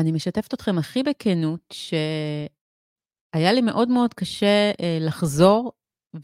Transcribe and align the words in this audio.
אני 0.00 0.12
משתפת 0.12 0.54
אתכם 0.54 0.78
הכי 0.78 1.02
בכנות, 1.02 1.60
שהיה 1.72 3.52
לי 3.52 3.60
מאוד 3.60 3.88
מאוד 3.88 4.14
קשה 4.14 4.70
אה, 4.80 4.98
לחזור 5.00 5.72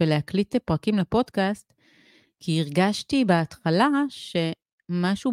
ולהקליט 0.00 0.56
פרקים 0.56 0.98
לפודקאסט, 0.98 1.72
כי 2.40 2.60
הרגשתי 2.60 3.24
בהתחלה 3.24 3.88
שמשהו 4.08 5.32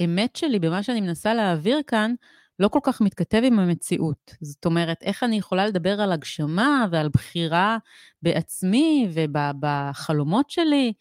באמת 0.00 0.36
שלי, 0.36 0.58
במה 0.58 0.82
שאני 0.82 1.00
מנסה 1.00 1.34
להעביר 1.34 1.80
כאן, 1.86 2.14
לא 2.58 2.68
כל 2.68 2.78
כך 2.82 3.00
מתכתב 3.00 3.40
עם 3.44 3.58
המציאות. 3.58 4.34
זאת 4.40 4.64
אומרת, 4.64 5.02
איך 5.02 5.22
אני 5.22 5.36
יכולה 5.36 5.66
לדבר 5.66 6.00
על 6.00 6.12
הגשמה 6.12 6.86
ועל 6.90 7.08
בחירה 7.08 7.78
בעצמי 8.22 9.08
ובחלומות 9.12 10.50
שלי 10.50 10.92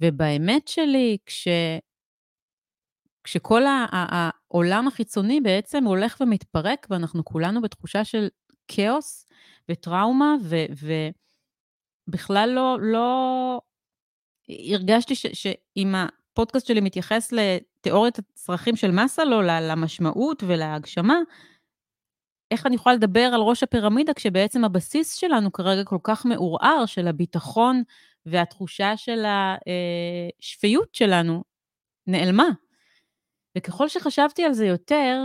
ובאמת 0.00 0.68
שלי, 0.68 1.16
כש... 1.26 1.48
כשכל 3.24 3.62
העולם 3.66 4.88
החיצוני 4.88 5.40
בעצם 5.40 5.84
הולך 5.84 6.16
ומתפרק, 6.20 6.86
ואנחנו 6.90 7.24
כולנו 7.24 7.62
בתחושה 7.62 8.04
של 8.04 8.28
כאוס 8.68 9.26
וטראומה, 9.68 10.34
ובכלל 12.08 12.50
לא, 12.54 12.78
לא... 12.80 13.60
הרגשתי 14.48 15.14
שאם 15.14 15.94
הפודקאסט 15.94 16.66
שלי 16.66 16.80
מתייחס 16.80 17.32
לתיאוריית 17.32 18.18
הצרכים 18.18 18.76
של 18.76 18.90
מסלו, 18.90 19.42
למשמעות 19.42 20.42
ולהגשמה, 20.46 21.18
איך 22.50 22.66
אני 22.66 22.74
יכולה 22.74 22.94
לדבר 22.94 23.30
על 23.34 23.40
ראש 23.40 23.62
הפירמידה 23.62 24.14
כשבעצם 24.14 24.64
הבסיס 24.64 25.14
שלנו 25.14 25.52
כרגע 25.52 25.84
כל 25.84 25.98
כך 26.02 26.26
מעורער, 26.26 26.86
של 26.86 27.08
הביטחון 27.08 27.82
והתחושה 28.26 28.96
של 28.96 29.24
השפיות 30.40 30.94
שלנו 30.94 31.44
נעלמה. 32.06 32.48
וככל 33.58 33.88
שחשבתי 33.88 34.44
על 34.44 34.52
זה 34.52 34.66
יותר, 34.66 35.20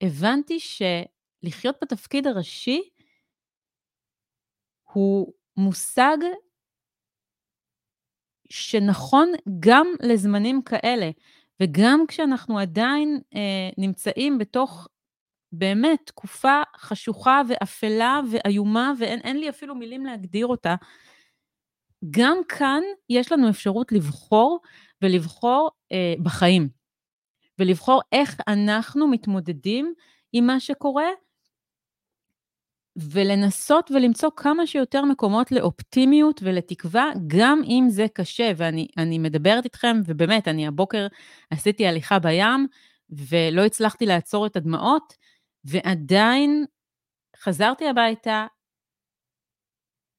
הבנתי 0.00 0.58
שלחיות 0.60 1.76
בתפקיד 1.82 2.26
הראשי 2.26 2.82
הוא 4.92 5.32
מושג 5.56 6.16
שנכון 8.48 9.32
גם 9.60 9.86
לזמנים 10.00 10.62
כאלה, 10.62 11.10
וגם 11.62 12.04
כשאנחנו 12.08 12.58
עדיין 12.58 13.20
אה, 13.34 13.70
נמצאים 13.78 14.38
בתוך 14.38 14.88
באמת 15.52 16.00
תקופה 16.06 16.62
חשוכה 16.76 17.42
ואפלה 17.48 18.20
ואיומה, 18.30 18.92
ואין 18.98 19.36
לי 19.36 19.48
אפילו 19.48 19.74
מילים 19.74 20.06
להגדיר 20.06 20.46
אותה, 20.46 20.74
גם 22.10 22.38
כאן 22.48 22.82
יש 23.10 23.32
לנו 23.32 23.50
אפשרות 23.50 23.92
לבחור 23.92 24.60
ולבחור 25.02 25.70
אה, 25.92 26.14
בחיים. 26.22 26.68
ולבחור 27.58 28.00
איך 28.12 28.40
אנחנו 28.48 29.08
מתמודדים 29.08 29.94
עם 30.32 30.46
מה 30.46 30.60
שקורה, 30.60 31.08
ולנסות 32.96 33.90
ולמצוא 33.90 34.30
כמה 34.36 34.66
שיותר 34.66 35.04
מקומות 35.04 35.52
לאופטימיות 35.52 36.40
ולתקווה, 36.42 37.10
גם 37.26 37.62
אם 37.64 37.86
זה 37.88 38.06
קשה. 38.14 38.52
ואני 38.56 39.18
מדברת 39.18 39.64
איתכם, 39.64 39.96
ובאמת, 40.06 40.48
אני 40.48 40.66
הבוקר 40.66 41.06
עשיתי 41.50 41.86
הליכה 41.86 42.18
בים, 42.18 42.66
ולא 43.10 43.64
הצלחתי 43.64 44.06
לעצור 44.06 44.46
את 44.46 44.56
הדמעות, 44.56 45.14
ועדיין 45.64 46.64
חזרתי 47.36 47.88
הביתה, 47.88 48.46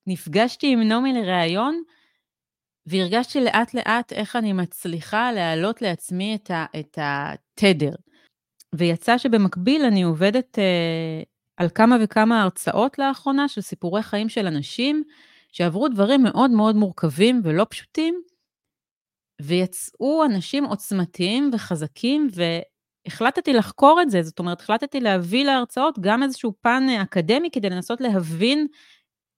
נפגשתי 0.08 0.74
עם 0.74 0.82
נעמי 0.82 1.14
לראיון, 1.14 1.84
והרגשתי 2.88 3.42
לאט-לאט 3.42 4.14
איך 4.14 4.36
אני 4.36 4.54
מצליחה 4.54 5.32
להעלות 5.32 5.82
לעצמי 5.82 6.36
את, 6.36 6.52
ה, 6.52 6.66
את 6.80 6.98
התדר. 7.02 7.94
ויצא 8.76 9.18
שבמקביל 9.18 9.82
אני 9.86 10.04
עובדת 10.04 10.60
אה, 10.60 11.22
על 11.58 11.70
כמה 11.76 11.98
וכמה 12.04 12.44
הרצאות 12.44 13.00
לאחרונה 13.00 13.48
של 13.48 13.62
סיפורי 13.62 14.04
חיים 14.04 14.30
של 14.30 14.48
אנשים 14.48 15.04
שעברו 15.52 15.88
דברים 15.88 16.24
מאוד 16.24 16.52
מאוד 16.52 16.76
מורכבים 16.76 17.42
ולא 17.44 17.66
פשוטים, 17.70 18.22
ויצאו 19.42 20.26
אנשים 20.26 20.66
עוצמתיים 20.66 21.52
וחזקים, 21.54 22.28
והחלטתי 22.34 23.54
לחקור 23.54 24.02
את 24.02 24.10
זה, 24.10 24.22
זאת 24.22 24.40
אומרת, 24.40 24.62
החלטתי 24.62 25.00
להביא 25.00 25.46
להרצאות 25.46 26.00
גם 26.00 26.24
איזשהו 26.24 26.54
פן 26.62 26.84
אקדמי 27.02 27.50
כדי 27.52 27.70
לנסות 27.70 28.02
להבין 28.02 28.68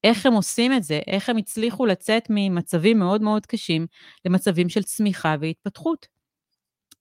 איך 0.03 0.25
הם 0.25 0.33
עושים 0.33 0.73
את 0.73 0.83
זה, 0.83 0.99
איך 1.07 1.29
הם 1.29 1.37
הצליחו 1.37 1.85
לצאת 1.85 2.27
ממצבים 2.29 2.99
מאוד 2.99 3.21
מאוד 3.21 3.45
קשים 3.45 3.87
למצבים 4.25 4.69
של 4.69 4.83
צמיחה 4.83 5.35
והתפתחות. 5.41 6.07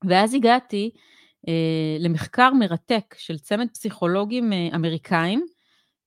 ואז 0.08 0.34
הגעתי 0.34 0.90
אה, 1.48 1.96
למחקר 1.98 2.50
מרתק 2.52 3.14
של 3.18 3.38
צמד 3.38 3.70
פסיכולוגים 3.70 4.52
אה, 4.52 4.68
אמריקאים, 4.74 5.46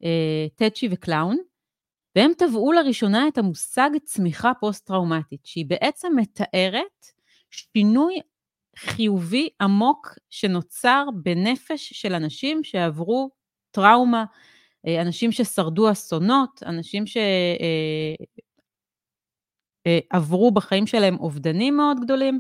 אה, 0.04 0.48
טצ'י 0.56 0.88
וקלאון, 0.92 1.38
והם 2.16 2.32
טבעו 2.38 2.72
לראשונה 2.72 3.28
את 3.28 3.38
המושג 3.38 3.90
צמיחה 4.04 4.52
פוסט-טראומטית, 4.60 5.46
שהיא 5.46 5.66
בעצם 5.66 6.12
מתארת 6.16 7.06
שינוי 7.52 8.20
חיובי 8.78 9.50
עמוק 9.62 10.08
שנוצר 10.30 11.06
בנפש 11.24 11.94
של 11.94 12.14
אנשים 12.14 12.64
שעברו 12.64 13.32
טראומה, 13.72 14.26
אנשים 14.88 15.32
ששרדו 15.32 15.92
אסונות, 15.92 16.64
אנשים 16.66 17.04
שעברו 20.16 20.44
אה, 20.44 20.50
אה, 20.50 20.52
בחיים 20.54 20.88
שלהם 20.88 21.18
אובדנים 21.20 21.78
מאוד 21.78 21.98
גדולים, 22.04 22.40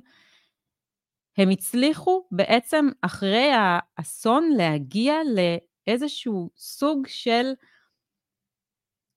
הם 1.37 1.49
הצליחו 1.49 2.27
בעצם 2.31 2.89
אחרי 3.01 3.51
האסון 3.51 4.49
להגיע 4.57 5.15
לאיזשהו 5.35 6.49
סוג 6.57 7.07
של 7.07 7.51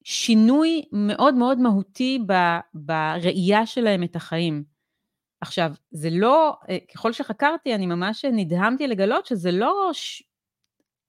שינוי 0.05 0.83
מאוד 0.93 1.35
מאוד 1.35 1.59
מהותי 1.59 2.19
בראייה 2.75 3.67
שלהם 3.67 4.03
את 4.03 4.17
החיים. 4.17 4.65
עכשיו, 5.41 5.73
זה 5.91 6.09
לא, 6.13 6.57
ככל 6.95 7.13
שחקרתי, 7.13 7.75
אני 7.75 7.87
ממש 7.87 8.25
נדהמתי 8.25 8.87
לגלות 8.87 9.27
שזה 9.27 9.51
לא 9.51 9.91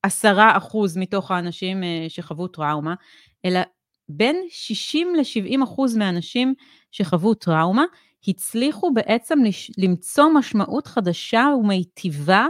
עשרה 0.05 0.57
אחוז 0.57 0.97
מתוך 0.97 1.31
האנשים 1.31 1.83
אה, 1.83 2.05
שחוו 2.09 2.47
טראומה, 2.47 2.95
אלא 3.45 3.59
בין 4.09 4.35
60 4.49 5.15
ל-70 5.15 5.63
אחוז 5.63 5.97
מהאנשים 5.97 6.53
שחוו 6.91 7.33
טראומה, 7.33 7.85
הצליחו 8.27 8.93
בעצם 8.93 9.39
למצוא 9.77 10.29
משמעות 10.33 10.87
חדשה 10.87 11.47
ומיטיבה 11.59 12.47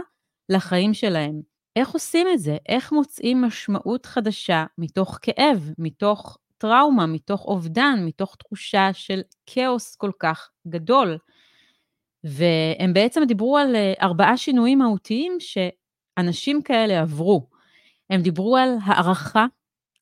לחיים 0.48 0.94
שלהם. 0.94 1.40
איך 1.76 1.90
עושים 1.90 2.26
את 2.32 2.38
זה? 2.38 2.56
איך 2.68 2.92
מוצאים 2.92 3.42
משמעות 3.42 4.06
חדשה 4.06 4.64
מתוך 4.78 5.18
כאב, 5.22 5.72
מתוך 5.78 6.38
טראומה, 6.58 7.06
מתוך 7.06 7.44
אובדן, 7.44 7.98
מתוך 8.04 8.36
תחושה 8.36 8.92
של 8.92 9.20
כאוס 9.46 9.96
כל 9.96 10.10
כך 10.18 10.50
גדול? 10.68 11.18
והם 12.24 12.92
בעצם 12.92 13.22
דיברו 13.28 13.58
על 13.58 13.76
אה, 13.76 13.92
ארבעה 14.02 14.36
שינויים 14.36 14.78
מהותיים 14.78 15.36
ש... 15.38 15.58
אנשים 16.18 16.62
כאלה 16.62 17.00
עברו. 17.00 17.46
הם 18.10 18.22
דיברו 18.22 18.56
על 18.56 18.76
הערכה 18.84 19.46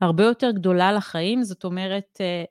הרבה 0.01 0.25
יותר 0.25 0.51
גדולה 0.51 0.93
לחיים, 0.93 1.43
זאת 1.43 1.65
אומרת, 1.65 2.19
אה, 2.21 2.45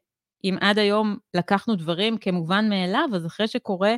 אם 0.44 0.57
עד 0.62 0.79
היום 0.79 1.18
לקחנו 1.34 1.75
דברים 1.75 2.18
כמובן 2.18 2.69
מאליו, 2.69 3.09
אז 3.16 3.25
אחרי 3.25 3.47
שקורה 3.47 3.96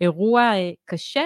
אירוע 0.00 0.42
אה, 0.42 0.70
קשה, 0.84 1.24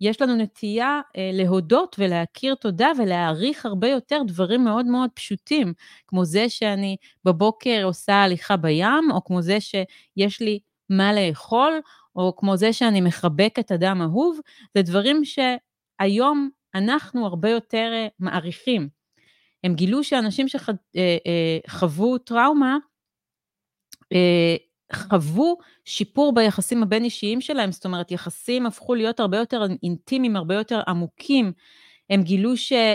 יש 0.00 0.22
לנו 0.22 0.36
נטייה 0.36 1.00
אה, 1.16 1.30
להודות 1.32 1.96
ולהכיר 1.98 2.54
תודה 2.54 2.88
ולהעריך 2.98 3.66
הרבה 3.66 3.88
יותר 3.88 4.22
דברים 4.26 4.64
מאוד 4.64 4.86
מאוד 4.86 5.10
פשוטים, 5.14 5.72
כמו 6.06 6.24
זה 6.24 6.48
שאני 6.48 6.96
בבוקר 7.24 7.80
עושה 7.84 8.14
הליכה 8.14 8.56
בים, 8.56 9.10
או 9.10 9.24
כמו 9.24 9.42
זה 9.42 9.58
שיש 9.60 10.40
לי 10.40 10.58
מה 10.90 11.12
לאכול, 11.12 11.80
או 12.16 12.36
כמו 12.36 12.56
זה 12.56 12.72
שאני 12.72 13.00
מחבקת 13.00 13.72
אדם 13.72 14.02
אהוב, 14.02 14.38
זה 14.74 14.82
דברים 14.82 15.22
שהיום 15.24 16.50
אנחנו 16.76 17.26
הרבה 17.26 17.50
יותר 17.50 17.90
אה, 17.92 18.06
מעריכים. 18.18 18.88
הם 19.64 19.74
גילו 19.74 20.04
שאנשים 20.04 20.46
שחוו 20.48 22.06
אה, 22.06 22.12
אה, 22.12 22.18
טראומה, 22.24 22.76
חוו 24.92 25.58
שיפור 25.84 26.34
ביחסים 26.34 26.82
הבין-אישיים 26.82 27.40
שלהם, 27.40 27.72
זאת 27.72 27.84
אומרת, 27.84 28.10
יחסים 28.10 28.66
הפכו 28.66 28.94
להיות 28.94 29.20
הרבה 29.20 29.38
יותר 29.38 29.62
אינטימיים, 29.82 30.36
הרבה 30.36 30.54
יותר 30.54 30.80
עמוקים. 30.88 31.52
הם 32.10 32.22
גילו 32.22 32.56
שהם 32.56 32.90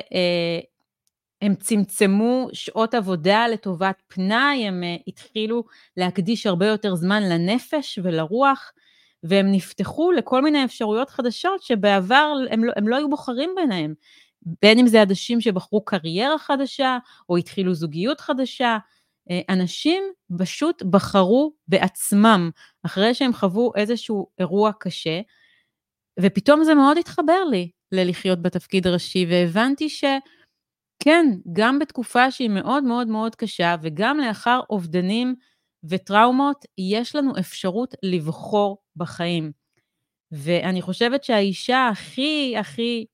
צמצמו 1.60 2.48
שעות 2.54 2.94
עבודה 2.94 3.48
לטובת 3.48 4.02
פנאי, 4.08 4.68
הם 4.68 4.84
התחילו 5.08 5.64
להקדיש 5.98 6.46
הרבה 6.46 6.68
יותר 6.68 6.96
זמן 6.96 7.24
לנפש 7.24 8.00
ולרוח. 8.04 8.72
והם 9.24 9.52
נפתחו 9.52 10.12
לכל 10.12 10.42
מיני 10.42 10.66
אפשרויות 10.66 11.10
חדשות 11.10 11.64
שבעבר 11.64 12.34
הם 12.52 12.64
לא, 12.64 12.74
הם 12.76 12.88
לא 12.88 12.96
היו 12.96 13.10
בוחרים 13.10 13.50
ביניהם. 13.56 13.94
בין 14.62 14.80
אם 14.80 14.88
זה 14.88 15.04
אנשים 15.04 15.42
שבחרו 15.42 15.86
קריירה 15.86 16.38
חדשה, 16.38 16.98
או 17.30 17.38
התחילו 17.38 17.74
זוגיות 17.74 18.20
חדשה, 18.22 18.78
אה, 19.32 19.42
אנשים 19.50 20.04
פשוט 20.40 20.84
בחרו 20.84 21.54
בעצמם, 21.68 22.50
אחרי 22.86 23.14
שהם 23.14 23.34
חוו 23.34 23.72
איזשהו 23.76 24.28
אירוע 24.40 24.72
קשה, 24.80 25.22
ופתאום 26.20 26.64
זה 26.64 26.76
מאוד 26.76 26.98
התחבר 26.98 27.44
לי 27.44 27.72
ללחיות 27.92 28.42
בתפקיד 28.42 28.88
ראשי, 28.88 29.26
והבנתי 29.30 29.90
כן, 31.04 31.26
גם 31.54 31.80
בתקופה 31.80 32.32
שהיא 32.32 32.50
מאוד 32.50 32.84
מאוד 32.84 33.08
מאוד 33.08 33.36
קשה, 33.36 33.76
וגם 33.82 34.18
לאחר 34.20 34.60
אובדנים 34.70 35.36
וטראומות, 35.84 36.66
יש 36.78 37.16
לנו 37.16 37.32
אפשרות 37.40 37.96
לבחור 38.04 38.78
בחיים. 38.96 39.52
ואני 40.32 40.82
חושבת 40.82 41.24
שהאישה 41.24 41.88
הכי 41.88 42.58
הכי 42.58 43.06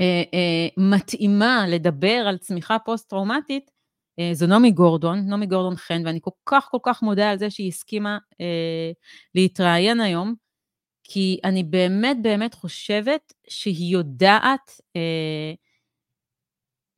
אה, 0.00 0.22
אה, 0.34 0.68
מתאימה 0.76 1.64
לדבר 1.68 2.24
על 2.28 2.38
צמיחה 2.38 2.78
פוסט-טראומטית, 2.78 3.70
אה, 4.18 4.30
זו 4.32 4.46
נעמי 4.46 4.70
גורדון, 4.70 5.18
נעמי 5.26 5.46
גורדון 5.46 5.76
חן, 5.76 6.02
ואני 6.06 6.18
כל 6.22 6.30
כך 6.46 6.68
כל 6.70 6.78
כך 6.82 7.02
מודה 7.02 7.30
על 7.30 7.38
זה 7.38 7.50
שהיא 7.50 7.68
הסכימה 7.68 8.18
אה, 8.40 8.90
להתראיין 9.34 10.00
היום, 10.00 10.34
כי 11.04 11.40
אני 11.44 11.62
באמת 11.64 12.16
באמת 12.22 12.54
חושבת 12.54 13.32
שהיא 13.48 13.92
יודעת 13.92 14.80
אה, 14.96 15.52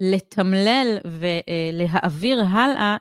לתמלל 0.00 0.98
ולהעביר 1.04 2.40
הלאה 2.40 2.96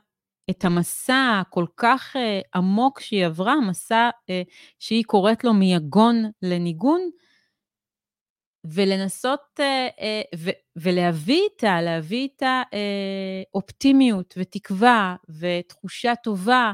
את 0.50 0.64
המסע 0.64 1.40
הכל 1.40 1.66
כך 1.76 2.16
אה, 2.16 2.40
עמוק 2.54 3.00
שהיא 3.00 3.26
עברה, 3.26 3.60
מסע 3.60 4.10
אה, 4.30 4.42
שהיא 4.78 5.04
קוראת 5.04 5.44
לו 5.44 5.54
מיגון 5.54 6.30
לניגון, 6.42 7.10
ולנסות 8.64 9.40
אה, 9.60 9.88
אה, 10.00 10.22
ו, 10.38 10.50
ולהביא 10.76 11.40
איתה, 11.52 11.82
להביא 11.82 12.22
איתה 12.22 12.62
אה, 12.74 13.42
אופטימיות 13.54 14.34
ותקווה 14.38 15.16
ותחושה 15.38 16.12
טובה 16.22 16.72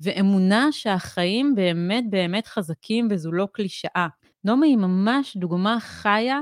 ואמונה 0.00 0.68
שהחיים 0.72 1.54
באמת 1.54 2.04
באמת 2.10 2.46
חזקים 2.46 3.08
וזו 3.10 3.32
לא 3.32 3.48
קלישאה. 3.52 4.08
נעמי 4.44 4.66
היא 4.68 4.76
ממש 4.76 5.36
דוגמה 5.36 5.80
חיה 5.80 6.40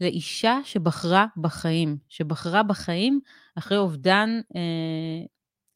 לאישה 0.00 0.58
שבחרה 0.64 1.26
בחיים, 1.36 1.96
שבחרה 2.08 2.62
בחיים 2.62 3.20
אחרי 3.58 3.78
אובדן 3.78 4.40
אה, 4.56 4.60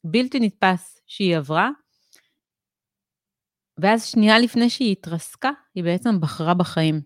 בלתי 0.03 0.39
נתפס 0.39 1.01
שהיא 1.07 1.37
עברה, 1.37 1.69
ואז 3.77 4.05
שנייה 4.05 4.39
לפני 4.39 4.69
שהיא 4.69 4.91
התרסקה, 4.91 5.51
היא 5.75 5.83
בעצם 5.83 6.21
בחרה 6.21 6.53
בחיים. 6.53 7.01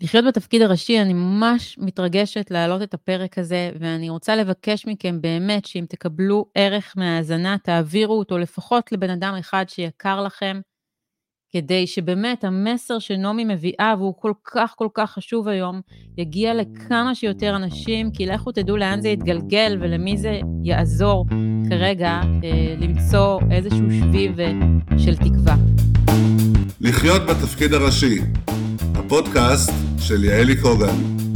לחיות 0.00 0.24
בתפקיד 0.24 0.62
הראשי, 0.62 1.00
אני 1.00 1.12
ממש 1.12 1.78
מתרגשת 1.78 2.50
להעלות 2.50 2.82
את 2.82 2.94
הפרק 2.94 3.38
הזה, 3.38 3.70
ואני 3.80 4.10
רוצה 4.10 4.36
לבקש 4.36 4.86
מכם 4.86 5.20
באמת 5.20 5.64
שאם 5.64 5.84
תקבלו 5.88 6.50
ערך 6.54 6.94
מהאזנה, 6.96 7.56
תעבירו 7.58 8.18
אותו 8.18 8.38
לפחות 8.38 8.92
לבן 8.92 9.10
אדם 9.10 9.34
אחד 9.40 9.64
שיקר 9.68 10.22
לכם, 10.22 10.60
כדי 11.52 11.86
שבאמת 11.86 12.44
המסר 12.44 12.98
שנעמי 12.98 13.44
מביאה, 13.44 13.94
והוא 13.98 14.14
כל 14.18 14.32
כך 14.54 14.74
כל 14.76 14.88
כך 14.94 15.10
חשוב 15.10 15.48
היום, 15.48 15.80
יגיע 16.18 16.54
לכמה 16.54 17.14
שיותר 17.14 17.56
אנשים, 17.56 18.10
כי 18.10 18.26
לכו 18.26 18.52
תדעו 18.52 18.76
לאן 18.76 19.00
זה 19.00 19.08
יתגלגל 19.08 19.76
ולמי 19.80 20.16
זה 20.16 20.40
יעזור 20.64 21.26
כרגע 21.68 22.20
אה, 22.44 22.74
למצוא 22.78 23.40
איזשהו 23.50 23.90
שביב 24.00 24.40
אה, 24.40 24.52
של 24.98 25.16
תקווה. 25.16 25.56
לחיות 26.80 27.22
בתפקיד 27.22 27.72
הראשי, 27.74 28.18
הפודקאסט 28.94 29.72
של 29.98 30.24
יעלי 30.24 30.60
קוגן. 30.60 31.29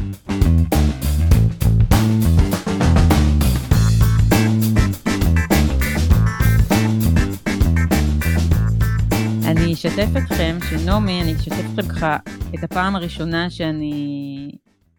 אשתף 9.86 10.10
אתכם 10.24 10.56
שנעמי, 10.70 11.22
אני 11.22 11.32
אשתף 11.32 11.64
אתכם 11.70 11.88
ככה 11.94 12.16
את 12.54 12.64
הפעם 12.64 12.96
הראשונה 12.96 13.50
שאני 13.50 14.50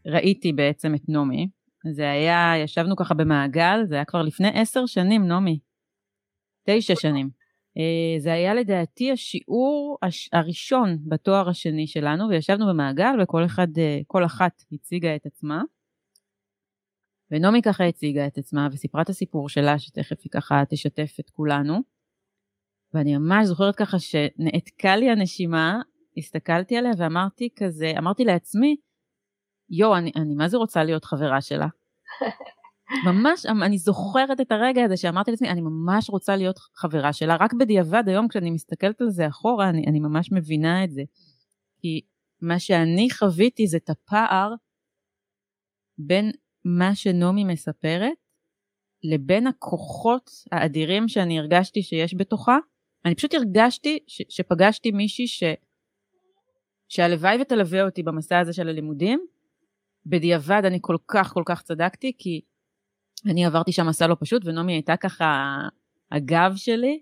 ראיתי 0.06 0.54
בעצם 0.54 0.96
את 0.96 1.02
נעמי. 1.08 1.48
זה 1.94 2.12
היה, 2.12 2.54
ישבנו 2.64 2.96
ככה 2.96 3.14
במעגל, 3.14 3.80
זה 3.86 3.96
היה 3.96 4.06
כבר 4.06 4.22
לפני 4.22 4.48
עשר 4.54 4.86
שנים, 4.86 5.28
נעמי. 5.28 5.60
תשע 6.70 6.96
שנים. 6.96 7.30
אה, 7.78 8.20
זה 8.20 8.34
היה 8.34 8.54
לדעתי 8.54 9.12
השיעור 9.12 9.98
הראשון 10.34 10.98
בתואר 11.08 11.50
השני 11.50 11.88
שלנו, 11.88 12.30
וישבנו 12.30 12.68
במעגל 12.68 13.22
וכל 13.24 13.46
אחד, 13.46 13.68
אה, 13.78 14.00
כל 14.08 14.26
אחת 14.26 14.64
הציגה 14.72 15.16
את 15.16 15.26
עצמה. 15.26 15.62
ונעמי 17.32 17.62
ככה 17.62 17.86
הציגה 17.86 18.28
את 18.28 18.38
עצמה 18.38 18.68
וסיפרה 18.72 19.02
את 19.02 19.10
הסיפור 19.10 19.50
שלה, 19.50 19.80
שתכף 19.80 20.18
היא 20.24 20.32
ככה 20.32 20.64
תשתף 20.70 21.16
את 21.20 21.30
כולנו. 21.30 21.95
ואני 22.96 23.18
ממש 23.18 23.48
זוכרת 23.48 23.76
ככה 23.76 24.00
שנעתקה 24.00 24.96
לי 24.96 25.10
הנשימה, 25.10 25.82
הסתכלתי 26.18 26.78
עליה 26.78 26.92
ואמרתי 26.98 27.50
כזה, 27.56 27.94
אמרתי 27.98 28.24
לעצמי, 28.26 28.76
יואו, 29.70 29.98
אני, 29.98 30.12
אני 30.16 30.36
מה 30.36 30.48
זה 30.48 30.58
רוצה 30.58 30.84
להיות 30.84 31.06
חברה 31.06 31.42
שלה? 31.42 31.68
ממש, 33.08 33.46
אני 33.46 33.78
זוכרת 33.78 34.42
את 34.42 34.52
הרגע 34.52 34.84
הזה 34.84 34.98
שאמרתי 34.98 35.32
לעצמי, 35.32 35.50
אני 35.50 35.62
ממש 35.62 36.10
רוצה 36.10 36.36
להיות 36.36 36.60
חברה 36.76 37.14
שלה, 37.14 37.36
רק 37.36 37.54
בדיעבד 37.54 38.04
היום 38.08 38.28
כשאני 38.28 38.52
מסתכלת 38.52 39.02
על 39.02 39.10
זה 39.10 39.28
אחורה, 39.28 39.70
אני, 39.70 39.86
אני 39.88 40.00
ממש 40.00 40.32
מבינה 40.32 40.84
את 40.84 40.92
זה. 40.92 41.02
כי 41.82 42.02
מה 42.42 42.60
שאני 42.60 43.08
חוויתי 43.20 43.68
זה 43.68 43.78
את 43.78 43.90
הפער 43.90 44.54
בין 45.98 46.32
מה 46.66 46.96
שנעמי 46.96 47.44
מספרת 47.44 48.18
לבין 49.04 49.48
הכוחות 49.48 50.32
האדירים 50.52 51.08
שאני 51.08 51.40
הרגשתי 51.40 51.84
שיש 51.84 52.16
בתוכה, 52.18 52.58
אני 53.06 53.16
פשוט 53.16 53.34
הרגשתי 53.34 54.00
ש, 54.08 54.22
שפגשתי 54.30 54.92
מישהי 54.92 55.28
ש, 55.28 55.44
שהלוואי 56.90 57.42
ותלווה 57.42 57.84
אותי 57.84 58.04
במסע 58.04 58.40
הזה 58.40 58.54
של 58.54 58.70
הלימודים. 58.70 59.26
בדיעבד 60.06 60.62
אני 60.66 60.80
כל 60.82 60.98
כך 61.08 61.34
כל 61.34 61.44
כך 61.46 61.62
צדקתי, 61.62 62.12
כי 62.18 62.42
אני 63.26 63.46
עברתי 63.46 63.72
שם 63.72 63.88
מסע 63.88 64.08
לא 64.08 64.16
פשוט, 64.20 64.42
ונעמי 64.46 64.74
הייתה 64.74 64.98
ככה 64.98 65.58
הגב 66.12 66.54
שלי, 66.56 67.02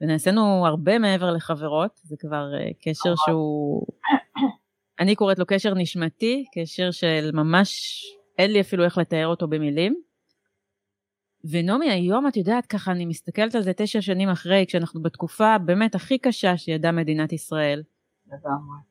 ונעשינו 0.00 0.66
הרבה 0.66 0.98
מעבר 0.98 1.30
לחברות, 1.30 2.00
זה 2.02 2.16
כבר 2.18 2.46
uh, 2.52 2.74
קשר 2.82 3.14
שהוא... 3.26 3.86
אני 5.00 5.14
קוראת 5.14 5.38
לו 5.38 5.46
קשר 5.46 5.74
נשמתי, 5.74 6.44
קשר 6.54 6.90
של 6.90 7.30
ממש, 7.32 8.02
אין 8.38 8.50
לי 8.50 8.60
אפילו 8.60 8.84
איך 8.84 8.98
לתאר 8.98 9.26
אותו 9.26 9.48
במילים. 9.48 10.02
ונעמי, 11.50 11.90
היום 11.90 12.28
את 12.28 12.36
יודעת, 12.36 12.66
ככה 12.66 12.92
אני 12.92 13.06
מסתכלת 13.06 13.54
על 13.54 13.62
זה 13.62 13.72
תשע 13.72 14.00
שנים 14.00 14.28
אחרי, 14.28 14.64
כשאנחנו 14.68 15.02
בתקופה 15.02 15.58
באמת 15.58 15.94
הכי 15.94 16.18
קשה 16.18 16.56
שידעה 16.56 16.92
מדינת 16.92 17.32
ישראל. 17.32 17.82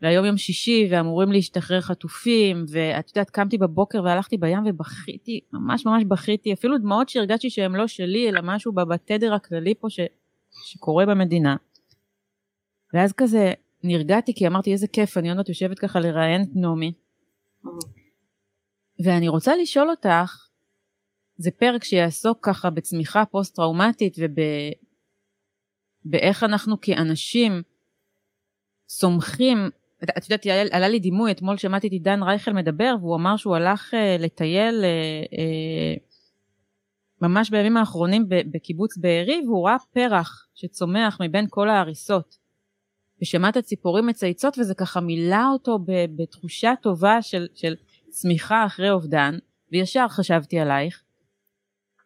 והיום 0.02 0.26
יום 0.26 0.38
שישי, 0.38 0.88
ואמורים 0.92 1.32
להשתחרר 1.32 1.82
חטופים, 1.82 2.66
ואת 2.70 3.10
יודעת, 3.10 3.30
קמתי 3.30 3.58
בבוקר 3.58 4.04
והלכתי 4.04 4.38
בים 4.38 4.64
ובכיתי, 4.66 5.40
ממש 5.54 5.86
ממש 5.86 6.04
בכיתי, 6.04 6.54
אפילו 6.54 6.78
דמעות 6.78 7.10
שהרגשתי 7.10 7.50
שהן 7.50 7.72
לא 7.72 7.88
שלי, 7.88 8.30
אלא 8.30 8.42
משהו 8.44 8.72
בתדר 8.74 9.34
הכללי 9.34 9.74
פה 9.76 9.90
ש, 9.90 10.00
שקורה 10.66 11.06
במדינה. 11.06 11.56
ואז 12.94 13.14
כזה 13.14 13.54
נרגעתי, 13.84 14.34
כי 14.34 14.48
אמרתי, 14.48 14.72
איזה 14.72 14.88
כיף, 14.88 15.18
אני 15.18 15.30
עוד 15.30 15.38
מעט 15.38 15.50
יושבת 15.50 15.80
ככה 15.80 16.00
לראיין 16.00 16.42
את 16.42 16.56
נעמי. 16.56 16.94
ואני 19.06 19.28
רוצה 19.28 19.56
לשאול 19.56 19.90
אותך, 19.90 20.48
זה 21.44 21.52
פרק 21.52 21.84
שיעסוק 21.84 22.38
ככה 22.42 22.70
בצמיחה 22.70 23.26
פוסט-טראומטית 23.26 24.18
ובאיך 26.06 26.44
אנחנו 26.44 26.82
כאנשים 26.82 27.62
סומכים, 28.90 29.70
את 30.04 30.30
יודעת, 30.30 30.46
עלה 30.72 30.88
לי 30.88 31.00
דימוי, 31.00 31.32
אתמול 31.32 31.58
שמעתי 31.58 31.88
את 31.88 31.92
עידן 31.92 32.24
רייכל 32.24 32.54
מדבר, 32.54 32.96
והוא 33.00 33.16
אמר 33.16 33.38
שהוא 33.38 33.56
הלך 33.56 33.94
uh, 33.94 34.22
לטייל 34.22 34.82
uh, 34.82 34.86
uh, 35.34 36.00
ממש 37.22 37.50
בימים 37.50 37.78
האחרונים 37.78 38.26
בקיבוץ 38.30 38.98
בארי, 38.98 39.42
והוא 39.46 39.68
ראה 39.68 39.76
פרח 39.94 40.48
שצומח 40.56 41.18
מבין 41.22 41.46
כל 41.50 41.70
ההריסות. 41.70 42.38
ושמע 43.22 43.50
את 43.50 43.58
הציפורים 43.58 44.08
מצייצות, 44.08 44.58
וזה 44.60 44.76
ככה 44.76 45.00
מילא 45.00 45.46
אותו 45.54 45.80
בתחושה 46.16 46.74
טובה 46.82 47.22
של, 47.22 47.48
של 47.56 47.76
צמיחה 48.10 48.66
אחרי 48.66 48.90
אובדן, 48.90 49.38
וישר 49.72 50.08
חשבתי 50.10 50.60
עלייך, 50.60 51.03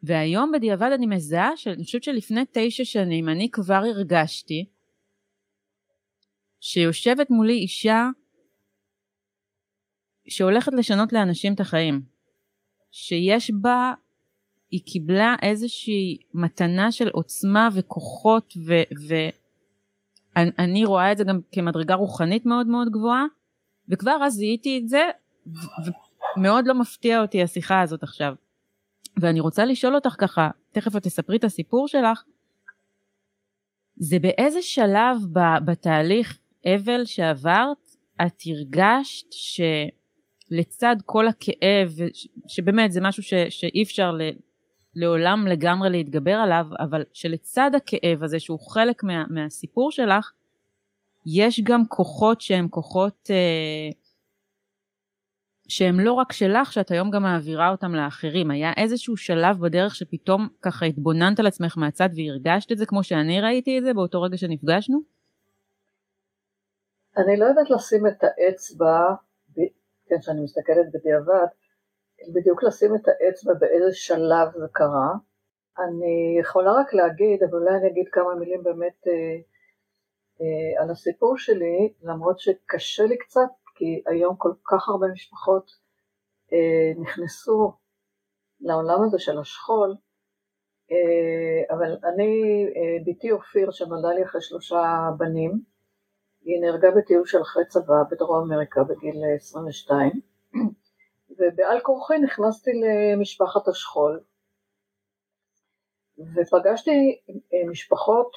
והיום 0.04 0.52
בדיעבד 0.52 0.90
אני 0.94 1.06
מזהה 1.06 1.58
שאני 1.58 1.84
חושבת 1.84 2.04
שלפני 2.04 2.42
תשע 2.52 2.86
שנים 2.86 3.30
אני 3.30 3.52
כבר 3.52 3.74
הרגשתי 3.74 4.66
שיושבת 6.60 7.30
מולי 7.30 7.54
אישה 7.54 8.10
שהולכת 10.30 10.74
לשנות 10.74 11.14
לאנשים 11.14 11.54
את 11.54 11.60
החיים. 11.60 12.02
שיש 12.92 13.52
בה, 13.62 13.94
היא 14.72 14.82
קיבלה 14.86 15.36
איזושהי 15.42 16.18
מתנה 16.34 16.92
של 16.92 17.10
עוצמה 17.10 17.70
וכוחות 17.74 18.54
ואני 20.36 20.86
רואה 20.86 21.12
את 21.12 21.18
זה 21.18 21.24
גם 21.24 21.40
כמדרגה 21.52 21.96
רוחנית 21.96 22.46
מאוד 22.46 22.68
מאוד 22.68 22.88
גבוהה 22.92 23.26
וכבר 23.90 24.18
אז 24.24 24.34
זיהיתי 24.34 24.78
את 24.78 24.90
זה 24.90 25.04
ומאוד 26.38 26.68
לא 26.68 26.74
מפתיע 26.74 27.22
אותי 27.22 27.44
השיחה 27.44 27.82
הזאת 27.82 28.04
עכשיו. 28.04 28.36
ואני 29.20 29.40
רוצה 29.40 29.66
לשאול 29.66 29.96
אותך 29.96 30.16
ככה, 30.18 30.50
תכף 30.72 30.96
את 30.96 31.04
תספרי 31.04 31.38
את 31.38 31.44
הסיפור 31.44 31.88
שלך, 31.88 32.24
זה 33.96 34.20
באיזה 34.20 34.62
שלב 34.62 35.18
בתהליך 35.66 36.40
אבל 36.66 37.06
שעברת, 37.06 37.78
את 38.26 38.42
הרגשת 38.46 39.26
לצד 40.52 40.96
כל 41.06 41.28
הכאב, 41.28 41.96
שבאמת 42.48 42.92
זה 42.92 43.02
משהו 43.02 43.24
ש, 43.24 43.34
שאי 43.50 43.84
אפשר 43.84 44.12
ל, 44.12 44.22
לעולם 44.96 45.48
לגמרי 45.48 45.90
להתגבר 45.90 46.36
עליו, 46.36 46.66
אבל 46.80 47.04
שלצד 47.14 47.72
הכאב 47.76 48.24
הזה 48.24 48.40
שהוא 48.40 48.60
חלק 48.60 49.04
מה, 49.04 49.24
מהסיפור 49.30 49.92
שלך, 49.92 50.32
יש 51.26 51.60
גם 51.64 51.88
כוחות 51.88 52.42
שהם 52.42 52.68
כוחות 52.68 53.30
אה, 53.30 53.90
שהם 55.68 56.00
לא 56.00 56.14
רק 56.14 56.32
שלך, 56.32 56.74
שאת 56.74 56.92
היום 56.92 57.12
גם 57.12 57.24
מעבירה 57.24 57.70
אותם 57.72 57.96
לאחרים. 57.96 58.52
היה 58.52 58.72
איזשהו 58.78 59.18
שלב 59.18 59.60
בדרך 59.60 59.96
שפתאום 59.96 60.48
ככה 60.62 60.86
התבוננת 60.86 61.40
על 61.40 61.48
עצמך 61.48 61.78
מהצד 61.78 62.10
והרגשת 62.16 62.72
את 62.72 62.78
זה 62.78 62.86
כמו 62.86 63.04
שאני 63.04 63.42
ראיתי 63.42 63.78
את 63.78 63.84
זה 63.84 63.94
באותו 63.94 64.22
רגע 64.22 64.38
שנפגשנו? 64.38 65.00
אני 67.18 67.38
לא 67.38 67.46
יודעת 67.46 67.70
לשים 67.70 68.08
את 68.08 68.24
האצבע, 68.24 69.16
כן, 70.10 70.20
כשאני 70.20 70.42
מסתכלת 70.44 70.86
בדיעבד, 70.94 71.48
בדיוק 72.34 72.64
לשים 72.64 72.96
את 72.96 73.08
האצבע 73.08 73.54
באיזה 73.54 73.94
שלב 73.94 74.48
זה 74.56 74.68
קרה. 74.72 75.12
אני 75.80 76.40
יכולה 76.42 76.72
רק 76.72 76.94
להגיד, 76.94 77.44
אבל 77.44 77.58
אולי 77.58 77.76
אני 77.76 77.88
אגיד 77.88 78.08
כמה 78.12 78.36
מילים 78.36 78.64
באמת 78.64 79.08
אה, 79.08 79.14
אה, 80.42 80.84
על 80.84 80.92
הסיפור 80.92 81.38
שלי, 81.38 81.94
למרות 82.04 82.40
שקשה 82.40 83.04
לי 83.04 83.18
קצת, 83.18 83.50
כי 83.78 84.04
היום 84.06 84.36
כל 84.36 84.52
כך 84.66 84.90
הרבה 84.90 85.08
משפחות 85.08 85.72
אה, 86.54 87.02
נכנסו 87.02 87.74
לעולם 88.60 89.04
הזה 89.04 89.20
של 89.20 89.40
השכול, 89.40 89.96
אה, 90.92 91.76
אבל 91.76 91.98
אני, 92.04 92.66
אה, 92.76 92.98
בתי 93.06 93.32
אופיר 93.32 93.72
שנולדה 93.72 94.14
לי 94.14 94.24
אחרי 94.24 94.42
שלושה 94.42 95.10
בנים, 95.18 95.62
היא 96.42 96.62
נהרגה 96.62 96.92
בטיול 96.92 97.26
של 97.26 97.42
אחרי 97.42 97.66
צבא 97.68 98.04
בדרום 98.12 98.52
אמריקה 98.52 98.84
בגיל 98.84 99.16
22, 99.36 100.12
ובעל 101.38 101.80
כורחי 101.80 102.18
נכנסתי 102.20 102.72
למשפחת 102.74 103.68
השכול, 103.68 104.20
ופגשתי 106.20 107.22
משפחות 107.72 108.32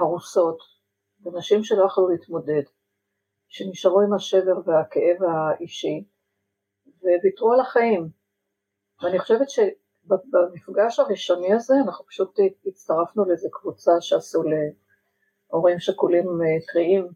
הרוסות 0.00 0.58
ונשים 1.24 1.64
שלא 1.64 1.84
יכלו 1.84 2.08
להתמודד. 2.08 2.62
שנשארו 3.50 4.00
עם 4.00 4.14
השבר 4.14 4.54
והכאב 4.64 5.22
האישי 5.22 6.04
וויתרו 7.02 7.52
על 7.52 7.60
החיים. 7.60 8.08
ואני 9.02 9.18
חושבת 9.18 9.46
שבמפגש 9.50 10.98
הראשוני 10.98 11.52
הזה 11.54 11.74
אנחנו 11.84 12.06
פשוט 12.06 12.38
הצטרפנו 12.66 13.24
לאיזה 13.24 13.48
קבוצה 13.52 13.92
שעשו 14.00 14.42
להורים 14.42 15.78
שכולים 15.78 16.26
אה, 16.26 16.72
טריים 16.72 17.08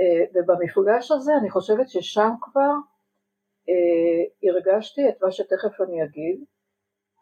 אה, 0.00 0.24
ובמפגש 0.34 1.10
הזה 1.10 1.32
אני 1.40 1.50
חושבת 1.50 1.88
ששם 1.88 2.30
כבר 2.40 2.72
אה, 3.68 4.48
הרגשתי 4.48 5.08
את 5.08 5.22
מה 5.22 5.32
שתכף 5.32 5.80
אני 5.80 6.04
אגיד. 6.04 6.44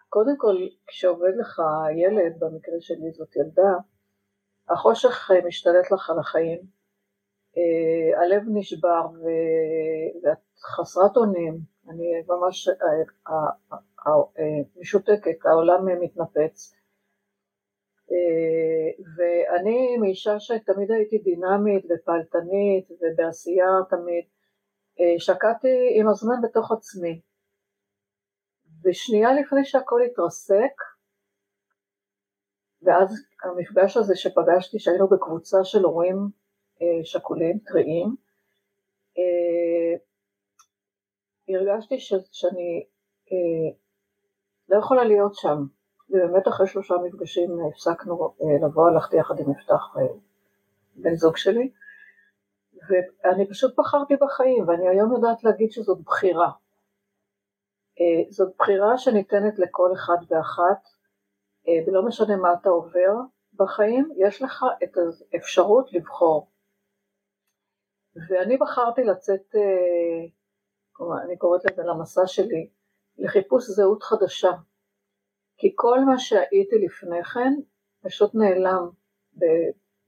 קודם 0.08 0.36
כל 0.38 0.56
כשעובד 0.86 1.32
לך 1.40 1.62
ילד, 1.96 2.36
במקרה 2.38 2.80
שלי 2.80 3.12
זאת 3.12 3.36
ילדה, 3.36 3.72
החושך 4.68 5.30
משתלט 5.46 5.90
לך 5.92 6.10
על 6.10 6.18
החיים 6.18 6.75
הלב 8.16 8.42
נשבר 8.52 9.06
ואת 10.22 10.38
חסרת 10.76 11.16
אונים, 11.16 11.58
אני 11.88 12.04
ממש 12.28 12.68
אה, 12.68 13.34
אה, 14.06 14.42
משותקת, 14.76 15.46
העולם 15.46 15.86
מתנפץ. 16.00 16.74
ואני 19.16 19.96
מאישה 20.00 20.40
שתמיד 20.40 20.90
הייתי 20.90 21.18
דינמית 21.18 21.84
ופעלתנית 21.84 22.88
ובעשייה 22.90 23.66
תמיד, 23.90 24.24
שקעתי 25.18 26.00
עם 26.00 26.08
הזמן 26.08 26.36
בתוך 26.42 26.72
עצמי. 26.72 27.20
ושנייה 28.84 29.32
לפני 29.32 29.64
שהכל 29.64 30.00
התרסק, 30.02 30.74
ואז 32.82 33.14
המפגש 33.44 33.96
הזה 33.96 34.16
שפגשתי, 34.16 34.78
שהיינו 34.78 35.08
בקבוצה 35.08 35.64
של 35.64 35.84
הורים 35.84 36.16
אה, 36.16 36.45
שכולים, 37.04 37.58
טריים, 37.58 38.16
אה, 39.18 39.98
הרגשתי 41.48 42.00
ש, 42.00 42.14
שאני 42.32 42.86
אה, 43.32 43.76
לא 44.68 44.78
יכולה 44.78 45.04
להיות 45.04 45.34
שם, 45.34 45.58
ובאמת 46.10 46.48
אחרי 46.48 46.66
שלושה 46.66 46.94
מפגשים 47.04 47.50
הפסקנו 47.68 48.34
לבוא, 48.64 48.88
הלכתי 48.88 49.16
יחד 49.16 49.34
עם 49.40 49.50
יפתח 49.50 49.96
בן 50.94 51.14
זוג 51.14 51.36
שלי, 51.36 51.70
ואני 52.88 53.48
פשוט 53.50 53.78
בחרתי 53.78 54.14
בחיים, 54.16 54.68
ואני 54.68 54.88
היום 54.88 55.12
יודעת 55.12 55.44
להגיד 55.44 55.72
שזאת 55.72 55.98
בחירה. 56.00 56.50
זאת 58.30 58.54
בחירה 58.58 58.98
שניתנת 58.98 59.58
לכל 59.58 59.90
אחד 59.94 60.16
ואחת, 60.28 60.88
ולא 61.86 62.06
משנה 62.06 62.36
מה 62.36 62.48
אתה 62.60 62.68
עובר 62.68 63.12
בחיים, 63.54 64.12
יש 64.16 64.42
לך 64.42 64.64
את 64.82 64.90
האפשרות 65.32 65.92
לבחור. 65.92 66.48
ואני 68.28 68.56
בחרתי 68.56 69.04
לצאת, 69.04 69.54
אה, 69.54 71.22
אני 71.24 71.38
קוראת 71.38 71.60
לזה 71.64 71.82
למסע 71.82 72.26
שלי, 72.26 72.70
לחיפוש 73.18 73.64
זהות 73.64 74.02
חדשה. 74.02 74.50
כי 75.58 75.72
כל 75.74 76.00
מה 76.00 76.18
שהייתי 76.18 76.76
לפני 76.84 77.24
כן 77.24 77.52
פשוט 78.02 78.34
נעלם 78.34 78.88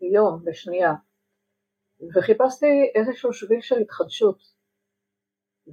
ביום, 0.00 0.44
בשנייה. 0.44 0.94
וחיפשתי 2.14 2.92
איזשהו 2.94 3.32
שביל 3.32 3.60
של 3.60 3.78
התחדשות. 3.78 4.38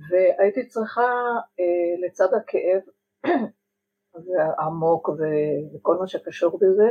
והייתי 0.10 0.68
צריכה 0.68 1.12
אה, 1.60 2.08
לצד 2.08 2.34
הכאב 2.34 2.82
העמוק 4.60 5.10
וכל 5.10 5.98
מה 6.00 6.08
שקשור 6.08 6.60
בזה, 6.62 6.88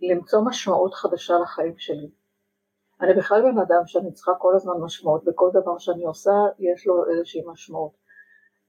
למצוא 0.00 0.40
משמעות 0.46 0.94
חדשה 0.94 1.34
לחיים 1.42 1.78
שלי. 1.78 2.21
אני 3.02 3.14
בכלל 3.14 3.42
בן 3.42 3.58
אדם 3.58 3.82
שאני 3.86 4.12
צריכה 4.12 4.32
כל 4.38 4.54
הזמן 4.54 4.74
משמעות, 4.84 5.24
בכל 5.24 5.50
דבר 5.52 5.78
שאני 5.78 6.04
עושה 6.04 6.30
יש 6.58 6.86
לו 6.86 7.10
איזושהי 7.10 7.40
משמעות. 7.46 7.92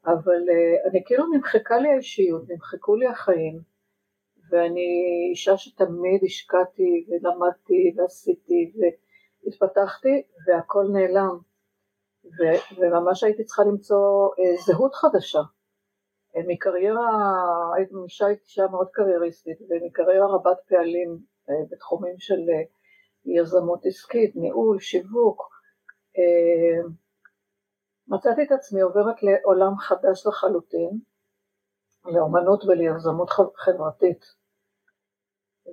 אבל 0.05 0.43
uh, 0.49 0.89
אני 0.89 1.03
כאילו 1.05 1.25
נמחקה 1.33 1.77
לי 1.77 1.89
האישיות, 1.89 2.49
נמחקו 2.49 2.95
לי 2.95 3.07
החיים, 3.07 3.61
ואני 4.49 4.89
אישה 5.31 5.57
שתמיד 5.57 6.21
השקעתי 6.23 7.05
ולמדתי 7.07 7.93
ועשיתי 7.95 8.73
והתפתחתי 9.45 10.23
והכל 10.47 10.85
נעלם. 10.93 11.37
ו- 12.25 12.75
וממש 12.77 13.23
הייתי 13.23 13.43
צריכה 13.43 13.63
למצוא 13.63 14.27
uh, 14.27 14.65
זהות 14.65 14.95
חדשה. 14.95 15.39
Uh, 15.39 16.39
מקריירה, 16.47 17.09
אישה 18.05 18.27
אישה 18.27 18.67
מאוד 18.67 18.87
קרייריסטית, 18.91 19.57
ומקריירה 19.61 20.27
רבת 20.35 20.57
פעלים 20.69 21.17
בתחומים 21.71 22.15
של 22.19 22.39
יזמות 23.25 23.85
עסקית, 23.85 24.35
ניהול, 24.35 24.79
שיווק. 24.79 25.49
אה, 26.17 26.89
מצאתי 28.07 28.43
את 28.43 28.51
עצמי 28.51 28.81
עוברת 28.81 29.23
לעולם 29.23 29.77
חדש 29.77 30.27
לחלוטין, 30.27 30.99
לאומנות 32.05 32.63
וליזמות 32.63 33.29
חברתית, 33.55 34.25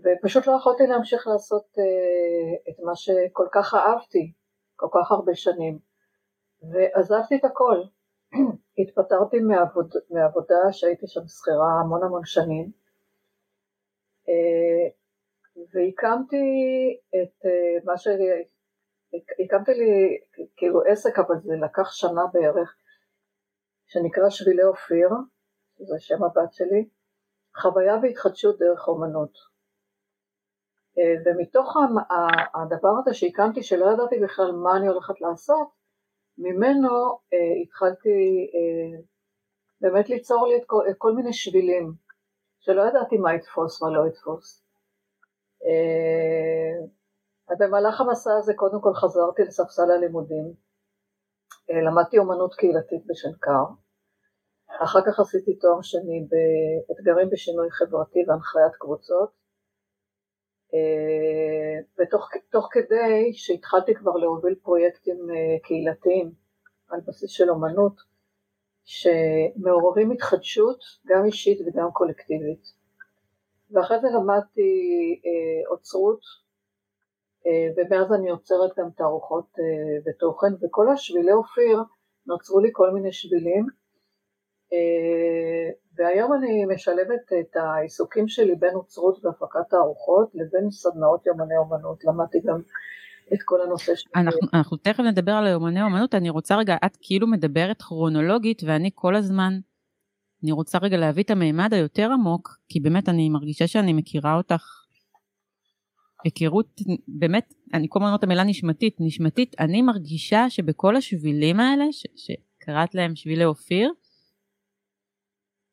ופשוט 0.05 0.47
לא 0.47 0.53
יכולתי 0.53 0.87
להמשיך 0.87 1.27
לעשות 1.27 1.67
אה, 1.79 2.73
את 2.73 2.79
מה 2.85 2.97
שכל 2.97 3.47
כך 3.53 3.75
אהבתי 3.75 4.33
כל 4.77 4.89
כך 4.95 5.13
הרבה 5.13 5.35
שנים, 5.35 5.79
ועזבתי 6.71 7.37
את 7.37 7.45
הכל. 7.45 7.83
התפטרתי 8.83 9.41
מעבוד, 9.41 9.95
מעבודה 10.11 10.73
שהייתי 10.73 11.07
שם 11.07 11.27
שכירה 11.27 11.81
המון 11.81 12.03
המון 12.03 12.25
שנים, 12.25 12.71
אה, 14.29 15.00
והקמתי 15.73 16.37
את 17.09 17.47
אה, 17.47 17.85
מה 17.85 17.99
ש... 17.99 18.09
הקמתי 19.45 19.75
לי 19.75 20.19
כאילו 20.57 20.83
עסק, 20.83 21.19
אבל 21.19 21.35
זה 21.43 21.55
לקח 21.65 21.93
שנה 21.93 22.23
בערך, 22.33 22.77
שנקרא 23.87 24.31
שבילי 24.31 24.65
אופיר, 24.65 25.09
זה 25.79 25.95
שם 25.99 26.25
הבת 26.25 26.53
שלי, 26.53 26.89
חוויה 27.57 27.97
והתחדשות 28.03 28.59
דרך 28.59 28.89
אומנות. 28.89 29.33
אה, 30.99 31.15
ומתוך 31.25 31.77
הדבר 32.55 32.93
הזה 32.99 33.15
שהקמתי, 33.15 33.63
שלא 33.63 33.87
ידעתי 33.93 34.19
בכלל 34.21 34.53
מה 34.53 34.77
אני 34.77 34.89
הולכת 34.89 35.21
לעשות, 35.21 35.69
ממנו 36.39 37.19
אה, 37.33 37.63
התחלתי 37.63 38.51
באמת 39.81 40.09
ליצור 40.09 40.47
לי 40.47 40.57
את 40.57 40.63
כל, 40.67 40.85
את 40.91 40.95
כל 40.99 41.13
מיני 41.13 41.33
שבילים, 41.33 41.93
שלא 42.61 42.83
ידעתי 42.83 43.17
מה 43.17 43.35
יתפוס, 43.35 43.83
מה 43.83 43.91
לא 43.91 44.07
יתפוס. 44.07 44.70
אה, 45.67 46.87
אז 47.49 47.57
במהלך 47.61 48.01
המסע 48.01 48.31
הזה 48.39 48.53
קודם 48.55 48.81
כל 48.81 48.95
חזרתי 48.95 49.43
לספסל 49.43 49.91
הלימודים, 49.91 50.55
אה, 51.71 51.81
למדתי 51.87 52.19
אומנות 52.19 52.55
קהילתית 52.55 53.07
בשנקר, 53.07 53.65
אחר 54.85 55.01
כך 55.07 55.21
עשיתי 55.21 55.59
תואר 55.59 55.83
שני 55.83 56.27
באתגרים 56.31 57.31
בשינוי 57.31 57.71
חברתי 57.71 58.19
והנחיית 58.27 58.75
קבוצות, 58.79 59.31
אה, 60.75 61.77
ותוך 61.99 62.69
כדי 62.73 63.33
שהתחלתי 63.33 63.95
כבר 63.95 64.13
להוביל 64.17 64.55
פרויקטים 64.63 65.19
קהילתיים, 65.63 66.33
על 66.91 67.01
בסיס 67.07 67.31
של 67.31 67.51
אומנות, 67.51 67.97
שמעוררים 68.85 70.11
התחדשות 70.11 70.79
גם 71.07 71.25
אישית 71.25 71.59
וגם 71.67 71.91
קולקטיבית. 71.93 72.80
ואחרי 73.73 74.01
זה 74.01 74.09
למדתי 74.17 74.71
אה, 75.27 75.71
אוצרות, 75.71 76.21
אה, 77.47 77.69
ומאז 77.77 78.13
אני 78.13 78.29
יוצרת 78.29 78.71
גם 78.79 78.91
תערוכות 78.97 79.47
אה, 79.59 80.11
ותוכן, 80.11 80.53
וכל 80.63 80.89
השבילי 80.89 81.33
אופיר 81.33 81.83
נוצרו 82.27 82.61
לי 82.61 82.69
כל 82.73 82.91
מיני 82.91 83.13
שבילים, 83.13 83.67
אה, 84.73 85.71
והיום 85.97 86.33
אני 86.33 86.65
משלבת 86.75 87.33
את 87.41 87.57
העיסוקים 87.57 88.29
שלי 88.29 88.55
בין 88.55 88.75
אוצרות 88.75 89.25
והפקת 89.25 89.61
תערוכות 89.71 90.31
לבין 90.35 90.71
סדנאות 90.71 91.27
יומני 91.27 91.57
אומנות, 91.57 92.05
למדתי 92.05 92.39
גם 92.45 92.61
את 93.35 93.39
כל 93.45 93.63
הנושא 93.63 93.95
של... 93.95 94.11
אנחנו, 94.17 94.49
אנחנו 94.55 94.77
תכף 94.77 95.01
נדבר 95.01 95.33
על 95.33 95.47
יומני 95.47 95.83
אומנות, 95.83 96.15
אני 96.15 96.31
רוצה 96.31 96.57
רגע, 96.57 96.77
את 96.87 96.97
כאילו 97.01 97.27
מדברת 97.27 97.83
כרונולוגית 97.83 98.63
ואני 98.67 98.91
כל 98.95 99.17
הזמן, 99.17 99.53
אני 100.43 100.53
רוצה 100.53 100.79
רגע 100.79 100.97
להביא 100.97 101.23
את 101.23 101.31
המימד 101.31 101.75
היותר 101.75 102.11
עמוק, 102.13 102.59
כי 102.69 102.81
באמת 102.81 103.09
אני 103.09 103.29
מרגישה 103.29 103.67
שאני 103.67 103.93
מכירה 103.93 104.37
אותך 104.37 104.81
היכרות, 106.25 106.81
באמת, 107.09 107.55
אני 107.75 107.87
כל 107.89 107.99
הזמן 107.99 108.07
אומרת 108.07 108.19
את 108.19 108.25
המילה 108.25 108.45
נשמתית, 108.45 108.97
נשמתית, 109.01 109.57
אני 109.61 109.83
מרגישה 109.83 110.51
שבכל 110.51 110.97
השבילים 110.97 111.61
האלה, 111.61 111.85
ש, 111.93 112.07
שקראת 112.17 112.95
להם 112.95 113.17
שבילי 113.17 113.45
אופיר, 113.45 113.93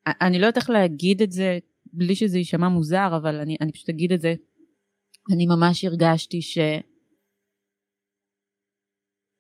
אני 0.08 0.40
לא 0.40 0.46
יודעת 0.46 0.58
איך 0.58 0.70
להגיד 0.70 1.22
את 1.22 1.32
זה 1.32 1.60
בלי 1.94 2.16
שזה 2.16 2.38
יישמע 2.38 2.70
מוזר, 2.70 3.18
אבל 3.18 3.36
אני, 3.36 3.58
אני 3.62 3.72
פשוט 3.72 3.90
אגיד 3.90 4.12
את 4.12 4.22
זה. 4.22 4.34
אני 5.34 5.46
ממש 5.46 5.86
הרגשתי 5.86 6.42
ש... 6.42 6.58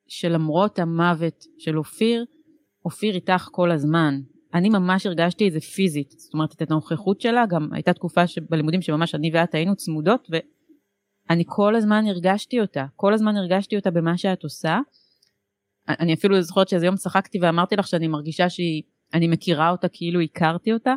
שלמרות 0.07 0.79
המוות 0.79 1.45
של 1.57 1.77
אופיר, 1.77 2.25
אופיר 2.85 3.15
איתך 3.15 3.47
כל 3.51 3.71
הזמן. 3.71 4.21
אני 4.53 4.69
ממש 4.69 5.05
הרגשתי 5.05 5.47
את 5.47 5.53
זה 5.53 5.59
פיזית, 5.59 6.11
זאת 6.11 6.33
אומרת 6.33 6.61
את 6.61 6.71
הנוכחות 6.71 7.21
שלה, 7.21 7.45
גם 7.45 7.69
הייתה 7.73 7.93
תקופה 7.93 8.21
בלימודים 8.49 8.81
שממש 8.81 9.15
אני 9.15 9.31
ואת 9.33 9.55
היינו 9.55 9.75
צמודות, 9.75 10.27
ואני 10.29 11.43
כל 11.47 11.75
הזמן 11.75 12.05
הרגשתי 12.07 12.61
אותה, 12.61 12.85
כל 12.95 13.13
הזמן 13.13 13.37
הרגשתי 13.37 13.75
אותה 13.75 13.91
במה 13.91 14.17
שאת 14.17 14.43
עושה. 14.43 14.79
אני 15.89 16.13
אפילו 16.13 16.41
זוכרת 16.41 16.69
שאיזה 16.69 16.85
יום 16.85 16.95
צחקתי 16.95 17.39
ואמרתי 17.41 17.75
לך 17.75 17.87
שאני 17.87 18.07
מרגישה 18.07 18.49
שהיא 18.49 18.83
אני 19.13 19.27
מכירה 19.27 19.69
אותה 19.69 19.87
כאילו 19.87 20.21
הכרתי 20.21 20.73
אותה. 20.73 20.95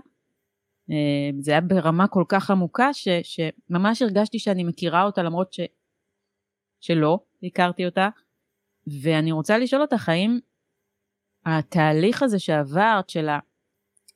אה, 0.90 1.30
זה 1.40 1.50
היה 1.50 1.60
ברמה 1.60 2.08
כל 2.08 2.24
כך 2.28 2.50
עמוקה 2.50 2.92
ש, 2.92 3.08
שממש 3.22 4.02
הרגשתי 4.02 4.38
שאני 4.38 4.64
מכירה 4.64 5.02
אותה 5.02 5.22
למרות 5.22 5.52
ש, 5.52 5.60
שלא 6.80 7.18
הכרתי 7.42 7.86
אותה. 7.86 8.08
ואני 9.02 9.32
רוצה 9.32 9.58
לשאול 9.58 9.82
אותך 9.82 10.08
האם 10.08 10.38
התהליך 11.46 12.22
הזה 12.22 12.38
שעברת 12.38 13.10
של 13.10 13.28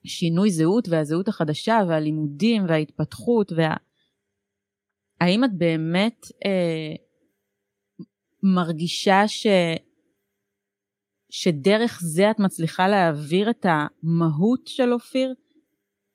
השינוי 0.05 0.51
זהות 0.51 0.89
והזהות 0.89 1.29
החדשה 1.29 1.81
והלימודים 1.89 2.65
וההתפתחות 2.69 3.53
וה... 3.53 3.75
האם 5.21 5.45
את 5.45 5.51
באמת 5.59 6.27
אה, 6.45 6.95
מרגישה 8.43 9.29
ש... 9.29 9.47
שדרך 11.31 12.01
זה 12.03 12.31
את 12.31 12.39
מצליחה 12.39 12.89
להעביר 12.89 13.51
את 13.51 13.67
המהות 13.69 14.67
של 14.67 14.93
אופיר? 14.93 15.35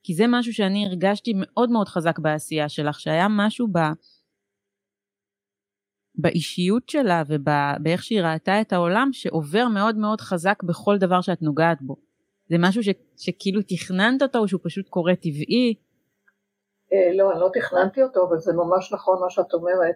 כי 0.03 0.13
זה 0.13 0.23
משהו 0.27 0.53
שאני 0.53 0.85
הרגשתי 0.85 1.33
מאוד 1.35 1.69
מאוד 1.69 1.87
חזק 1.87 2.19
בעשייה 2.19 2.69
שלך, 2.69 2.99
שהיה 2.99 3.27
משהו 3.29 3.67
ב... 3.67 3.77
באישיות 6.21 6.89
שלה 6.89 7.23
ובאיך 7.27 8.03
שהיא 8.03 8.21
ראתה 8.21 8.61
את 8.61 8.73
העולם 8.73 9.09
שעובר 9.11 9.67
מאוד 9.73 9.97
מאוד 9.97 10.21
חזק 10.21 10.63
בכל 10.63 10.97
דבר 10.97 11.21
שאת 11.21 11.41
נוגעת 11.41 11.81
בו. 11.81 11.95
זה 12.49 12.55
משהו 12.59 12.83
ש... 12.83 12.89
שכאילו 13.17 13.61
תכננת 13.61 14.21
אותו 14.21 14.39
או 14.39 14.47
שהוא 14.47 14.61
פשוט 14.63 14.89
קורה 14.89 15.15
טבעי? 15.15 15.75
אה, 16.93 17.17
לא, 17.17 17.31
אני 17.31 17.39
לא 17.39 17.49
תכננתי 17.53 18.03
אותו, 18.03 18.27
אבל 18.27 18.37
זה 18.37 18.53
ממש 18.53 18.93
נכון 18.93 19.21
מה 19.21 19.29
שאת 19.29 19.53
אומרת. 19.53 19.95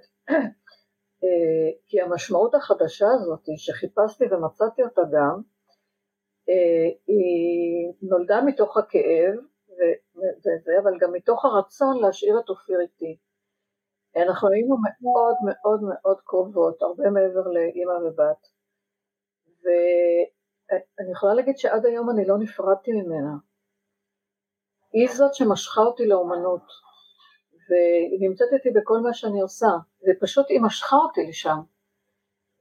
אה, 1.23 1.69
כי 1.87 2.01
המשמעות 2.01 2.55
החדשה 2.55 3.07
הזאת 3.15 3.43
שחיפשתי 3.57 4.25
ומצאתי 4.25 4.83
אותה 4.83 5.01
גם, 5.01 5.41
אה, 6.49 6.89
היא 7.07 7.93
נולדה 8.01 8.41
מתוך 8.45 8.77
הכאב 8.77 9.33
וזה, 10.39 10.71
אבל 10.83 10.97
גם 11.01 11.13
מתוך 11.13 11.45
הרצון 11.45 12.01
להשאיר 12.01 12.39
את 12.39 12.49
אופיר 12.49 12.77
איתי. 12.81 13.17
אנחנו 14.17 14.49
היינו 14.49 14.75
מאוד 15.01 15.35
מאוד 15.45 15.79
מאוד 15.83 16.17
קרובות, 16.25 16.81
הרבה 16.81 17.09
מעבר 17.09 17.47
לאימא 17.47 17.91
ובת, 17.91 18.47
ואני 19.63 21.11
יכולה 21.11 21.33
להגיד 21.33 21.57
שעד 21.57 21.85
היום 21.85 22.09
אני 22.09 22.25
לא 22.25 22.37
נפרדתי 22.37 22.91
ממנה. 22.91 23.33
היא 24.93 25.09
זאת 25.13 25.33
שמשכה 25.33 25.81
אותי 25.81 26.05
לאומנות, 26.07 26.67
והיא 27.69 28.29
נמצאת 28.29 28.53
איתי 28.53 28.69
בכל 28.79 28.99
מה 28.99 29.13
שאני 29.13 29.41
עושה, 29.41 29.67
ופשוט 30.07 30.45
היא 30.49 30.61
משכה 30.61 30.95
אותי 30.95 31.21
לשם. 31.29 31.59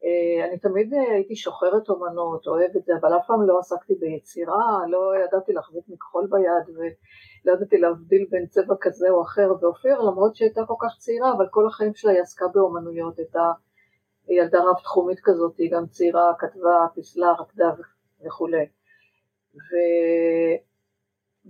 אה, 0.04 0.44
אני 0.48 0.58
תמיד 0.58 0.94
הייתי 0.94 1.36
שוחרת 1.36 1.88
אומנות, 1.88 2.46
אוהבת 2.46 2.76
את 2.76 2.84
זה, 2.84 2.92
אבל 3.00 3.16
אף 3.16 3.26
פעם 3.26 3.42
לא 3.42 3.58
עסקתי 3.58 3.94
ביצירה, 3.94 4.78
לא 4.88 5.12
ידעתי 5.24 5.52
להחזיק 5.52 5.84
מכחול 5.88 6.28
ביד 6.30 6.76
ולא 6.76 7.52
ידעתי 7.54 7.78
להבדיל 7.78 8.26
בין 8.30 8.46
צבע 8.46 8.74
כזה 8.80 9.10
או 9.10 9.22
אחר, 9.22 9.52
ואופיר 9.60 10.00
למרות 10.00 10.36
שהיא 10.36 10.46
הייתה 10.48 10.60
כל 10.66 10.74
כך 10.80 10.96
צעירה, 10.98 11.32
אבל 11.32 11.46
כל 11.50 11.66
החיים 11.66 11.94
שלה 11.94 12.10
היא 12.12 12.20
עסקה 12.20 12.44
באומנויות, 12.54 13.18
הייתה 13.18 13.52
ילדה 14.28 14.58
רב 14.58 14.76
תחומית 14.82 15.18
כזאת, 15.22 15.58
היא 15.58 15.70
גם 15.72 15.86
צעירה, 15.86 16.32
כתבה, 16.38 16.86
פיסלה, 16.94 17.32
רקדה 17.32 17.70
וכולי. 18.26 18.66
ו... 19.54 19.68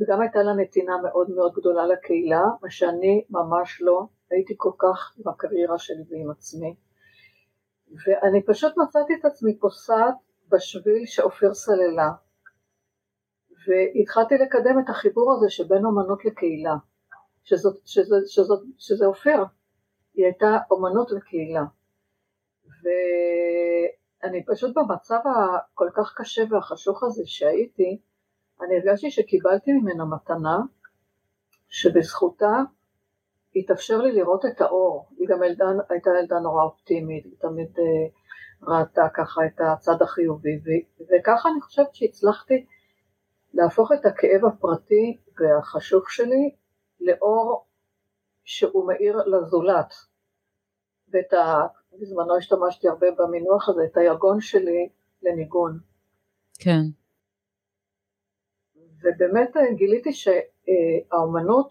וגם 0.00 0.20
הייתה 0.20 0.42
לה 0.42 0.52
נתינה 0.52 0.96
מאוד 1.02 1.30
מאוד 1.30 1.52
גדולה 1.52 1.86
לקהילה, 1.86 2.42
מה 2.62 2.70
שאני 2.70 3.24
ממש 3.30 3.82
לא, 3.82 4.02
הייתי 4.30 4.54
כל 4.56 4.70
כך 4.78 5.14
עם 5.18 5.28
הקריירה 5.28 5.78
שלי 5.78 6.02
ועם 6.10 6.30
עצמי. 6.30 6.74
ואני 8.06 8.42
פשוט 8.46 8.74
מצאתי 8.76 9.14
את 9.20 9.24
עצמי 9.24 9.58
פוסעת 9.58 10.14
בשביל 10.48 11.06
שאופיר 11.06 11.54
סללה, 11.54 12.10
והתחלתי 13.66 14.34
לקדם 14.38 14.78
את 14.84 14.88
החיבור 14.88 15.32
הזה 15.32 15.50
שבין 15.50 15.84
אומנות 15.84 16.24
לקהילה, 16.24 16.74
שזאת, 17.44 17.76
שזאת, 17.86 18.22
שזאת, 18.28 18.62
שזה 18.78 19.06
אופיר, 19.06 19.44
היא 20.14 20.24
הייתה 20.24 20.58
אומנות 20.70 21.12
וקהילה. 21.12 21.64
ואני 24.22 24.44
פשוט 24.46 24.76
במצב 24.76 25.18
הכל 25.24 25.88
כך 25.96 26.14
קשה 26.16 26.42
והחשוך 26.50 27.02
הזה 27.02 27.22
שהייתי, 27.26 28.00
אני 28.62 28.76
הרגשתי 28.76 29.10
שקיבלתי 29.10 29.72
ממנה 29.72 30.04
מתנה 30.04 30.58
שבזכותה 31.68 32.56
התאפשר 33.56 33.98
לי 33.98 34.12
לראות 34.12 34.44
את 34.44 34.60
האור. 34.60 35.08
היא 35.18 35.28
גם 35.28 35.42
ילדה, 35.42 35.64
הייתה 35.88 36.10
ילדה 36.20 36.38
נורא 36.38 36.62
אופטימית, 36.62 37.24
היא 37.24 37.36
תמיד 37.40 37.68
uh, 37.76 38.12
ראתה 38.62 39.08
ככה 39.14 39.40
את 39.46 39.60
הצד 39.60 40.02
החיובי, 40.02 40.56
ו- 40.56 41.04
וככה 41.04 41.48
אני 41.48 41.60
חושבת 41.60 41.94
שהצלחתי 41.94 42.66
להפוך 43.54 43.92
את 43.92 44.06
הכאב 44.06 44.44
הפרטי 44.44 45.18
והחשוך 45.40 46.10
שלי 46.10 46.54
לאור 47.00 47.66
שהוא 48.44 48.88
מאיר 48.88 49.16
לזולת. 49.16 49.94
ואת 51.08 51.32
ה... 51.32 51.66
בזמנו 52.00 52.36
השתמשתי 52.36 52.88
הרבה 52.88 53.06
במינוח 53.18 53.68
הזה, 53.68 53.82
את 53.84 53.96
היגון 53.96 54.40
שלי 54.40 54.88
לניגון. 55.22 55.78
כן. 56.58 56.82
ובאמת 58.76 59.56
אה, 59.56 59.74
גיליתי 59.74 60.10
שהאומנות 60.12 61.70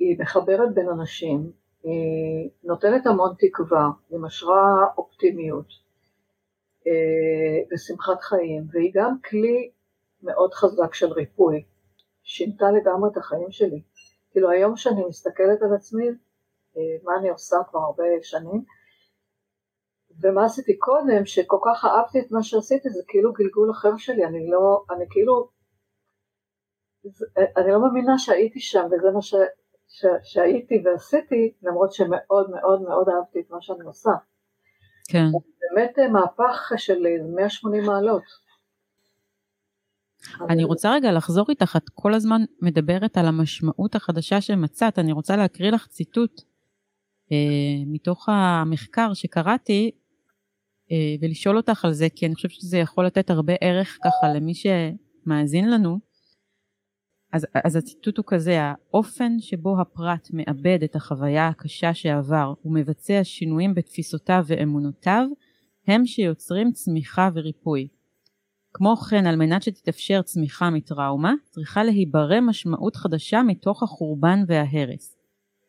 היא 0.00 0.16
מחברת 0.18 0.74
בין 0.74 0.88
אנשים, 0.88 1.52
היא 1.82 2.50
נותנת 2.64 3.06
המון 3.06 3.34
תקווה, 3.38 3.90
היא 4.10 4.18
משרה 4.18 4.86
אופטימיות 4.98 5.66
אה, 6.86 7.62
ושמחת 7.72 8.20
חיים, 8.20 8.66
והיא 8.72 8.90
גם 8.94 9.20
כלי 9.30 9.70
מאוד 10.22 10.54
חזק 10.54 10.94
של 10.94 11.12
ריפוי, 11.12 11.64
שינתה 12.22 12.70
לגמרי 12.70 13.10
את 13.12 13.16
החיים 13.16 13.50
שלי. 13.50 13.82
כאילו 14.30 14.50
היום 14.50 14.76
שאני 14.76 15.04
מסתכלת 15.04 15.62
על 15.62 15.74
עצמי, 15.74 16.08
אה, 16.76 16.82
מה 17.04 17.12
אני 17.20 17.30
עושה 17.30 17.56
כבר 17.70 17.80
הרבה 17.80 18.04
שנים, 18.22 18.64
ומה 20.22 20.44
עשיתי 20.44 20.78
קודם, 20.78 21.26
שכל 21.26 21.58
כך 21.64 21.84
אהבתי 21.84 22.20
את 22.20 22.30
מה 22.30 22.42
שעשיתי, 22.42 22.88
זה 22.90 23.02
כאילו 23.08 23.32
גלגול 23.32 23.70
אחר 23.70 23.96
שלי, 23.96 24.24
אני 24.24 24.50
לא, 24.50 24.84
אני 24.90 25.04
כאילו 25.10 25.48
אני 27.56 27.72
לא 27.72 27.80
מאמינה 27.82 28.18
שהייתי 28.18 28.60
שם 28.60 28.86
וזה 28.86 29.10
מה 29.14 29.22
ש, 29.22 29.34
ש, 29.90 30.06
שהייתי 30.22 30.82
ועשיתי 30.84 31.52
למרות 31.62 31.92
שמאוד 31.92 32.50
מאוד 32.50 32.82
מאוד 32.82 33.08
אהבתי 33.08 33.40
את 33.40 33.50
מה 33.50 33.58
שאני 33.60 33.84
עושה. 33.84 34.10
כן. 35.08 35.26
באמת 35.60 35.98
אה, 35.98 36.08
מהפך 36.08 36.72
של 36.76 36.98
180 37.36 37.84
מעלות. 37.84 38.22
אני 40.48 40.64
רוצה 40.64 40.92
רגע 40.92 41.12
לחזור 41.12 41.46
איתך, 41.48 41.76
את 41.76 41.88
כל 41.94 42.14
הזמן 42.14 42.40
מדברת 42.62 43.16
על 43.16 43.26
המשמעות 43.26 43.94
החדשה 43.94 44.40
שמצאת, 44.40 44.98
אני 44.98 45.12
רוצה 45.12 45.36
להקריא 45.36 45.70
לך 45.70 45.86
ציטוט 45.86 46.42
אה, 47.32 47.82
מתוך 47.86 48.28
המחקר 48.28 49.14
שקראתי, 49.14 49.90
אה, 50.92 50.96
ולשאול 51.20 51.56
אותך 51.56 51.84
על 51.84 51.92
זה, 51.92 52.06
כי 52.16 52.26
אני 52.26 52.34
חושבת 52.34 52.50
שזה 52.50 52.78
יכול 52.78 53.06
לתת 53.06 53.30
הרבה 53.30 53.52
ערך 53.60 53.98
ככה 54.04 54.28
למי 54.34 54.52
שמאזין 54.54 55.70
לנו. 55.70 56.09
אז, 57.32 57.46
אז 57.64 57.76
הציטוט 57.76 58.16
הוא 58.16 58.24
כזה, 58.28 58.58
האופן 58.60 59.38
שבו 59.38 59.80
הפרט 59.80 60.28
מאבד 60.32 60.78
את 60.84 60.96
החוויה 60.96 61.48
הקשה 61.48 61.94
שעבר 61.94 62.54
ומבצע 62.64 63.20
שינויים 63.22 63.74
בתפיסותיו 63.74 64.44
ואמונותיו, 64.46 65.26
הם 65.86 66.06
שיוצרים 66.06 66.72
צמיחה 66.72 67.28
וריפוי. 67.34 67.88
כמו 68.72 68.96
כן, 68.96 69.26
על 69.26 69.36
מנת 69.36 69.62
שתתאפשר 69.62 70.22
צמיחה 70.22 70.70
מטראומה, 70.70 71.34
צריכה 71.50 71.84
להיברא 71.84 72.40
משמעות 72.40 72.96
חדשה 72.96 73.42
מתוך 73.42 73.82
החורבן 73.82 74.44
וההרס. 74.46 75.16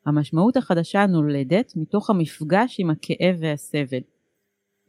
המשמעות 0.05 0.57
החדשה 0.57 1.05
נולדת 1.05 1.73
מתוך 1.75 2.09
המפגש 2.09 2.79
עם 2.79 2.89
הכאב 2.89 3.35
והסבל. 3.39 3.99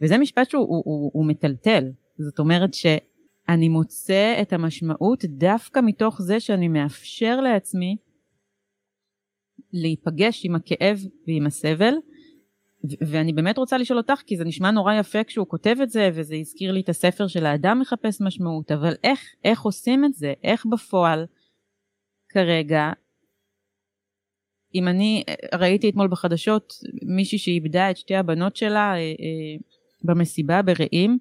וזה 0.00 0.18
משפט 0.18 0.50
שהוא 0.50 0.66
הוא, 0.68 0.82
הוא, 0.84 1.10
הוא 1.14 1.26
מטלטל, 1.26 1.84
זאת 2.18 2.38
אומרת 2.38 2.74
שאני 3.46 3.68
מוצא 3.68 4.38
את 4.42 4.52
המשמעות 4.52 5.24
דווקא 5.24 5.80
מתוך 5.84 6.22
זה 6.22 6.40
שאני 6.40 6.68
מאפשר 6.68 7.40
לעצמי 7.40 7.96
להיפגש 9.72 10.44
עם 10.44 10.54
הכאב 10.54 10.98
ועם 11.26 11.46
הסבל, 11.46 11.94
ואני 13.00 13.32
באמת 13.32 13.58
רוצה 13.58 13.78
לשאול 13.78 13.98
אותך, 13.98 14.20
כי 14.26 14.36
זה 14.36 14.44
נשמע 14.44 14.70
נורא 14.70 14.94
יפה 14.94 15.24
כשהוא 15.24 15.46
כותב 15.46 15.76
את 15.82 15.90
זה, 15.90 16.10
וזה 16.14 16.34
הזכיר 16.34 16.72
לי 16.72 16.80
את 16.80 16.88
הספר 16.88 17.26
של 17.26 17.46
האדם 17.46 17.78
מחפש 17.80 18.20
משמעות, 18.20 18.72
אבל 18.72 18.94
איך, 19.04 19.20
איך 19.44 19.62
עושים 19.62 20.04
את 20.04 20.14
זה? 20.14 20.32
איך 20.42 20.66
בפועל 20.66 21.26
כרגע 22.28 22.92
אם 24.74 24.88
אני 24.88 25.24
ראיתי 25.54 25.88
אתמול 25.88 26.08
בחדשות 26.08 26.72
מישהי 27.16 27.38
שאיבדה 27.38 27.90
את 27.90 27.96
שתי 27.96 28.14
הבנות 28.14 28.56
שלה 28.56 28.92
אה, 28.92 28.98
אה, 28.98 29.56
במסיבה 30.04 30.62
ברעים, 30.62 31.18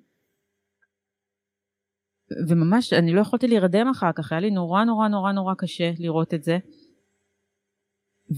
וממש 2.47 2.93
אני 2.93 3.13
לא 3.13 3.21
יכולתי 3.21 3.47
להירדם 3.47 3.87
אחר 3.87 4.11
כך, 4.15 4.31
היה 4.31 4.41
לי 4.41 4.51
נורא 4.51 4.83
נורא 4.83 5.07
נורא 5.07 5.31
נורא 5.31 5.53
קשה 5.57 5.91
לראות 5.99 6.33
את 6.33 6.43
זה. 6.43 6.57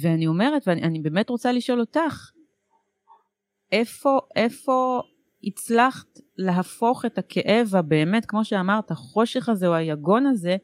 ואני 0.01 0.27
אומרת, 0.27 0.67
ואני 0.67 0.99
באמת 0.99 1.29
רוצה 1.29 1.51
לשאול 1.51 1.79
אותך, 1.79 2.31
איפה, 3.71 4.19
איפה 4.35 5.01
הצלחת 5.43 6.19
להפוך 6.37 7.05
את 7.05 7.17
הכאב 7.17 7.75
הבאמת, 7.75 8.25
כמו 8.25 8.45
שאמרת, 8.45 8.91
החושך 8.91 9.49
הזה 9.49 9.67
או 9.67 9.73
היגון 9.73 10.25
הזה, 10.25 10.57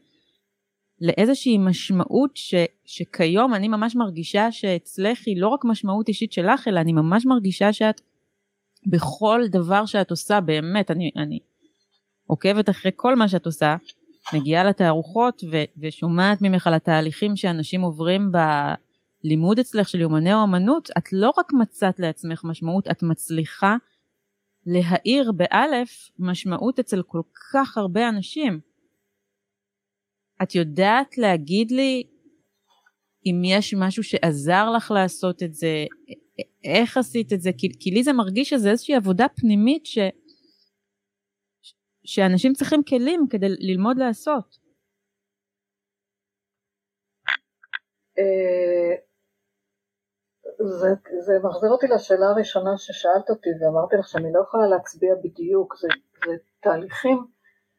לאיזושהי 1.01 1.57
משמעות 1.57 2.31
ש, 2.37 2.55
שכיום 2.85 3.53
אני 3.53 3.67
ממש 3.67 3.95
מרגישה 3.95 4.51
שאצלך 4.51 5.19
היא 5.25 5.41
לא 5.41 5.47
רק 5.47 5.65
משמעות 5.65 6.07
אישית 6.07 6.31
שלך, 6.31 6.67
אלא 6.67 6.79
אני 6.79 6.93
ממש 6.93 7.25
מרגישה 7.25 7.73
שאת 7.73 8.01
בכל 8.87 9.41
דבר 9.51 9.85
שאת 9.85 10.11
עושה, 10.11 10.41
באמת, 10.41 10.91
אני, 10.91 11.11
אני 11.15 11.39
עוקבת 12.29 12.69
אחרי 12.69 12.91
כל 12.95 13.15
מה 13.15 13.27
שאת 13.27 13.45
עושה, 13.45 13.75
מגיעה 14.33 14.63
לתערוכות 14.63 15.43
ו, 15.51 15.63
ושומעת 15.77 16.37
ממך 16.41 16.67
על 16.67 16.73
התהליכים 16.73 17.35
שאנשים 17.35 17.81
עוברים 17.81 18.31
בלימוד 19.23 19.59
אצלך 19.59 19.89
של 19.89 20.01
יומני 20.01 20.31
האומנות, 20.31 20.89
את 20.97 21.13
לא 21.13 21.31
רק 21.37 21.53
מצאת 21.53 21.99
לעצמך 21.99 22.43
משמעות, 22.43 22.87
את 22.87 23.03
מצליחה 23.03 23.75
להאיר 24.65 25.31
באלף 25.31 26.09
משמעות 26.19 26.79
אצל 26.79 27.01
כל 27.01 27.21
כך 27.53 27.77
הרבה 27.77 28.09
אנשים. 28.09 28.59
את 30.43 30.55
יודעת 30.55 31.17
להגיד 31.17 31.71
לי 31.71 32.03
אם 33.25 33.41
יש 33.45 33.73
משהו 33.73 34.03
שעזר 34.03 34.69
לך 34.69 34.91
לעשות 34.91 35.43
את 35.43 35.53
זה, 35.53 35.85
איך 36.63 36.97
עשית 36.97 37.33
את 37.33 37.41
זה, 37.41 37.51
כי, 37.57 37.67
כי 37.79 37.91
לי 37.91 38.03
זה 38.03 38.13
מרגיש 38.13 38.49
שזה 38.49 38.71
איזושהי 38.71 38.95
עבודה 38.95 39.25
פנימית 39.35 39.85
ש, 39.85 39.97
שאנשים 42.05 42.53
צריכים 42.53 42.83
כלים 42.83 43.27
כדי 43.29 43.47
ללמוד 43.49 43.97
לעשות. 43.97 44.57
אה, 48.19 48.95
זה, 50.79 50.89
זה 51.25 51.33
מחזיר 51.43 51.69
אותי 51.69 51.87
לשאלה 51.87 52.25
הראשונה 52.29 52.77
ששאלת 52.77 53.29
אותי 53.29 53.49
ואמרתי 53.59 53.95
לך 53.95 54.07
שאני 54.07 54.33
לא 54.33 54.39
יכולה 54.39 54.67
להצביע 54.67 55.15
בדיוק, 55.23 55.75
זה, 55.77 55.87
זה 56.25 56.33
תהליכים 56.59 57.17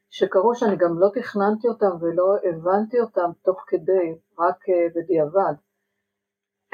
שקרו 0.09 0.55
שאני 0.55 0.75
גם 0.75 0.99
לא 0.99 1.07
תכננתי 1.13 1.67
אותם 1.67 1.93
ולא 2.01 2.27
הבנתי 2.49 2.99
אותם 2.99 3.29
תוך 3.43 3.63
כדי, 3.67 4.07
רק 4.39 4.69
אה, 4.69 4.87
בדיעבד. 4.95 5.55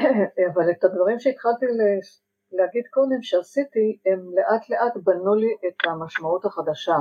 אבל 0.54 0.72
את 0.72 0.84
הדברים 0.84 1.20
שהתחלתי 1.20 1.66
להגיד 2.52 2.84
קודם 2.90 3.22
שעשיתי, 3.22 4.00
הם 4.06 4.20
לאט 4.36 4.70
לאט 4.70 4.94
בנו 5.04 5.36
לי 5.36 5.52
את 5.68 5.76
המשמעות 5.88 6.46
החדשה. 6.46 6.98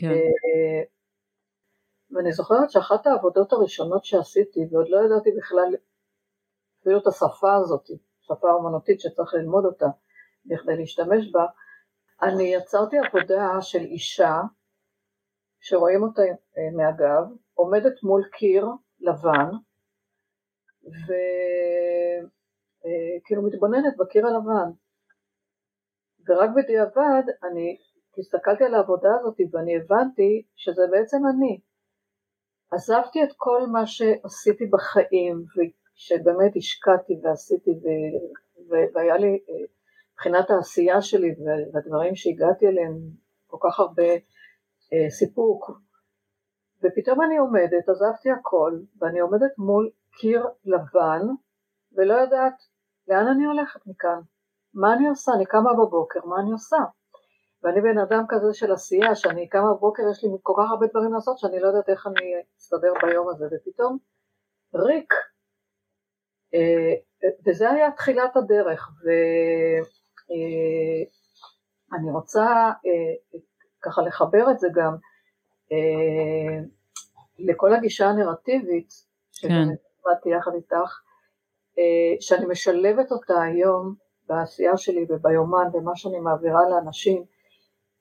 כן. 0.00 0.08
אה, 0.08 0.82
ואני 2.10 2.32
זוכרת 2.32 2.70
שאחת 2.70 3.06
העבודות 3.06 3.52
הראשונות 3.52 4.04
שעשיתי, 4.04 4.60
ועוד 4.70 4.86
לא 4.88 4.98
ידעתי 5.06 5.30
בכלל 5.38 5.74
אפילו 6.82 6.98
את 6.98 7.06
השפה 7.06 7.54
הזאת, 7.56 7.86
שפה 8.20 8.50
אומנותית 8.52 9.00
שצריך 9.00 9.34
ללמוד 9.34 9.64
אותה 9.64 9.86
בכדי 10.44 10.76
להשתמש 10.76 11.32
בה, 11.32 11.46
אני 12.22 12.54
יצרתי 12.54 12.96
עבודה 12.98 13.62
של 13.62 13.78
אישה 13.78 14.40
שרואים 15.60 16.02
אותה 16.02 16.22
אה, 16.22 16.70
מהגב, 16.76 17.24
עומדת 17.54 18.02
מול 18.02 18.24
קיר 18.32 18.66
לבן 19.00 19.50
וכאילו 23.24 23.42
אה, 23.42 23.46
מתבוננת 23.46 23.96
בקיר 23.96 24.26
הלבן 24.26 24.70
ורק 26.28 26.50
בדיעבד 26.56 27.22
אני 27.50 27.78
הסתכלתי 28.18 28.64
על 28.64 28.74
העבודה 28.74 29.08
הזאת 29.20 29.36
ואני 29.52 29.76
הבנתי 29.76 30.42
שזה 30.56 30.82
בעצם 30.90 31.18
אני. 31.30 31.60
עזבתי 32.70 33.24
את 33.24 33.32
כל 33.36 33.66
מה 33.66 33.86
שעשיתי 33.86 34.66
בחיים 34.66 35.44
ושבאמת 35.54 36.56
השקעתי 36.56 37.20
ועשיתי 37.22 37.70
ו... 37.70 37.86
והיה 38.94 39.16
לי 39.16 39.32
אה, 39.48 39.64
מבחינת 40.12 40.50
העשייה 40.50 41.02
שלי 41.02 41.34
והדברים 41.74 42.14
שהגעתי 42.16 42.66
אליהם 42.66 42.94
כל 43.46 43.56
כך 43.60 43.80
הרבה 43.80 44.12
אה, 44.92 45.10
סיפוק, 45.10 45.70
ופתאום 46.82 47.22
אני 47.22 47.36
עומדת, 47.36 47.88
עזבתי 47.88 48.30
הכל, 48.30 48.72
ואני 48.98 49.20
עומדת 49.20 49.58
מול 49.58 49.90
קיר 50.20 50.46
לבן, 50.64 51.22
ולא 51.92 52.14
יודעת 52.14 52.54
לאן 53.08 53.26
אני 53.26 53.44
הולכת 53.44 53.86
מכאן, 53.86 54.20
מה 54.74 54.94
אני 54.94 55.08
עושה, 55.08 55.32
אני 55.36 55.46
קמה 55.46 55.70
בבוקר, 55.74 56.20
מה 56.24 56.36
אני 56.42 56.52
עושה? 56.52 56.76
ואני 57.62 57.80
בן 57.80 57.98
אדם 57.98 58.24
כזה 58.28 58.54
של 58.54 58.72
עשייה, 58.72 59.14
שאני 59.14 59.48
קמה 59.48 59.74
בבוקר, 59.74 60.02
יש 60.10 60.24
לי 60.24 60.30
כל 60.42 60.52
כך 60.56 60.70
הרבה 60.70 60.86
דברים 60.86 61.12
לעשות, 61.12 61.38
שאני 61.38 61.60
לא 61.60 61.66
יודעת 61.66 61.88
איך 61.88 62.06
אני 62.06 62.34
אסתדר 62.58 62.92
ביום 63.02 63.28
הזה, 63.28 63.46
ופתאום 63.52 63.98
ריק, 64.74 65.14
אה, 66.54 66.94
וזה 67.46 67.70
היה 67.70 67.92
תחילת 67.92 68.36
הדרך, 68.36 68.90
ואני 71.92 72.08
אה, 72.08 72.12
רוצה 72.12 72.70
ככה 73.82 74.02
לחבר 74.02 74.50
את 74.50 74.58
זה 74.58 74.68
גם 74.74 74.96
אה, 75.72 76.58
לכל 77.38 77.74
הגישה 77.74 78.06
הנרטיבית, 78.06 78.92
כן. 79.40 79.48
שבאתי 79.48 80.28
יחד 80.28 80.54
איתך, 80.54 81.00
אה, 81.78 82.14
שאני 82.20 82.46
משלבת 82.46 83.12
אותה 83.12 83.42
היום 83.42 83.94
בעשייה 84.28 84.76
שלי 84.76 85.06
וביומן 85.08 85.68
ומה 85.72 85.96
שאני 85.96 86.20
מעבירה 86.20 86.68
לאנשים, 86.70 87.24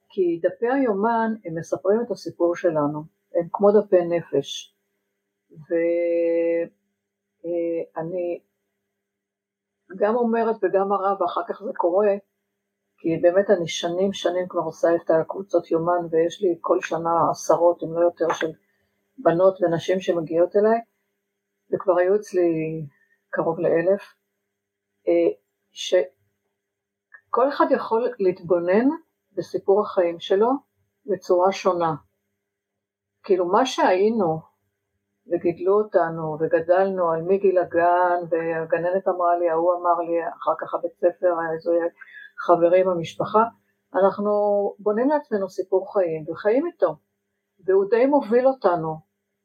כי 0.09 0.39
דפי 0.43 0.67
היומן 0.67 1.33
הם 1.45 1.57
מספרים 1.59 2.01
את 2.05 2.11
הסיפור 2.11 2.55
שלנו, 2.55 3.03
הם 3.35 3.47
כמו 3.51 3.71
דפי 3.71 4.05
נפש, 4.05 4.75
ואני 5.51 6.79
אה, 7.45 8.41
גם 9.97 10.15
אומרת 10.15 10.55
וגם 10.61 10.89
מראה 10.89 11.21
ואחר 11.21 11.41
כך 11.47 11.61
זה 11.63 11.71
קורה, 11.77 12.15
כי 12.97 13.17
באמת 13.21 13.49
אני 13.49 13.67
שנים 13.67 14.13
שנים 14.13 14.47
כבר 14.49 14.61
עושה 14.61 14.87
את 14.95 15.09
הקבוצות 15.09 15.71
יומן 15.71 16.05
ויש 16.11 16.41
לי 16.41 16.57
כל 16.61 16.77
שנה 16.81 17.29
עשרות 17.31 17.83
אם 17.83 17.93
לא 17.93 17.99
יותר 17.99 18.33
של 18.33 18.51
בנות 19.17 19.57
ונשים 19.61 19.99
שמגיעות 19.99 20.55
אליי 20.55 20.79
וכבר 21.73 21.97
היו 21.97 22.15
אצלי 22.15 22.81
קרוב 23.29 23.59
לאלף 23.59 24.01
אה, 25.07 25.29
שכל 25.71 27.49
אחד 27.49 27.65
יכול 27.71 28.13
להתבונן 28.19 28.87
בסיפור 29.37 29.81
החיים 29.81 30.19
שלו 30.19 30.49
בצורה 31.05 31.51
שונה. 31.51 31.95
כאילו 33.23 33.45
מה 33.45 33.65
שהיינו 33.65 34.39
וגידלו 35.31 35.73
אותנו 35.73 36.37
וגדלנו 36.39 37.11
על 37.11 37.21
מגיל 37.21 37.57
הגן 37.57 38.19
והגננת 38.29 39.07
אמרה 39.07 39.37
לי, 39.37 39.49
ההוא 39.49 39.73
אמר 39.73 39.99
לי, 39.99 40.27
אחר 40.29 40.51
כך 40.59 40.73
הבית 40.73 40.93
ספר, 40.95 41.35
איזו 41.53 41.71
חברים 42.37 42.85
במשפחה, 42.85 43.43
אנחנו 43.95 44.31
בונים 44.79 45.09
לעצמנו 45.09 45.49
סיפור 45.49 45.93
חיים 45.93 46.29
וחיים 46.29 46.65
איתו, 46.65 46.95
והוא 47.65 47.85
די 47.89 48.05
מוביל 48.05 48.47
אותנו 48.47 48.95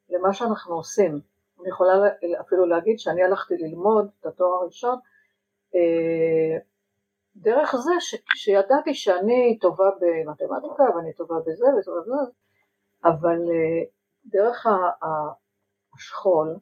למה 0.09 0.33
שאנחנו 0.33 0.75
עושים. 0.75 1.19
אני 1.61 1.69
יכולה 1.69 1.93
אפילו 2.41 2.65
להגיד 2.65 2.99
שאני 2.99 3.23
הלכתי 3.23 3.57
ללמוד 3.57 4.09
את 4.19 4.25
התואר 4.25 4.53
הראשון 4.61 4.99
אה, 5.75 6.57
דרך 7.35 7.75
זה 7.75 7.91
ש, 7.99 8.15
שידעתי 8.35 8.93
שאני 8.93 9.57
טובה 9.61 9.89
במתמטיקה 9.99 10.83
ואני 10.95 11.13
טובה 11.13 11.35
בזה 11.45 11.65
וטובה 11.79 12.01
בזה, 12.01 12.31
אבל 13.05 13.37
אה, 13.51 13.83
דרך 14.25 14.67
השכול 15.95 16.55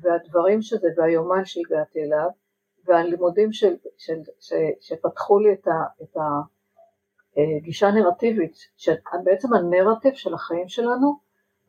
והדברים 0.00 0.62
שזה 0.62 0.88
והיומן 0.96 1.44
שהגעתי 1.44 1.98
אליו 2.04 2.28
והלימודים 2.84 3.52
של, 3.52 3.76
של, 3.98 4.20
של, 4.40 4.56
שפתחו 4.80 5.38
לי 5.38 5.52
את, 5.52 5.68
ה, 5.68 6.02
את 6.02 6.16
הגישה 7.36 7.88
הנרטיבית, 7.88 8.56
שבעצם 8.76 9.54
הנרטיב 9.54 10.14
של 10.14 10.34
החיים 10.34 10.68
שלנו, 10.68 11.18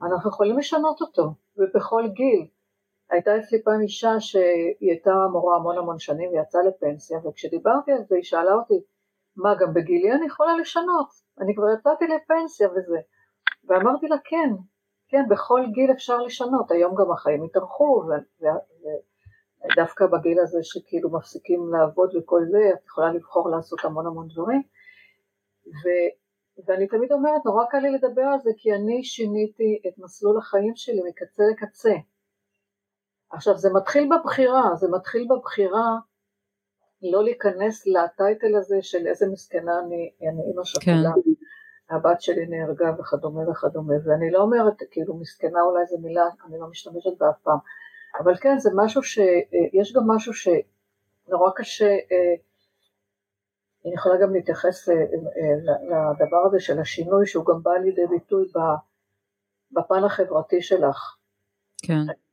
אנחנו 0.02 0.30
יכולים 0.30 0.58
לשנות 0.58 1.02
אותו, 1.02 1.34
ובכל 1.58 2.08
גיל. 2.08 2.48
הייתה 3.10 3.38
אצלי 3.38 3.64
פעם 3.64 3.82
אישה 3.82 4.20
שהיא 4.20 4.92
הייתה 4.92 5.12
מורה 5.32 5.56
המון 5.56 5.78
המון 5.78 6.00
שנים 6.00 6.30
ויצאה 6.32 6.62
לפנסיה, 6.62 7.20
וכשדיברתי 7.24 7.92
על 7.92 8.04
זה 8.04 8.16
היא 8.16 8.24
שאלה 8.24 8.54
אותי, 8.54 8.82
מה 9.38 9.56
גם 9.60 9.74
בגילי 9.74 10.14
אני 10.14 10.26
יכולה 10.26 10.58
לשנות? 10.58 11.10
אני 11.42 11.56
כבר 11.56 11.66
יצאתי 11.80 12.06
לפנסיה 12.08 12.70
וזה. 12.70 12.98
ואמרתי 13.68 14.08
לה 14.08 14.18
כן, 14.26 14.50
כן, 15.08 15.24
בכל 15.30 15.62
גיל 15.74 15.92
אפשר 15.92 16.18
לשנות, 16.18 16.72
היום 16.72 16.96
גם 16.96 17.12
החיים 17.12 17.44
התארכו, 17.44 18.04
ודווקא 19.72 20.06
בגיל 20.06 20.40
הזה 20.40 20.60
שכאילו 20.62 21.12
מפסיקים 21.12 21.74
לעבוד 21.74 22.16
וכל 22.16 22.42
זה, 22.52 22.72
את 22.74 22.86
יכולה 22.86 23.14
לבחור 23.14 23.50
לעשות 23.50 23.80
המון 23.84 24.08
המון 24.08 24.28
דברים, 24.28 24.62
ו, 25.68 25.86
ואני 26.66 26.88
תמיד 26.88 27.12
אומרת, 27.12 27.46
נורא 27.46 27.66
קל 27.66 27.78
לי 27.80 27.92
לדבר 27.92 28.22
על 28.22 28.40
זה, 28.44 28.52
כי 28.58 28.74
אני 28.74 29.04
שיניתי 29.04 29.82
את 29.88 29.94
מסלול 29.98 30.38
החיים 30.38 30.76
שלי 30.76 31.02
מקצה 31.10 31.44
לקצה. 31.52 31.94
עכשיו 33.36 33.58
זה 33.58 33.70
מתחיל 33.74 34.10
בבחירה, 34.12 34.76
זה 34.76 34.88
מתחיל 34.92 35.28
בבחירה 35.30 35.98
לא 37.02 37.24
להיכנס 37.24 37.88
לטייטל 37.88 38.56
הזה 38.56 38.78
של 38.82 39.08
איזה 39.08 39.28
מסכנה 39.28 39.80
אני, 39.80 40.12
אני 40.22 40.42
אימא 40.52 40.64
שכולה, 40.64 41.12
כן. 41.16 41.96
הבת 41.96 42.22
שלי 42.22 42.46
נהרגה 42.46 42.92
וכדומה 43.00 43.50
וכדומה, 43.50 43.94
ואני 44.06 44.32
לא 44.32 44.40
אומרת, 44.40 44.74
כאילו 44.92 45.16
מסכנה 45.16 45.62
אולי 45.62 45.86
זו 45.86 45.98
מילה, 45.98 46.26
אני 46.48 46.60
לא 46.60 46.68
משתמשת 46.68 47.18
בה 47.20 47.30
אף 47.30 47.40
פעם, 47.44 47.58
אבל 48.20 48.36
כן 48.36 48.58
זה 48.58 48.70
משהו 48.76 49.04
ש... 49.04 49.20
יש 49.74 49.94
גם 49.94 50.04
משהו 50.08 50.34
שנורא 50.34 51.52
קשה, 51.56 51.90
אה, 51.90 52.36
אני 53.86 53.94
יכולה 53.94 54.16
גם 54.22 54.34
להתייחס 54.34 54.90
אה, 54.90 54.96
לדבר 55.84 56.46
הזה 56.48 56.60
של 56.60 56.80
השינוי 56.80 57.28
שהוא 57.28 57.46
גם 57.46 57.64
בא 57.64 57.72
לידי 57.72 58.08
ביטוי 58.10 58.52
בפן 59.72 60.04
החברתי 60.04 60.62
שלך. 60.62 61.16
כן. 61.84 62.25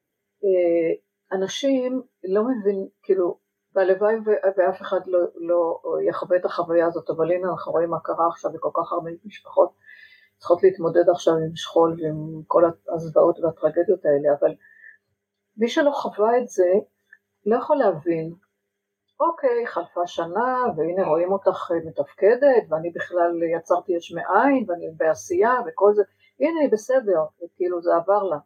אנשים 1.32 2.02
לא 2.24 2.42
מבינים, 2.44 2.88
כאילו, 3.02 3.38
והלוואי 3.74 4.14
ואף 4.56 4.82
אחד 4.82 5.00
לא, 5.06 5.18
לא 5.34 5.80
יחווה 6.08 6.36
את 6.36 6.44
החוויה 6.44 6.86
הזאת, 6.86 7.10
אבל 7.10 7.32
הנה 7.32 7.50
אנחנו 7.50 7.72
רואים 7.72 7.90
מה 7.90 8.00
קרה 8.00 8.26
עכשיו 8.28 8.50
וכל 8.54 8.70
כך 8.74 8.92
הרבה 8.92 9.10
משפחות 9.24 9.72
צריכות 10.38 10.62
להתמודד 10.62 11.08
עכשיו 11.10 11.34
עם 11.34 11.56
שכול 11.56 11.96
ועם 12.02 12.42
כל 12.46 12.62
הזוועות 12.88 13.38
והטרגדיות 13.38 14.04
האלה, 14.04 14.28
אבל 14.40 14.54
מי 15.56 15.68
שלא 15.68 15.90
חווה 15.90 16.38
את 16.38 16.48
זה 16.48 16.72
לא 17.46 17.56
יכול 17.56 17.76
להבין, 17.76 18.34
אוקיי, 19.20 19.66
חלפה 19.66 20.06
שנה 20.06 20.64
והנה 20.76 21.06
רואים 21.08 21.32
אותך 21.32 21.70
מתפקדת 21.84 22.64
ואני 22.68 22.90
בכלל 22.90 23.42
יצרתי 23.56 23.92
יש 23.92 24.12
מאין 24.12 24.64
ואני 24.68 24.86
בעשייה 24.96 25.54
וכל 25.66 25.92
זה, 25.94 26.02
הנה 26.40 26.60
היא 26.60 26.72
בסדר, 26.72 27.24
כאילו 27.56 27.82
זה 27.82 27.90
עבר 27.96 28.22
לה, 28.22 28.38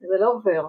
זה 0.00 0.16
לא 0.20 0.32
עובר, 0.32 0.66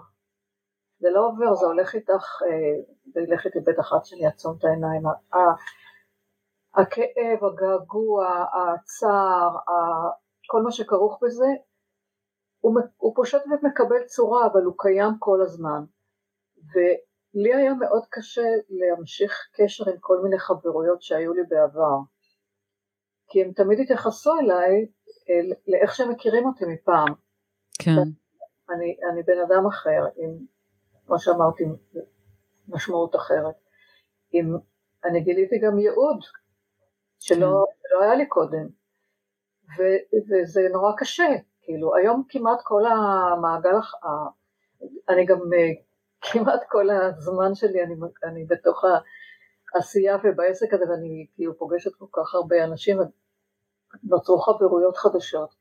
זה 1.03 1.09
לא 1.09 1.27
עובר, 1.27 1.55
זה 1.55 1.65
הולך 1.65 1.95
איתך, 1.95 2.41
אה, 2.41 2.81
זה 3.13 3.21
ילך 3.21 3.45
איתי 3.45 3.59
בטח 3.59 3.93
עד 3.93 4.05
שאני 4.05 4.25
אעצום 4.25 4.55
את 4.59 4.63
העיניים. 4.63 5.03
הכאב, 6.75 7.45
הגעגוע, 7.45 8.45
הצער, 8.53 9.57
כל 10.47 10.61
מה 10.61 10.71
שכרוך 10.71 11.19
בזה, 11.23 11.45
הוא, 12.59 12.79
הוא 12.97 13.15
פושט 13.15 13.41
ומקבל 13.45 14.03
צורה, 14.05 14.47
אבל 14.47 14.63
הוא 14.63 14.73
קיים 14.77 15.13
כל 15.19 15.41
הזמן. 15.41 15.83
ולי 16.57 17.55
היה 17.55 17.73
מאוד 17.73 18.03
קשה 18.09 18.47
להמשיך 18.69 19.49
קשר 19.53 19.89
עם 19.89 19.97
כל 19.99 20.19
מיני 20.23 20.39
חברויות 20.39 21.01
שהיו 21.01 21.33
לי 21.33 21.43
בעבר. 21.49 21.97
כי 23.27 23.43
הם 23.43 23.51
תמיד 23.51 23.79
התייחסו 23.79 24.31
אליי 24.39 24.87
לאיך 25.67 25.95
שהם 25.95 26.11
מכירים 26.11 26.45
אותי 26.45 26.65
מפעם. 26.65 27.13
כן. 27.79 27.91
אני, 28.69 28.97
אני 29.11 29.23
בן 29.23 29.39
אדם 29.47 29.65
אחר, 29.65 30.01
עם 30.15 30.52
כמו 31.05 31.19
שאמרתי, 31.19 31.63
משמעות 32.67 33.15
אחרת. 33.15 33.55
אם 34.33 34.55
אני 35.05 35.21
גיליתי 35.21 35.59
גם 35.59 35.79
ייעוד 35.79 36.17
שלא. 37.19 37.65
לא 37.91 38.03
היה 38.03 38.15
לי 38.15 38.25
קודם, 38.25 38.67
ו, 39.77 39.83
וזה 40.29 40.61
נורא 40.71 40.91
קשה, 40.97 41.27
כאילו 41.61 41.95
היום 41.95 42.23
כמעט 42.29 42.59
כל 42.63 42.81
המעגל, 42.85 43.75
אני 45.09 45.25
גם 45.25 45.39
כמעט 46.21 46.63
כל 46.69 46.89
הזמן 46.89 47.55
שלי 47.55 47.83
אני, 47.83 47.95
אני 48.23 48.45
בתוך 48.45 48.83
העשייה 49.75 50.17
ובעסק 50.23 50.73
הזה 50.73 50.89
ואני 50.89 51.27
כאילו 51.35 51.57
פוגשת 51.57 51.95
כל 51.95 52.05
כך 52.11 52.35
הרבה 52.35 52.63
אנשים 52.63 52.97
ונוצרו 54.03 54.39
חברויות 54.39 54.97
חדשות. 54.97 55.55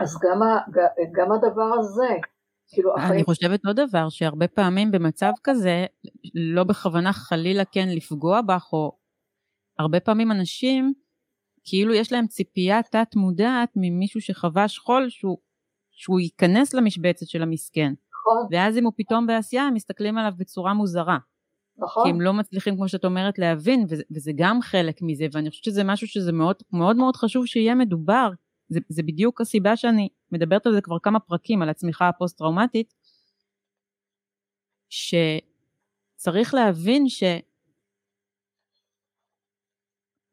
אה, 0.00 0.04
אז 0.04 0.18
גם, 0.22 0.42
ה, 0.42 0.58
גם 1.12 1.32
הדבר 1.32 1.70
הזה, 1.78 2.08
כאילו 2.68 2.94
החיים... 2.96 3.12
אני 3.12 3.24
חושבת 3.24 3.66
עוד 3.66 3.80
דבר, 3.80 4.08
שהרבה 4.08 4.48
פעמים 4.48 4.90
במצב 4.90 5.32
כזה, 5.44 5.86
לא 6.34 6.64
בכוונה 6.64 7.12
חלילה 7.12 7.64
כן 7.64 7.88
לפגוע 7.88 8.40
בך, 8.42 8.72
או 8.72 8.98
הרבה 9.78 10.00
פעמים 10.00 10.32
אנשים, 10.32 10.92
כאילו 11.64 11.94
יש 11.94 12.12
להם 12.12 12.26
ציפייה 12.26 12.82
תת 12.82 13.16
מודעת 13.16 13.70
ממישהו 13.76 14.20
שחווה 14.20 14.68
שכול, 14.68 15.08
שהוא, 15.08 15.38
שהוא 15.90 16.20
ייכנס 16.20 16.74
למשבצת 16.74 17.26
של 17.26 17.42
המסכן. 17.42 17.92
נכון. 18.12 18.48
ואז 18.50 18.78
אם 18.78 18.84
הוא 18.84 18.92
פתאום 18.96 19.26
בעשייה, 19.26 19.62
הם 19.62 19.74
מסתכלים 19.74 20.18
עליו 20.18 20.32
בצורה 20.36 20.74
מוזרה. 20.74 21.18
נכון. 21.78 22.04
כי 22.04 22.10
הם 22.10 22.20
לא 22.20 22.32
מצליחים, 22.32 22.76
כמו 22.76 22.88
שאת 22.88 23.04
אומרת, 23.04 23.38
להבין, 23.38 23.86
וזה, 23.88 24.02
וזה 24.10 24.32
גם 24.36 24.62
חלק 24.62 25.02
מזה, 25.02 25.26
ואני 25.32 25.50
חושבת 25.50 25.64
שזה 25.64 25.84
משהו 25.84 26.06
שזה 26.06 26.32
מאוד 26.32 26.56
מאוד, 26.72 26.96
מאוד 26.96 27.16
חשוב 27.16 27.46
שיהיה 27.46 27.74
מדובר, 27.74 28.30
זה, 28.70 28.80
זה 28.88 29.02
בדיוק 29.02 29.40
הסיבה 29.40 29.76
שאני 29.76 30.08
מדברת 30.32 30.66
על 30.66 30.74
זה 30.74 30.80
כבר 30.80 30.98
כמה 30.98 31.20
פרקים, 31.20 31.62
על 31.62 31.68
הצמיחה 31.68 32.08
הפוסט-טראומטית, 32.08 32.94
שצריך 34.88 36.54
להבין 36.54 37.08
ש... 37.08 37.22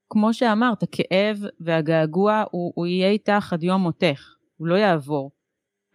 כמו 0.10 0.34
שאמרת, 0.34 0.84
הכאב 0.84 1.38
והגעגוע 1.60 2.44
הוא, 2.52 2.74
הוא 2.76 2.88
יהיה 2.88 3.10
איתך 3.10 3.54
עד 3.54 3.64
יום 3.64 3.82
מותך, 3.82 4.36
הוא 4.58 4.68
לא 4.68 4.76
יעבור. 4.76 5.32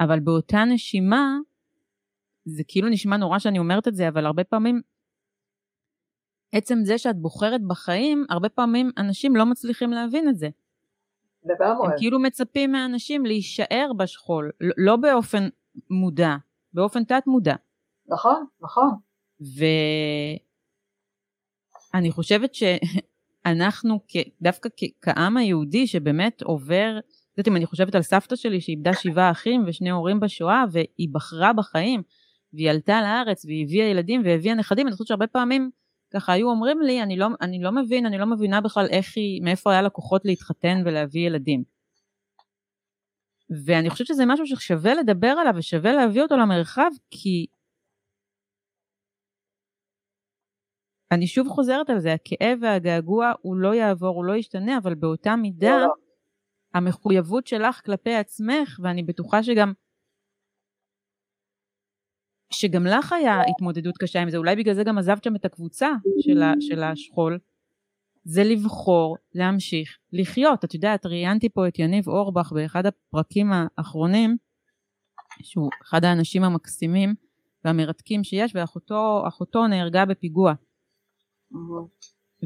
אבל 0.01 0.21
באותה 0.21 0.65
נשימה, 0.65 1.39
זה 2.45 2.63
כאילו 2.69 2.89
נשמע 2.89 3.17
נורא 3.17 3.39
שאני 3.39 3.59
אומרת 3.59 3.89
את 3.89 3.95
זה, 3.95 4.09
אבל 4.09 4.27
הרבה 4.27 4.45
פעמים, 4.45 4.81
עצם 6.53 6.79
זה 6.85 6.99
שאת 6.99 7.17
בוחרת 7.17 7.61
בחיים, 7.67 8.25
הרבה 8.31 8.49
פעמים 8.49 8.91
אנשים 8.99 9.37
לא 9.37 9.47
מצליחים 9.47 9.91
להבין 9.91 10.29
את 10.29 10.39
זה. 10.39 10.49
לגמרי. 11.45 11.87
הם 11.87 11.93
כאילו 11.99 12.19
מצפים 12.19 12.73
מאנשים 12.73 13.27
להישאר 13.27 13.91
בשכול, 13.97 14.51
לא 14.77 14.97
באופן 14.97 15.49
מודע, 15.91 16.37
באופן 16.73 17.05
תת 17.05 17.23
מודע. 17.27 17.55
נכון, 18.09 18.47
נכון. 18.61 18.91
ואני 21.95 22.11
חושבת 22.11 22.55
שאנחנו 22.55 24.01
דווקא 24.43 24.69
כעם 25.03 25.37
היהודי 25.37 25.87
שבאמת 25.87 26.43
עובר, 26.43 26.99
את 26.99 27.39
יודעת 27.39 27.49
אם 27.49 27.57
אני 27.57 27.67
חושבת 27.67 27.95
על 27.95 28.03
סבתא 28.03 28.37
שלי 28.37 28.61
שאיבדה 28.61 28.93
שבעה 28.95 29.31
אחים 29.31 29.65
ושני 29.67 29.91
הורים 29.91 30.21
בשואה 30.21 30.65
והיא 30.73 31.09
בחרה 31.13 31.53
בחיים 31.53 32.03
והיא 32.53 32.71
עלתה 32.71 33.01
לארץ 33.01 33.45
והיא 33.45 33.65
הביאה 33.65 33.87
ילדים 33.87 34.23
והביאה 34.25 34.55
נכדים, 34.55 34.87
אני 34.87 34.93
חושבת 34.93 35.07
שהרבה 35.07 35.27
פעמים 35.27 35.71
ככה 36.13 36.33
היו 36.33 36.51
אומרים 36.51 36.81
לי, 36.81 37.03
אני 37.03 37.17
לא, 37.17 37.27
אני 37.41 37.63
לא 37.63 37.73
מבין, 37.73 38.07
אני 38.07 38.19
לא 38.19 38.27
מבינה 38.27 38.61
בכלל 38.61 38.87
איך 38.91 39.07
היא, 39.17 39.43
מאיפה 39.43 39.73
היה 39.73 39.83
לה 39.83 39.91
כוחות 39.91 40.25
להתחתן 40.25 40.83
ולהביא 40.85 41.27
ילדים. 41.27 41.65
ואני 43.67 43.91
חושבת 43.91 44.07
שזה 44.07 44.27
משהו 44.27 44.47
ששווה 44.47 44.95
לדבר 44.95 45.35
עליו 45.41 45.53
ושווה 45.57 45.93
להביא 45.93 46.23
אותו 46.23 46.37
למרחב, 46.37 46.91
כי 47.11 47.47
אני 51.13 51.27
שוב 51.27 51.49
חוזרת 51.49 51.91
על 51.91 51.99
זה, 51.99 52.13
הכאב 52.13 52.59
והגעגוע 52.63 53.33
הוא 53.43 53.57
לא 53.57 53.75
יעבור, 53.75 54.17
הוא 54.17 54.25
לא 54.25 54.37
ישתנה, 54.37 54.79
אבל 54.79 54.95
באותה 54.95 55.37
מידה, 55.37 55.77
לא. 55.79 55.93
המחויבות 56.75 57.47
שלך 57.47 57.81
כלפי 57.85 58.15
עצמך, 58.15 58.81
ואני 58.83 59.03
בטוחה 59.03 59.43
שגם 59.43 59.73
שגם 62.53 62.87
לך 62.87 63.13
היה 63.13 63.43
התמודדות 63.49 63.99
קשה 63.99 64.23
עם 64.23 64.31
זה, 64.31 64.37
אולי 64.37 64.57
בגלל 64.57 64.75
זה 64.75 64.85
גם 64.85 64.99
עזבת 64.99 65.25
שם 65.25 65.37
את 65.37 65.45
הקבוצה 65.45 65.91
של, 66.21 66.43
ה, 66.43 66.55
של 66.61 66.83
השכול, 66.83 67.39
זה 68.25 68.45
לבחור 68.45 69.17
להמשיך 69.35 69.99
לחיות. 70.13 70.65
את 70.65 70.75
יודעת, 70.75 71.07
ראיינתי 71.07 71.49
פה 71.49 71.69
את 71.69 71.79
יניב 71.79 72.09
אורבך 72.09 72.53
באחד 72.53 72.87
הפרקים 72.87 73.51
האחרונים, 73.53 74.37
שהוא 75.43 75.71
אחד 75.83 76.05
האנשים 76.05 76.45
המקסימים 76.45 77.15
והמרתקים 77.65 78.25
שיש, 78.25 78.53
ואחותו 78.55 79.67
נהרגה 79.67 80.05
בפיגוע. 80.05 80.53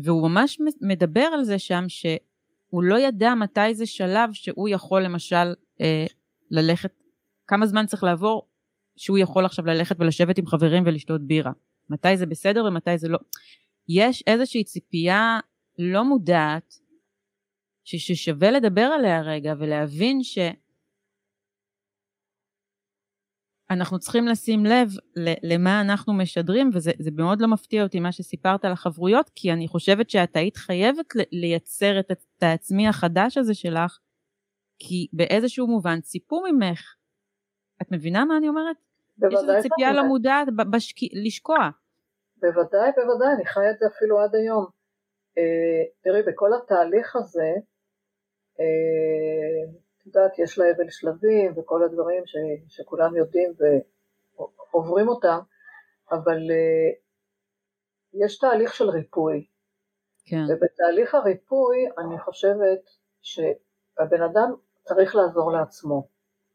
והוא 0.04 0.28
ממש 0.28 0.58
מדבר 0.80 1.28
על 1.34 1.44
זה 1.44 1.58
שם, 1.58 1.84
שהוא 1.88 2.82
לא 2.82 2.98
ידע 2.98 3.34
מתי 3.34 3.74
זה 3.74 3.86
שלב 3.86 4.32
שהוא 4.32 4.68
יכול 4.68 5.02
למשל 5.02 5.54
אה, 5.80 6.06
ללכת, 6.50 7.02
כמה 7.46 7.66
זמן 7.66 7.86
צריך 7.86 8.04
לעבור 8.04 8.48
שהוא 8.96 9.18
יכול 9.18 9.44
עכשיו 9.44 9.66
ללכת 9.66 9.96
ולשבת 9.98 10.38
עם 10.38 10.46
חברים 10.46 10.82
ולשתות 10.86 11.26
בירה. 11.26 11.52
מתי 11.90 12.16
זה 12.16 12.26
בסדר 12.26 12.64
ומתי 12.64 12.98
זה 12.98 13.08
לא. 13.08 13.18
יש 13.88 14.24
איזושהי 14.26 14.64
ציפייה 14.64 15.40
לא 15.78 16.04
מודעת, 16.04 16.74
ששווה 17.84 18.50
לדבר 18.50 18.80
עליה 18.80 19.22
רגע 19.22 19.54
ולהבין 19.58 20.22
ש... 20.22 20.38
אנחנו 23.70 23.98
צריכים 23.98 24.26
לשים 24.26 24.66
לב 24.66 24.88
למה 25.42 25.80
אנחנו 25.80 26.14
משדרים, 26.14 26.70
וזה 26.74 27.10
מאוד 27.12 27.40
לא 27.40 27.48
מפתיע 27.48 27.82
אותי 27.82 28.00
מה 28.00 28.12
שסיפרת 28.12 28.64
על 28.64 28.72
החברויות, 28.72 29.30
כי 29.34 29.52
אני 29.52 29.68
חושבת 29.68 30.10
שאת 30.10 30.36
היית 30.36 30.56
חייבת 30.56 31.06
לייצר 31.32 32.00
את, 32.00 32.10
את 32.10 32.42
העצמי 32.42 32.88
החדש 32.88 33.38
הזה 33.38 33.54
שלך, 33.54 33.98
כי 34.78 35.06
באיזשהו 35.12 35.66
מובן 35.66 36.00
ציפו 36.00 36.42
ממך. 36.52 36.95
את 37.82 37.92
מבינה 37.92 38.24
מה 38.24 38.36
אני 38.36 38.48
אומרת? 38.48 38.76
בוודאי. 39.18 39.38
יש 39.38 39.48
איזו 39.48 39.68
ציפייה 39.68 39.92
לא 39.92 40.02
מודעת 40.04 40.48
בשק... 40.72 40.96
לשקוע. 41.24 41.58
בוודאי, 42.36 42.90
בוודאי, 42.96 43.34
אני 43.34 43.46
חיה 43.46 43.70
את 43.70 43.78
זה 43.78 43.86
אפילו 43.86 44.20
עד 44.20 44.34
היום. 44.34 44.66
אה, 45.38 45.82
תראי, 46.02 46.22
בכל 46.22 46.50
התהליך 46.54 47.16
הזה, 47.16 47.52
אה, 48.60 49.72
את 49.96 50.06
יודעת, 50.06 50.38
יש 50.38 50.58
לה 50.58 50.64
אבל 50.76 50.90
שלבים 50.90 51.52
וכל 51.56 51.84
הדברים 51.84 52.22
ש, 52.26 52.34
שכולם 52.68 53.16
יודעים 53.16 53.52
ועוברים 53.58 55.08
אותם, 55.08 55.38
אבל 56.10 56.36
uh, 56.36 56.96
יש 58.24 58.38
תהליך 58.38 58.74
של 58.74 58.90
ריפוי. 58.90 59.46
כן. 60.26 60.42
ובתהליך 60.48 61.14
הריפוי 61.14 61.76
אני 61.98 62.18
חושבת 62.20 62.80
שהבן 63.22 64.22
אדם 64.22 64.54
צריך 64.82 65.16
לעזור 65.16 65.52
לעצמו. 65.52 66.08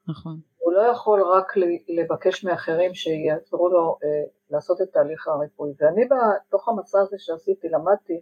נכון. 0.07 0.39
הוא 0.61 0.73
לא 0.73 0.81
יכול 0.81 1.21
רק 1.21 1.53
לבקש 1.87 2.43
מאחרים 2.43 2.93
שיעזרו 2.93 3.69
לו 3.69 3.97
uh, 4.01 4.29
לעשות 4.49 4.81
את 4.81 4.89
תהליך 4.93 5.27
הריפוי. 5.27 5.73
ואני 5.79 6.05
בתוך 6.05 6.69
המסע 6.69 6.99
הזה 6.99 7.15
שעשיתי 7.19 7.69
למדתי 7.69 8.21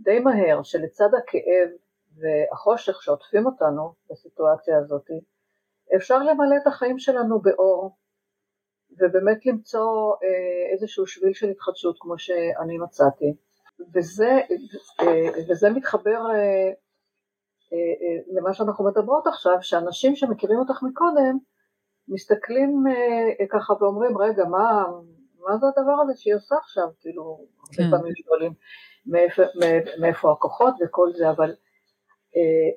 די 0.00 0.18
מהר 0.18 0.62
שלצד 0.62 1.08
הכאב 1.18 1.68
והחושך 2.16 3.02
שעוטפים 3.02 3.46
אותנו 3.46 3.92
בסיטואציה 4.10 4.78
הזאת, 4.78 5.10
אפשר 5.96 6.18
למלא 6.18 6.56
את 6.62 6.66
החיים 6.66 6.98
שלנו 6.98 7.40
באור 7.40 7.96
ובאמת 9.00 9.46
למצוא 9.46 10.14
אה, 10.22 10.72
איזשהו 10.72 11.06
שביל 11.06 11.32
של 11.32 11.48
התחדשות 11.48 11.96
כמו 12.00 12.18
שאני 12.18 12.78
מצאתי 12.78 13.34
וזה, 13.94 14.40
אה, 15.00 15.42
וזה 15.50 15.70
מתחבר 15.70 16.20
אה, 16.30 16.72
למה 18.36 18.54
שאנחנו 18.54 18.84
מדברות 18.84 19.26
עכשיו 19.26 19.58
שאנשים 19.60 20.16
שמכירים 20.16 20.58
אותך 20.58 20.82
מקודם 20.82 21.38
מסתכלים 22.08 22.84
ככה 23.50 23.72
ואומרים 23.80 24.18
רגע 24.18 24.44
מה, 24.44 24.84
מה 25.38 25.56
זה 25.56 25.66
הדבר 25.66 26.02
הזה 26.02 26.12
שהיא 26.16 26.34
עושה 26.34 26.54
עכשיו 26.56 26.88
כאילו 27.00 27.46
כן. 27.72 27.82
הרבה 27.82 27.96
פעמים 27.96 28.12
שואלים 28.14 28.52
מאיפה, 29.06 29.42
מאיפה 30.00 30.32
הכוחות 30.32 30.74
וכל 30.80 31.12
זה 31.12 31.30
אבל 31.30 31.50
אה, 32.36 32.70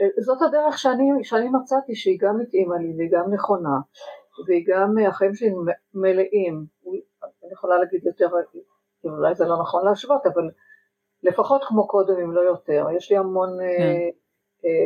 אה, 0.00 0.22
זאת 0.22 0.42
הדרך 0.42 0.78
שאני, 0.78 1.24
שאני 1.24 1.48
מצאתי 1.48 1.94
שהיא 1.94 2.18
גם 2.20 2.40
התאימה 2.40 2.76
לי 2.78 2.94
והיא 2.96 3.10
גם 3.12 3.32
נכונה 3.34 3.78
והיא 4.46 4.64
גם 4.68 4.98
אה, 4.98 5.08
החיים 5.08 5.34
שלי 5.34 5.50
מלאים, 5.94 6.66
אני 7.44 7.52
יכולה 7.52 7.78
להגיד 7.78 8.06
יותר, 8.06 8.28
אולי 9.04 9.34
זה 9.34 9.44
לא 9.44 9.60
נכון 9.60 9.84
להשוות, 9.84 10.26
אבל 10.26 10.50
לפחות 11.22 11.64
כמו 11.64 11.88
קודם 11.88 12.14
אם 12.18 12.32
לא 12.32 12.40
יותר, 12.40 12.86
יש 12.96 13.10
לי 13.10 13.16
המון 13.16 13.48
כן. 13.78 14.21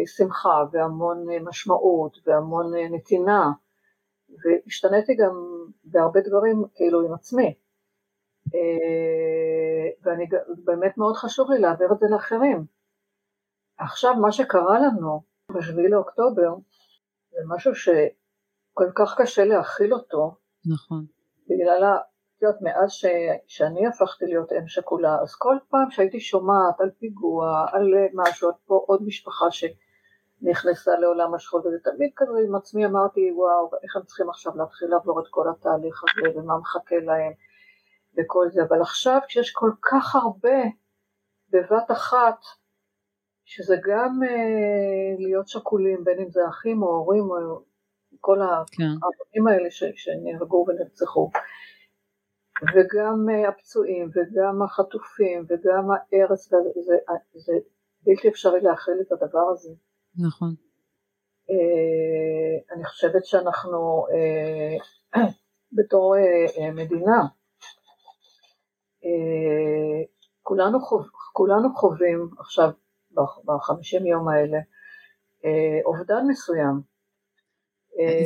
שמחה 0.06 0.64
והמון 0.72 1.26
משמעות 1.44 2.18
והמון 2.26 2.74
נתינה 2.90 3.50
והשתניתי 4.28 5.14
גם 5.14 5.34
בהרבה 5.84 6.20
דברים 6.20 6.64
כאילו 6.74 7.06
עם 7.06 7.14
עצמי 7.14 7.54
ואני 10.02 10.26
באמת 10.64 10.98
מאוד 10.98 11.16
חשוב 11.16 11.50
לי 11.50 11.58
להעביר 11.58 11.92
את 11.92 11.98
זה 11.98 12.06
לאחרים. 12.10 12.64
עכשיו 13.78 14.14
מה 14.14 14.32
שקרה 14.32 14.78
לנו 14.80 15.22
ב-7 15.52 15.88
לאוקטובר 15.90 16.54
זה 17.30 17.38
משהו 17.46 17.74
שכל 17.74 18.90
כך 18.94 19.20
קשה 19.20 19.44
להכיל 19.44 19.94
אותו. 19.94 20.34
נכון. 20.66 21.04
בגלל 21.48 21.82
את 22.36 22.42
יודעת, 22.42 22.62
מאז 22.62 22.92
ש... 22.92 23.04
שאני 23.46 23.86
הפכתי 23.86 24.24
להיות 24.26 24.52
אם 24.52 24.68
שכולה, 24.68 25.18
אז 25.22 25.34
כל 25.34 25.56
פעם 25.68 25.90
שהייתי 25.90 26.20
שומעת 26.20 26.80
על 26.80 26.90
פיגוע, 26.98 27.66
על 27.72 27.94
משהו, 28.14 28.48
על 28.48 28.54
פה 28.66 28.84
עוד 28.86 29.02
משפחה 29.02 29.46
שנכנסה 29.50 30.90
לעולם 30.98 31.34
השכול, 31.34 31.60
וזה 31.60 31.76
תמיד 31.84 32.10
כזה 32.16 32.38
עם 32.48 32.54
עצמי 32.54 32.86
אמרתי, 32.86 33.32
וואו, 33.32 33.70
איך 33.82 33.96
הם 33.96 34.02
צריכים 34.02 34.30
עכשיו 34.30 34.56
להתחיל 34.56 34.88
לעבור 34.88 35.20
את 35.20 35.26
כל 35.30 35.48
התהליך 35.48 36.02
הזה, 36.04 36.38
ומה 36.38 36.58
מחכה 36.58 36.96
להם. 36.96 37.32
וכל 38.16 38.46
זה, 38.50 38.62
אבל 38.68 38.80
עכשיו 38.80 39.20
כשיש 39.28 39.52
כל 39.52 39.70
כך 39.82 40.16
הרבה 40.16 40.58
בבת 41.50 41.90
אחת, 41.90 42.38
שזה 43.44 43.76
גם 43.84 44.20
אה, 44.22 45.14
להיות 45.18 45.48
שכולים, 45.48 46.04
בין 46.04 46.18
אם 46.18 46.30
זה 46.30 46.40
אחים 46.48 46.82
או 46.82 46.88
הורים 46.88 47.24
או 47.24 47.62
כל 48.20 48.38
כן. 48.72 49.46
האלה 49.48 49.70
ש, 49.70 49.84
שנהרגו 49.96 50.66
ונרצחו, 50.68 51.30
וגם 52.62 53.26
אה, 53.30 53.48
הפצועים 53.48 54.10
וגם 54.14 54.62
החטופים 54.62 55.44
וגם 55.48 55.88
ההרס, 55.90 56.50
זה, 56.50 56.56
זה, 56.86 56.96
זה 57.34 57.52
בלתי 58.02 58.28
אפשרי 58.28 58.60
להכיל 58.60 58.94
את 59.00 59.12
הדבר 59.12 59.48
הזה. 59.52 59.70
נכון. 60.26 60.54
אה, 61.50 62.74
אני 62.74 62.84
חושבת 62.84 63.24
שאנחנו 63.24 64.06
אה, 64.10 65.22
בתור 65.76 66.16
אה, 66.16 66.46
אה, 66.58 66.70
מדינה, 66.70 67.20
אה, 69.04 70.02
כולנו, 70.42 70.80
חוב, 70.80 71.08
כולנו 71.32 71.74
חווים 71.74 72.30
עכשיו 72.38 72.70
בחמישים 73.44 74.06
יום 74.06 74.28
האלה 74.28 74.58
אה, 75.44 75.80
אובדן 75.84 76.26
מסוים. 76.28 76.95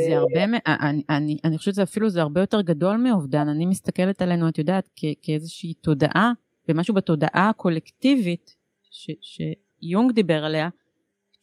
זה 0.09 0.17
הרבה, 0.17 0.59
אה, 0.67 0.77
אני, 0.91 1.03
אני, 1.11 1.37
אני 1.45 1.59
חושבת 1.59 1.75
שזה 1.75 1.83
אפילו 1.83 2.09
זה 2.09 2.21
הרבה 2.23 2.41
יותר 2.41 2.61
גדול 2.61 2.97
מאובדן, 2.97 3.49
אני 3.49 3.67
מסתכלת 3.67 4.23
עלינו, 4.23 4.49
את 4.49 4.59
יודעת, 4.59 4.89
כ, 4.97 5.05
כאיזושהי 5.23 5.75
תודעה, 5.75 6.33
ומשהו 6.69 6.95
בתודעה 6.95 7.49
הקולקטיבית, 7.49 8.57
ש, 8.91 9.11
שיונג 9.21 10.13
דיבר 10.13 10.45
עליה, 10.45 10.69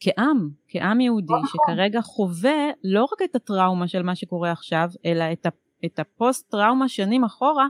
כעם, 0.00 0.50
כעם 0.68 1.00
יהודי. 1.00 1.32
שכרגע 1.46 2.00
חווה 2.00 2.70
לא 2.84 3.04
רק 3.04 3.22
את 3.24 3.34
הטראומה 3.34 3.88
של 3.88 4.02
מה 4.02 4.14
שקורה 4.14 4.52
עכשיו, 4.52 4.90
אלא 5.04 5.24
את, 5.32 5.46
את 5.84 5.98
הפוסט 5.98 6.50
טראומה 6.50 6.88
שנים 6.88 7.24
אחורה, 7.24 7.66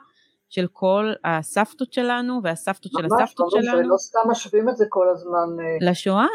של 0.49 0.66
כל 0.73 1.12
הסבתות 1.25 1.92
שלנו 1.92 2.40
והסבתות 2.42 2.92
של 2.92 3.05
הסבתות 3.05 3.51
שלנו. 3.51 3.77
ממש, 3.77 3.87
ולא 3.87 3.97
סתם 3.97 4.18
משווים 4.31 4.68
את 4.68 4.77
זה 4.77 4.85
כל 4.88 5.07
הזמן. 5.12 5.64
אה, 5.64 5.90
לשואה. 5.90 6.27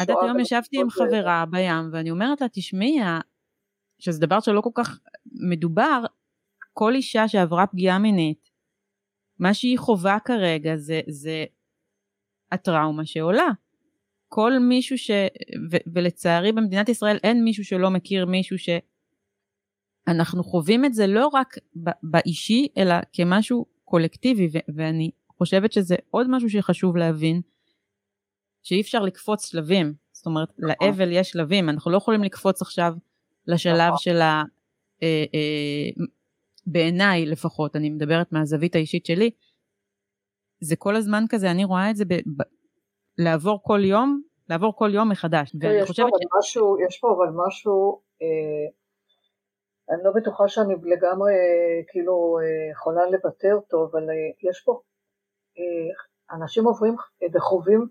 עד 0.00 0.10
היום 0.10 0.40
ישבתי 0.40 0.80
עם 0.80 0.90
חברה 0.90 1.44
בים 1.50 1.90
ואני 1.92 2.10
אומרת 2.10 2.40
לה, 2.40 2.46
תשמעי, 2.52 3.00
שזה 4.02 4.20
דבר 4.20 4.40
שלא 4.40 4.60
כל 4.60 4.70
כך 4.74 5.00
מדובר, 5.32 6.04
כל 6.72 6.94
אישה 6.94 7.28
שעברה 7.28 7.66
פגיעה 7.66 7.98
מינית, 7.98 8.50
מה 9.38 9.54
שהיא 9.54 9.78
חווה 9.78 10.18
כרגע 10.24 10.76
זה, 10.76 11.00
זה 11.08 11.44
הטראומה 12.52 13.06
שעולה. 13.06 13.48
כל 14.28 14.52
מישהו 14.58 14.98
ש... 14.98 15.10
ו, 15.70 15.76
ולצערי 15.94 16.52
במדינת 16.52 16.88
ישראל 16.88 17.18
אין 17.22 17.44
מישהו 17.44 17.64
שלא 17.64 17.90
מכיר 17.90 18.26
מישהו 18.26 18.58
ש... 18.58 18.68
אנחנו 20.08 20.44
חווים 20.44 20.84
את 20.84 20.94
זה 20.94 21.06
לא 21.06 21.26
רק 21.26 21.54
באישי, 22.02 22.68
אלא 22.76 22.94
כמשהו 23.12 23.66
קולקטיבי, 23.84 24.48
ו- 24.52 24.72
ואני 24.76 25.10
חושבת 25.38 25.72
שזה 25.72 25.96
עוד 26.10 26.26
משהו 26.30 26.50
שחשוב 26.50 26.96
להבין, 26.96 27.40
שאי 28.62 28.80
אפשר 28.80 29.02
לקפוץ 29.02 29.46
שלבים. 29.46 29.94
זאת 30.12 30.26
אומרת, 30.26 30.48
נכון. 30.58 30.88
לאבל 30.88 31.12
יש 31.12 31.30
שלבים, 31.30 31.68
אנחנו 31.68 31.90
לא 31.90 31.96
יכולים 31.96 32.22
לקפוץ 32.22 32.62
עכשיו 32.62 32.94
לשלב 33.46 33.86
נכון. 33.86 33.98
של 33.98 34.20
ה... 34.20 34.42
אה, 35.02 35.24
אה, 35.34 36.04
בעיניי 36.66 37.26
לפחות, 37.26 37.76
אני 37.76 37.90
מדברת 37.90 38.32
מהזווית 38.32 38.74
האישית 38.74 39.06
שלי, 39.06 39.30
זה 40.60 40.76
כל 40.76 40.96
הזמן 40.96 41.24
כזה, 41.28 41.50
אני 41.50 41.64
רואה 41.64 41.90
את 41.90 41.96
זה 41.96 42.04
ב, 42.04 42.14
ב, 42.14 42.42
לעבור 43.18 43.60
כל 43.62 43.80
יום, 43.84 44.22
לעבור 44.48 44.76
כל 44.76 44.90
יום 44.94 45.08
מחדש. 45.10 45.52
ואני 45.60 45.86
חושבת 45.86 46.06
ש... 46.06 46.26
משהו, 46.38 46.76
יש 46.88 46.98
פה 47.00 47.08
אבל 47.16 47.46
משהו 47.46 48.02
אה, 48.22 48.82
אני 49.94 50.04
לא 50.04 50.10
בטוחה 50.16 50.48
שאני 50.48 50.74
לגמרי 50.74 51.32
כאילו 51.88 52.38
יכולה 52.72 53.06
לבטא 53.06 53.52
אותו, 53.52 53.88
אבל 53.90 54.02
יש 54.50 54.62
פה, 54.64 54.80
אנשים 56.32 56.64
עוברים 56.64 56.94
וחווים 57.34 57.86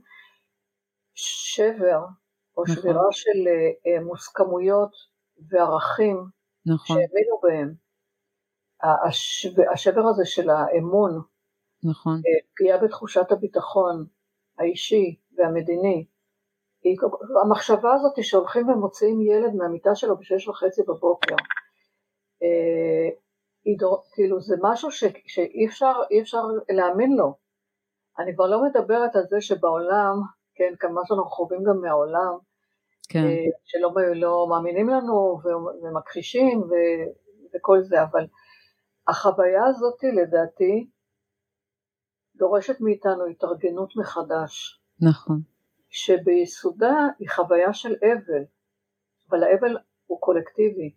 שבר 1.13 2.01
או 2.57 2.63
נכון. 2.63 2.75
שבירה 2.75 3.11
של 3.11 3.39
מוסכמויות 4.01 5.10
וערכים 5.49 6.25
נכון. 6.65 6.97
שהאמינו 6.97 7.39
בהם. 7.43 7.73
השבר 9.73 10.01
הזה 10.09 10.25
של 10.25 10.49
האמון 10.49 11.21
נכון. 11.83 12.13
אה, 12.13 12.47
פגיעה 12.55 12.77
בתחושת 12.77 13.31
הביטחון 13.31 14.05
האישי 14.59 15.19
והמדיני. 15.37 16.05
המחשבה 17.43 17.93
הזאת 17.93 18.23
שהולכים 18.23 18.69
ומוציאים 18.69 19.21
ילד 19.21 19.55
מהמיטה 19.55 19.95
שלו 19.95 20.17
בשש 20.17 20.47
וחצי 20.47 20.81
בבוקר, 20.87 21.35
אה, 22.43 23.09
כאילו 24.13 24.41
זה 24.41 24.55
משהו 24.61 24.91
ש, 24.91 25.03
שאי 25.27 25.65
אפשר, 25.67 25.93
אפשר 26.21 26.43
להאמין 26.69 27.11
לו. 27.11 27.35
אני 28.19 28.35
כבר 28.35 28.47
לא 28.47 28.63
מדברת 28.63 29.15
על 29.15 29.23
זה 29.29 29.41
שבעולם, 29.41 30.15
כן, 30.55 30.73
כמה 30.79 31.01
שאנחנו 31.05 31.29
חווים 31.29 31.63
גם 31.63 31.81
מהעולם, 31.81 32.37
כן. 33.11 33.19
אה, 33.19 33.45
שלא 33.65 33.91
לא 34.15 34.47
מאמינים 34.49 34.89
לנו 34.89 35.39
ומכחישים 35.83 36.61
ו, 36.61 36.73
וכל 37.55 37.81
זה, 37.81 38.03
אבל 38.03 38.25
החוויה 39.07 39.65
הזאת 39.65 40.03
לדעתי 40.03 40.89
דורשת 42.35 42.81
מאיתנו 42.81 43.25
התארגנות 43.25 43.95
מחדש. 43.95 44.81
נכון. 45.01 45.39
שביסודה 45.89 47.07
היא 47.19 47.29
חוויה 47.29 47.73
של 47.73 47.95
אבל, 48.01 48.43
אבל 49.29 49.43
האבל 49.43 49.77
הוא 50.07 50.21
קולקטיבי. 50.21 50.93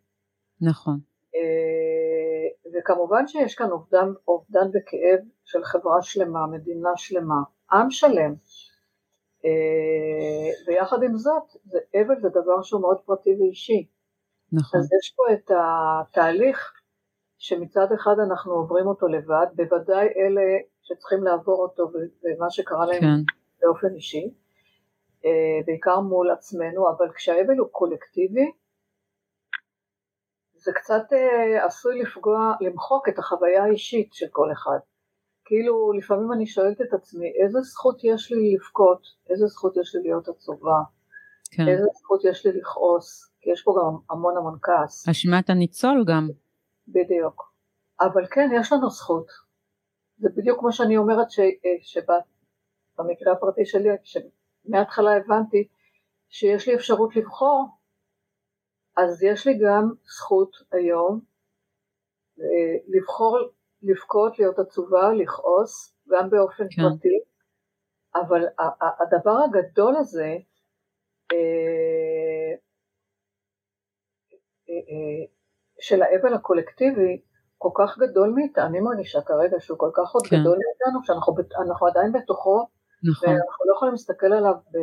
נכון. 0.61 0.99
אה, 1.35 2.71
וכמובן 2.79 3.27
שיש 3.27 3.55
כאן 3.55 3.71
אובדן, 3.71 4.09
אובדן 4.29 4.69
וכאב 4.69 5.21
של 5.45 5.65
חברה 5.65 6.03
שלמה, 6.03 6.47
מדינה 6.47 6.91
שלמה, 6.97 7.41
עם 7.73 7.91
שלם. 7.91 8.35
אה, 9.45 10.51
ויחד 10.67 11.03
עם 11.03 11.17
זאת, 11.17 11.43
זה, 11.65 11.79
אבל 11.95 12.21
זה 12.21 12.29
דבר 12.29 12.63
שהוא 12.63 12.81
מאוד 12.81 12.99
פרטי 13.05 13.31
ואישי. 13.41 13.87
נכון. 14.53 14.81
אז 14.81 14.85
יש 14.85 15.15
פה 15.17 15.23
את 15.33 15.51
התהליך 15.51 16.73
שמצד 17.39 17.93
אחד 17.95 18.15
אנחנו 18.29 18.53
עוברים 18.53 18.87
אותו 18.87 19.07
לבד, 19.07 19.47
בוודאי 19.57 20.07
אלה 20.07 20.43
שצריכים 20.83 21.25
לעבור 21.25 21.63
אותו 21.63 21.91
ומה 21.93 22.51
שקרה 22.51 22.87
להם 22.87 23.01
כן. 23.01 23.33
באופן 23.61 23.95
אישי, 23.95 24.35
אה, 25.25 25.61
בעיקר 25.67 26.01
מול 26.01 26.31
עצמנו, 26.31 26.91
אבל 26.91 27.13
כשהאבל 27.15 27.59
הוא 27.59 27.69
קולקטיבי, 27.71 28.51
זה 30.55 30.73
קצת 30.73 31.13
אה, 31.13 31.67
עשוי 31.67 32.03
לפגוע, 32.03 32.55
למחוק 32.61 33.09
את 33.09 33.19
החוויה 33.19 33.65
האישית 33.65 34.15
של 34.15 34.27
כל 34.31 34.53
אחד. 34.53 34.79
כאילו 35.45 35.93
לפעמים 35.93 36.33
אני 36.33 36.47
שואלת 36.47 36.81
את 36.81 36.93
עצמי, 36.93 37.33
איזה 37.43 37.61
זכות 37.61 38.05
יש 38.05 38.33
לי 38.33 38.55
לבכות, 38.55 39.07
איזה 39.31 39.47
זכות 39.47 39.77
יש 39.77 39.95
לי 39.95 40.03
להיות 40.03 40.29
עצובה, 40.29 40.79
כן. 41.51 41.69
איזה 41.69 41.85
זכות 41.95 42.25
יש 42.25 42.47
לי 42.47 42.53
לכעוס, 42.53 43.33
כי 43.41 43.51
יש 43.51 43.63
פה 43.63 43.75
גם 43.79 43.97
המון 44.11 44.37
המון 44.37 44.59
כעס. 44.63 45.09
אשמת 45.09 45.51
הניצול 45.51 46.05
גם. 46.09 46.29
בדיוק. 46.89 47.55
אבל 48.01 48.27
כן, 48.31 48.49
יש 48.61 48.73
לנו 48.73 48.91
זכות. 48.91 49.27
זה 50.19 50.29
בדיוק 50.37 50.61
כמו 50.61 50.73
שאני 50.73 50.97
אומרת 50.97 51.31
ש, 51.31 51.39
אה, 51.39 51.45
שבמקרה 51.81 53.33
הפרטי 53.33 53.67
שלי, 53.67 53.89
שמההתחלה 54.05 55.17
הבנתי 55.17 55.69
שיש 56.29 56.69
לי 56.69 56.75
אפשרות 56.75 57.17
לבחור, 57.17 57.69
אז 58.97 59.23
יש 59.23 59.47
לי 59.47 59.59
גם 59.65 59.93
זכות 60.05 60.51
היום 60.73 61.21
אה, 62.41 62.77
לבחור 62.87 63.39
לבכות, 63.85 64.39
להיות 64.39 64.59
עצובה, 64.59 65.13
לכעוס, 65.13 65.97
גם 66.09 66.31
באופן 66.31 66.65
כן. 66.71 66.83
פרטי, 66.83 67.19
אבל 68.15 68.47
הדבר 69.01 69.37
הגדול 69.45 69.97
הזה, 69.97 70.37
אה, 71.33 72.53
של 75.81 76.03
האבל 76.03 76.35
הקולקטיבי, 76.35 77.23
כל 77.59 77.71
כך 77.79 77.99
גדול 77.99 78.33
מאיתנו, 78.35 78.67
אני 78.67 78.81
מרגישה 78.81 79.21
כרגע 79.21 79.57
שהוא 79.61 79.79
כל 79.79 79.91
כך 79.95 80.11
עוד 80.15 80.27
כן. 80.27 80.37
גדול 80.41 80.59
מאיתנו, 80.59 81.05
שאנחנו 81.05 81.87
עדיין 81.87 82.13
בתוכו, 82.13 82.67
נכון. 83.11 83.29
ואנחנו 83.29 83.67
לא 83.67 83.73
יכולים 83.77 83.93
להסתכל 83.93 84.33
עליו 84.33 84.55
ב, 84.55 84.77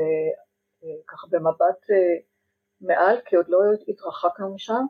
ככה 1.08 1.28
במבט 1.30 1.86
מעל, 2.82 3.18
כי 3.26 3.36
עוד 3.36 3.46
לא 3.50 3.60
התרחקנו 3.88 4.56
משם, 4.56 4.84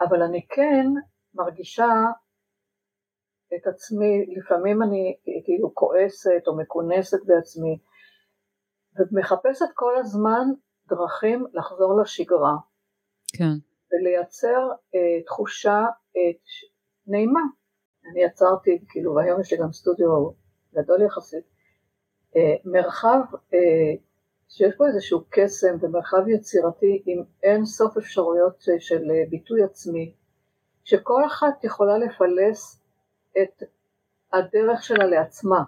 אבל 0.00 0.22
אני 0.22 0.46
כן 0.48 0.86
מרגישה 1.36 1.92
את 3.54 3.66
עצמי, 3.66 4.36
לפעמים 4.36 4.82
אני 4.82 5.16
כאילו 5.44 5.74
כועסת 5.74 6.42
או 6.46 6.56
מכונסת 6.56 7.18
בעצמי, 7.26 7.78
ומחפשת 8.98 9.66
כל 9.74 9.96
הזמן 9.98 10.44
דרכים 10.88 11.46
לחזור 11.52 12.00
לשגרה. 12.00 12.56
כן. 13.32 13.54
ולייצר 13.92 14.68
אה, 14.94 15.22
תחושה 15.26 15.84
אה, 16.16 16.32
נעימה. 17.06 17.40
אני 18.10 18.22
יצרתי, 18.22 18.84
כאילו, 18.88 19.14
והיום 19.14 19.40
יש 19.40 19.52
לי 19.52 19.58
גם 19.58 19.72
סטודיו 19.72 20.30
גדול 20.74 21.02
יחסית, 21.02 21.44
אה, 22.36 22.54
מרחב 22.64 23.20
אה, 23.54 23.94
שיש 24.48 24.76
בו 24.78 24.86
איזשהו 24.86 25.24
קסם 25.30 25.76
ומרחב 25.80 26.28
יצירתי 26.28 27.02
עם 27.06 27.22
אין 27.42 27.64
סוף 27.64 27.96
אפשרויות 27.96 28.64
אה, 28.72 28.80
של 28.80 29.10
אה, 29.10 29.24
ביטוי 29.30 29.62
עצמי, 29.62 30.14
שכל 30.86 31.26
אחת 31.26 31.64
יכולה 31.64 31.98
לפלס 31.98 32.82
את 33.42 33.62
הדרך 34.32 34.82
שלה 34.82 35.06
לעצמה. 35.06 35.62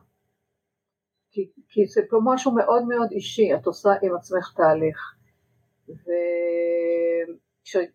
כי, 1.31 1.51
כי 1.69 1.87
זה 1.87 2.01
פה 2.11 2.19
משהו 2.25 2.53
מאוד 2.53 2.83
מאוד 2.89 3.11
אישי, 3.11 3.55
את 3.55 3.66
עושה 3.66 3.91
עם 4.03 4.16
עצמך 4.16 4.53
תהליך. 4.57 5.14
ו... 5.89 6.11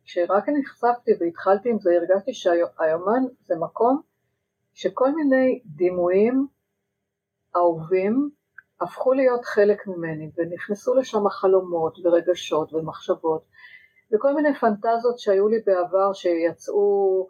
כשרק 0.06 0.44
נחשפתי 0.60 1.12
והתחלתי 1.20 1.70
עם 1.70 1.80
זה, 1.80 1.90
הרגשתי 1.92 2.34
שהיומן 2.34 3.24
זה 3.42 3.56
מקום 3.56 4.02
שכל 4.74 5.12
מיני 5.12 5.62
דימויים 5.66 6.48
אהובים 7.56 8.30
הפכו 8.82 9.14
להיות 9.14 9.46
חלק 9.46 9.88
ממני 9.88 10.32
ונכנסו 10.38 10.96
לשם 10.96 11.30
חלומות 11.30 11.98
ורגשות 12.04 12.74
ומחשבות 12.74 13.46
וכל 14.12 14.36
מיני 14.36 14.56
פנטזיות 14.56 15.20
שהיו 15.20 15.48
לי 15.48 15.58
בעבר 15.66 16.14
שיצאו 16.14 17.28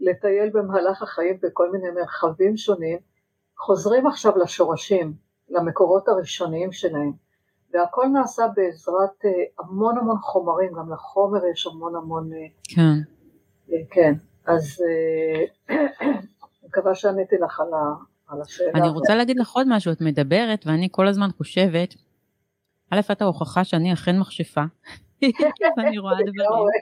לטייל 0.00 0.50
במהלך 0.52 1.02
החיים 1.02 1.38
בכל 1.42 1.70
מיני 1.72 1.90
מרחבים 1.90 2.56
שונים 2.56 2.98
חוזרים 3.58 4.06
עכשיו 4.06 4.38
לשורשים, 4.38 5.12
למקורות 5.48 6.08
הראשוניים 6.08 6.72
שלהם 6.72 7.12
והכל 7.72 8.06
נעשה 8.12 8.42
בעזרת 8.56 9.24
אה, 9.24 9.30
המון 9.58 9.98
המון 9.98 10.16
חומרים, 10.18 10.72
גם 10.72 10.92
לחומר 10.92 11.40
יש 11.52 11.66
המון 11.66 11.96
המון... 11.96 12.32
אה, 12.32 12.38
כן. 12.74 12.98
אה, 13.72 13.78
כן, 13.90 14.14
אז 14.46 14.82
אני 15.70 16.64
מקווה 16.68 16.94
שעניתי 16.94 17.36
לך 17.44 17.60
על, 17.60 17.74
ה, 17.74 17.94
על 18.28 18.40
השאלה. 18.42 18.70
אני 18.74 18.88
רוצה 18.88 19.14
להגיד 19.14 19.38
לך 19.38 19.52
עוד 19.52 19.66
משהו, 19.70 19.92
את 19.92 20.00
מדברת 20.00 20.66
ואני 20.66 20.88
כל 20.90 21.08
הזמן 21.08 21.28
חושבת, 21.36 21.94
א', 22.90 23.00
את 23.12 23.22
ההוכחה 23.22 23.64
שאני 23.64 23.92
אכן 23.92 24.18
מכשפה, 24.18 24.64
ואני 25.76 25.98
רואה 25.98 26.14
דברים. 26.32 26.80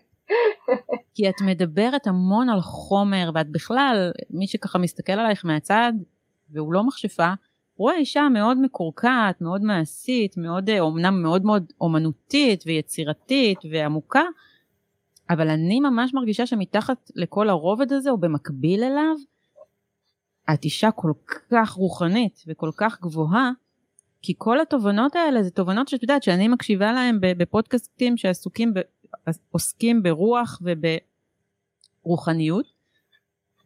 כי 1.15 1.29
את 1.29 1.41
מדברת 1.47 2.07
המון 2.07 2.49
על 2.49 2.61
חומר, 2.61 3.31
ואת 3.35 3.49
בכלל, 3.51 4.11
מי 4.31 4.47
שככה 4.47 4.79
מסתכל 4.79 5.13
עלייך 5.13 5.45
מהצד, 5.45 5.93
והוא 6.51 6.73
לא 6.73 6.85
מכשפה, 6.85 7.33
רואה 7.77 7.97
אישה 7.97 8.29
מאוד 8.29 8.59
מקורקעת, 8.59 9.41
מאוד 9.41 9.63
מעשית, 9.63 10.37
מאוד, 10.37 10.71
אומנם 10.81 11.05
אה, 11.05 11.11
מאוד 11.11 11.45
מאוד 11.45 11.73
אומנותית 11.81 12.65
ויצירתית 12.67 13.59
ועמוקה, 13.71 14.23
אבל 15.31 15.49
אני 15.49 15.81
ממש 15.81 16.15
מרגישה 16.15 16.47
שמתחת 16.47 17.11
לכל 17.17 17.49
הרובד 17.49 17.93
הזה, 17.93 18.11
או 18.11 18.19
במקביל 18.19 18.85
אליו, 18.85 19.15
את 20.55 20.65
אישה 20.65 20.91
כל 20.91 21.13
כך 21.51 21.71
רוחנית 21.71 22.45
וכל 22.47 22.71
כך 22.77 23.01
גבוהה, 23.01 23.51
כי 24.23 24.35
כל 24.39 24.61
התובנות 24.61 25.17
האלה 25.17 25.43
זה 25.43 25.51
תובנות 25.51 25.89
שאת 25.89 26.03
יודעת 26.03 26.23
שאני 26.23 26.49
מקשיבה 26.49 26.93
להן 26.93 27.19
בפודקאסטים 27.21 28.17
שעסוקים, 28.17 28.75
עוסקים 29.51 30.03
ברוח 30.03 30.63
וברוחניות, 32.05 32.79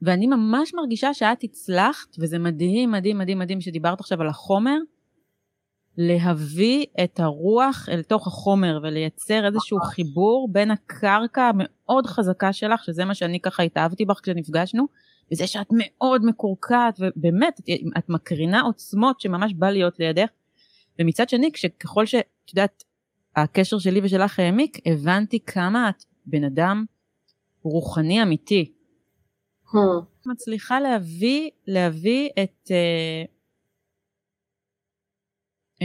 ואני 0.03 0.27
ממש 0.27 0.75
מרגישה 0.75 1.15
שאת 1.15 1.45
הצלחת, 1.45 2.17
וזה 2.19 2.39
מדהים, 2.39 2.91
מדהים, 2.91 3.19
מדהים, 3.19 3.39
מדהים 3.39 3.61
שדיברת 3.61 4.01
עכשיו 4.01 4.21
על 4.21 4.29
החומר, 4.29 4.79
להביא 5.99 6.87
את 7.05 7.21
הרוח 7.21 7.89
אל 7.89 8.03
תוך 8.03 8.27
החומר 8.27 8.81
ולייצר 8.83 9.47
איזשהו 9.47 9.79
חיבור 9.81 10.49
בין 10.53 10.71
הקרקע 10.71 11.43
המאוד 11.43 12.07
חזקה 12.07 12.53
שלך, 12.53 12.85
שזה 12.85 13.05
מה 13.05 13.15
שאני 13.15 13.41
ככה 13.41 13.63
התאהבתי 13.63 14.05
בך 14.05 14.21
כשנפגשנו, 14.23 14.87
וזה 15.33 15.47
שאת 15.47 15.67
מאוד 15.71 16.25
מקורקעת, 16.25 16.99
ובאמת, 17.01 17.61
את, 17.61 17.65
את 17.99 18.09
מקרינה 18.09 18.61
עוצמות 18.61 19.21
שממש 19.21 19.55
בא 19.55 19.71
להיות 19.71 19.99
לידך. 19.99 20.29
ומצד 20.99 21.29
שני, 21.29 21.51
ככל 21.81 22.07
שאת 22.07 22.27
יודעת, 22.49 22.85
הקשר 23.37 23.79
שלי 23.79 24.01
ושלך 24.03 24.39
העמיק, 24.39 24.79
הבנתי 24.87 25.41
כמה 25.41 25.89
את 25.89 26.05
בן 26.27 26.45
אדם 26.45 26.85
רוחני 27.63 28.23
אמיתי. 28.23 28.73
Hmm. 29.67 29.77
מצליחה 30.27 30.81
להביא, 30.81 31.51
להביא 31.67 32.29
את, 32.43 32.71
uh, 32.71 33.31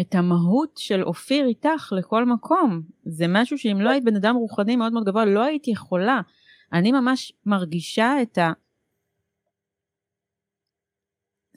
את 0.02 0.16
המהות 0.16 0.78
של 0.78 1.04
אופיר 1.04 1.46
איתך 1.46 1.94
לכל 1.98 2.26
מקום. 2.26 2.82
זה 3.06 3.26
משהו 3.30 3.58
שאם 3.58 3.82
לא 3.82 3.90
היית 3.90 4.04
בן 4.04 4.16
אדם 4.16 4.36
רוחני 4.36 4.76
מאוד 4.76 4.94
מאוד 4.94 5.06
גבוה, 5.06 5.26
לא 5.26 5.44
היית 5.44 5.68
יכולה. 5.68 6.22
אני 6.74 6.92
ממש 6.92 7.34
מרגישה 7.46 8.22
את 8.22 8.38
ה... 8.38 8.52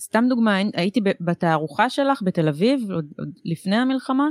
סתם 0.00 0.24
דוגמה, 0.28 0.56
הייתי 0.74 1.00
בתערוכה 1.20 1.90
שלך 1.90 2.22
בתל 2.24 2.48
אביב, 2.48 2.90
עוד, 2.90 3.12
עוד 3.18 3.28
לפני 3.44 3.76
המלחמה, 3.76 4.28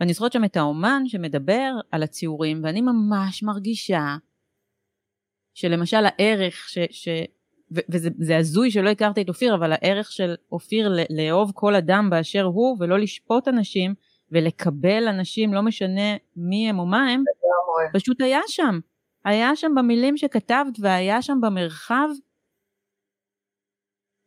ואני 0.00 0.12
זוכרת 0.12 0.32
שם 0.32 0.44
את 0.44 0.56
האומן 0.56 1.02
שמדבר 1.06 1.72
על 1.90 2.02
הציורים, 2.02 2.60
ואני 2.64 2.80
ממש 2.80 3.42
מרגישה 3.42 4.16
שלמשל 5.54 6.04
הערך, 6.04 6.68
ש, 6.68 6.78
ש, 6.90 7.08
ו, 7.74 7.80
וזה 7.88 8.36
הזוי 8.36 8.70
שלא 8.70 8.88
הכרתי 8.88 9.22
את 9.22 9.28
אופיר, 9.28 9.54
אבל 9.54 9.72
הערך 9.72 10.12
של 10.12 10.34
אופיר 10.52 10.92
לאהוב 11.10 11.50
כל 11.54 11.74
אדם 11.74 12.10
באשר 12.10 12.42
הוא, 12.42 12.76
ולא 12.80 12.98
לשפוט 12.98 13.48
אנשים, 13.48 13.94
ולקבל 14.32 15.08
אנשים, 15.08 15.54
לא 15.54 15.62
משנה 15.62 16.16
מי 16.36 16.70
הם 16.70 16.78
או 16.78 16.86
מה 16.86 17.08
הם, 17.08 17.22
פשוט 17.92 18.20
היה 18.20 18.40
שם. 18.46 18.80
היה 19.24 19.56
שם 19.56 19.72
במילים 19.76 20.16
שכתבת, 20.16 20.78
והיה 20.80 21.22
שם 21.22 21.38
במרחב, 21.40 22.08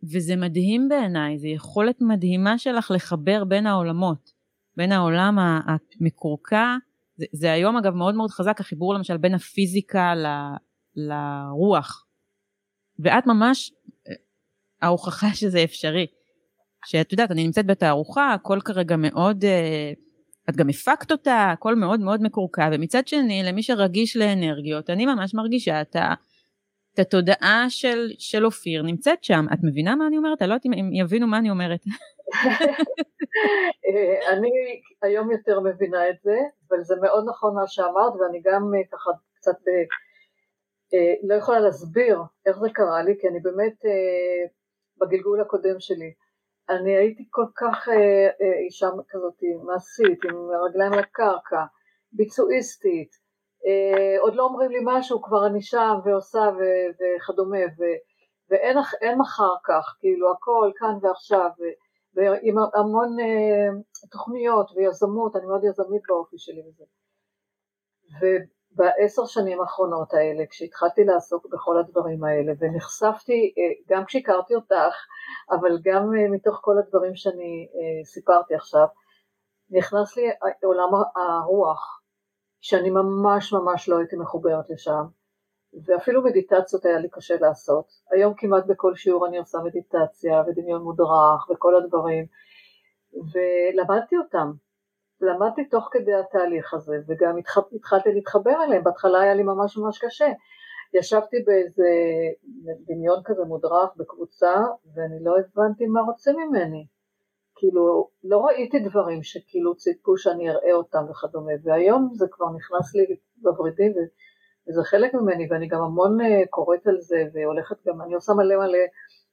וזה 0.04 0.36
מדהים 0.36 0.90
בעיניי, 0.90 1.38
זו 1.38 1.48
יכולת 1.48 2.02
מדהימה 2.02 2.58
שלך 2.58 2.92
לחבר 2.96 3.44
בין 3.44 3.68
העולמות, 3.68 4.32
בין 4.78 4.92
העולם 4.92 5.38
המקורקע, 5.40 6.76
זה, 7.16 7.26
זה 7.32 7.52
היום 7.52 7.78
אגב 7.78 7.94
מאוד 7.94 8.16
מאוד 8.16 8.32
חזק, 8.32 8.60
החיבור 8.60 8.94
למשל 8.94 9.18
בין 9.18 9.34
הפיזיקה 9.34 10.16
ל, 10.16 10.26
לרוח. 10.96 12.06
ואת 13.00 13.28
ממש 13.28 13.72
אה, 14.08 14.14
ההוכחה 14.82 15.34
שזה 15.40 15.64
אפשרי. 15.64 16.08
שאת 16.86 17.12
יודעת, 17.12 17.32
אני 17.32 17.44
נמצאת 17.44 17.66
בתערוכה, 17.66 18.34
הכל 18.34 18.60
כרגע 18.66 18.96
מאוד, 18.98 19.46
אה, 19.46 19.92
את 20.50 20.56
גם 20.56 20.70
הפקת 20.70 21.12
אותה, 21.12 21.50
הכל 21.54 21.76
מאוד 21.76 22.00
מאוד 22.00 22.22
מקורקע, 22.22 22.70
ומצד 22.74 23.08
שני, 23.08 23.44
למי 23.44 23.64
שרגיש 23.64 24.18
לאנרגיות, 24.18 24.90
אני 24.90 25.06
ממש 25.06 25.34
מרגישה 25.34 25.82
את 25.82 25.96
ה... 25.96 26.14
את 26.94 27.00
התודעה 27.00 27.66
של, 27.70 28.08
של 28.18 28.46
אופיר 28.46 28.84
נמצאת 28.84 29.24
שם. 29.24 29.46
את 29.54 29.60
מבינה 29.64 29.96
מה 29.96 30.08
אני 30.08 30.18
אומרת? 30.18 30.42
אני 30.42 30.50
לא 30.50 30.54
יודעת 30.54 30.66
אם 30.66 30.94
יבינו 30.94 31.28
מה 31.28 31.38
אני 31.38 31.50
אומרת. 31.50 31.80
אה, 33.86 34.34
אני 34.34 34.52
היום 35.02 35.32
יותר 35.32 35.60
מבינה 35.60 36.10
את 36.10 36.16
זה, 36.24 36.38
אבל 36.70 36.84
זה 36.84 36.96
מאוד 37.02 37.26
נכון 37.30 37.56
מה 37.56 37.68
שאמרת, 37.68 38.14
ואני 38.20 38.42
גם 38.44 38.72
אה, 38.76 38.84
ככה 38.92 39.12
קצת. 39.34 39.58
אה, 40.94 41.14
לא 41.24 41.36
יכולה 41.36 41.60
להסביר 41.60 42.20
איך 42.46 42.58
זה 42.60 42.68
קרה 42.74 43.04
לי, 43.04 43.18
כי 43.20 43.28
אני 43.28 43.40
באמת 43.40 43.78
בגלגול 45.00 45.42
הקודם 45.42 45.80
שלי. 45.80 46.14
אני 46.70 46.98
הייתי 46.98 47.28
כל 47.30 47.46
כך 47.56 47.88
אישה 48.66 48.88
כזאת 49.10 49.40
מעשית, 49.64 50.20
עם 50.26 50.36
רגליים 50.70 50.94
לקרקע, 50.94 51.64
ביצועיסטית, 52.12 53.12
עוד 54.20 54.36
לא 54.36 54.44
אומרים 54.44 54.72
לי 54.72 54.80
משהו, 54.84 55.22
כבר 55.22 55.48
אני 55.48 55.62
שם 55.62 55.96
ועושה 56.06 56.50
ו- 56.58 56.90
וכדומה, 57.00 57.58
ו- 57.80 58.00
ואין 58.50 59.22
אחר 59.22 59.56
כך, 59.64 59.96
כאילו 60.00 60.32
הכל 60.32 60.72
כאן 60.76 60.98
ועכשיו, 61.02 61.50
ו- 61.60 61.90
ועם 62.14 62.56
המון 62.74 63.20
אה, 63.20 63.70
תוכניות 64.12 64.72
ויזמות, 64.76 65.36
אני 65.36 65.46
מאוד 65.46 65.64
יזמית 65.64 66.02
באופי 66.08 66.38
שלי 66.38 66.62
וזה. 66.68 66.84
ובעשר 68.22 69.26
שנים 69.26 69.62
האחרונות 69.62 70.14
האלה, 70.14 70.46
כשהתחלתי 70.50 71.04
לעסוק 71.04 71.46
בכל 71.52 71.78
הדברים 71.80 72.24
האלה, 72.24 72.54
ונחשפתי, 72.60 73.54
אה, 73.58 73.96
גם 73.96 74.06
כשהכרתי 74.06 74.56
אותך, 74.56 74.96
אבל 75.52 75.80
גם 75.84 76.10
מתוך 76.32 76.60
כל 76.62 76.78
הדברים 76.78 77.16
שאני 77.16 77.68
סיפרתי 78.04 78.56
עכשיו, 78.56 78.88
נכנס 79.72 80.18
לי 80.18 80.24
עולם 80.64 80.90
הרוח, 81.16 81.99
שאני 82.62 82.90
ממש 82.90 83.54
ממש 83.54 83.90
לא 83.90 83.98
הייתי 83.98 84.16
מחוברת 84.16 84.70
לשם, 84.70 85.04
ואפילו 85.86 86.24
מדיטציות 86.24 86.86
היה 86.86 87.00
לי 87.00 87.10
קשה 87.12 87.36
לעשות. 87.40 87.86
היום 88.12 88.34
כמעט 88.38 88.66
בכל 88.66 88.96
שיעור 88.96 89.28
אני 89.28 89.38
עושה 89.38 89.58
מדיטציה 89.66 90.44
ודמיון 90.48 90.82
מודרך 90.82 91.50
וכל 91.50 91.76
הדברים, 91.76 92.26
ולמדתי 93.14 94.18
אותם. 94.18 94.52
למדתי 95.22 95.66
תוך 95.70 95.90
כדי 95.92 96.14
התהליך 96.14 96.74
הזה, 96.74 96.96
וגם 97.08 97.38
התחלתי 97.76 98.14
להתחבר 98.14 98.64
אליהם, 98.64 98.84
בהתחלה 98.84 99.20
היה 99.22 99.34
לי 99.34 99.44
ממש 99.44 99.78
ממש 99.78 100.00
קשה. 100.06 100.32
ישבתי 100.94 101.38
באיזה 101.46 101.90
דמיון 102.88 103.22
כזה 103.26 103.44
מודרך 103.44 103.90
בקבוצה, 103.98 104.56
ואני 104.96 105.24
לא 105.24 105.36
הבנתי 105.38 105.86
מה 105.88 106.02
רוצים 106.02 106.36
ממני. 106.38 106.88
כאילו 107.60 108.10
לא 108.24 108.38
ראיתי 108.38 108.80
דברים 108.80 109.24
שכאילו 109.24 109.76
ציפו 109.76 110.18
שאני 110.18 110.50
אראה 110.50 110.74
אותם 110.74 111.04
וכדומה, 111.10 111.52
והיום 111.64 112.10
זה 112.14 112.26
כבר 112.32 112.46
נכנס 112.58 112.96
לי 112.96 113.16
בוורידים 113.38 113.92
וזה 114.68 114.84
חלק 114.84 115.14
ממני 115.14 115.48
ואני 115.50 115.68
גם 115.68 115.82
המון 115.82 116.22
אה, 116.22 116.42
קוראת 116.50 116.88
על 116.88 116.98
זה 117.00 117.24
והולכת 117.34 117.76
גם, 117.88 118.02
אני 118.02 118.14
עושה 118.14 118.34
מלא 118.34 118.56
מלא 118.58 118.78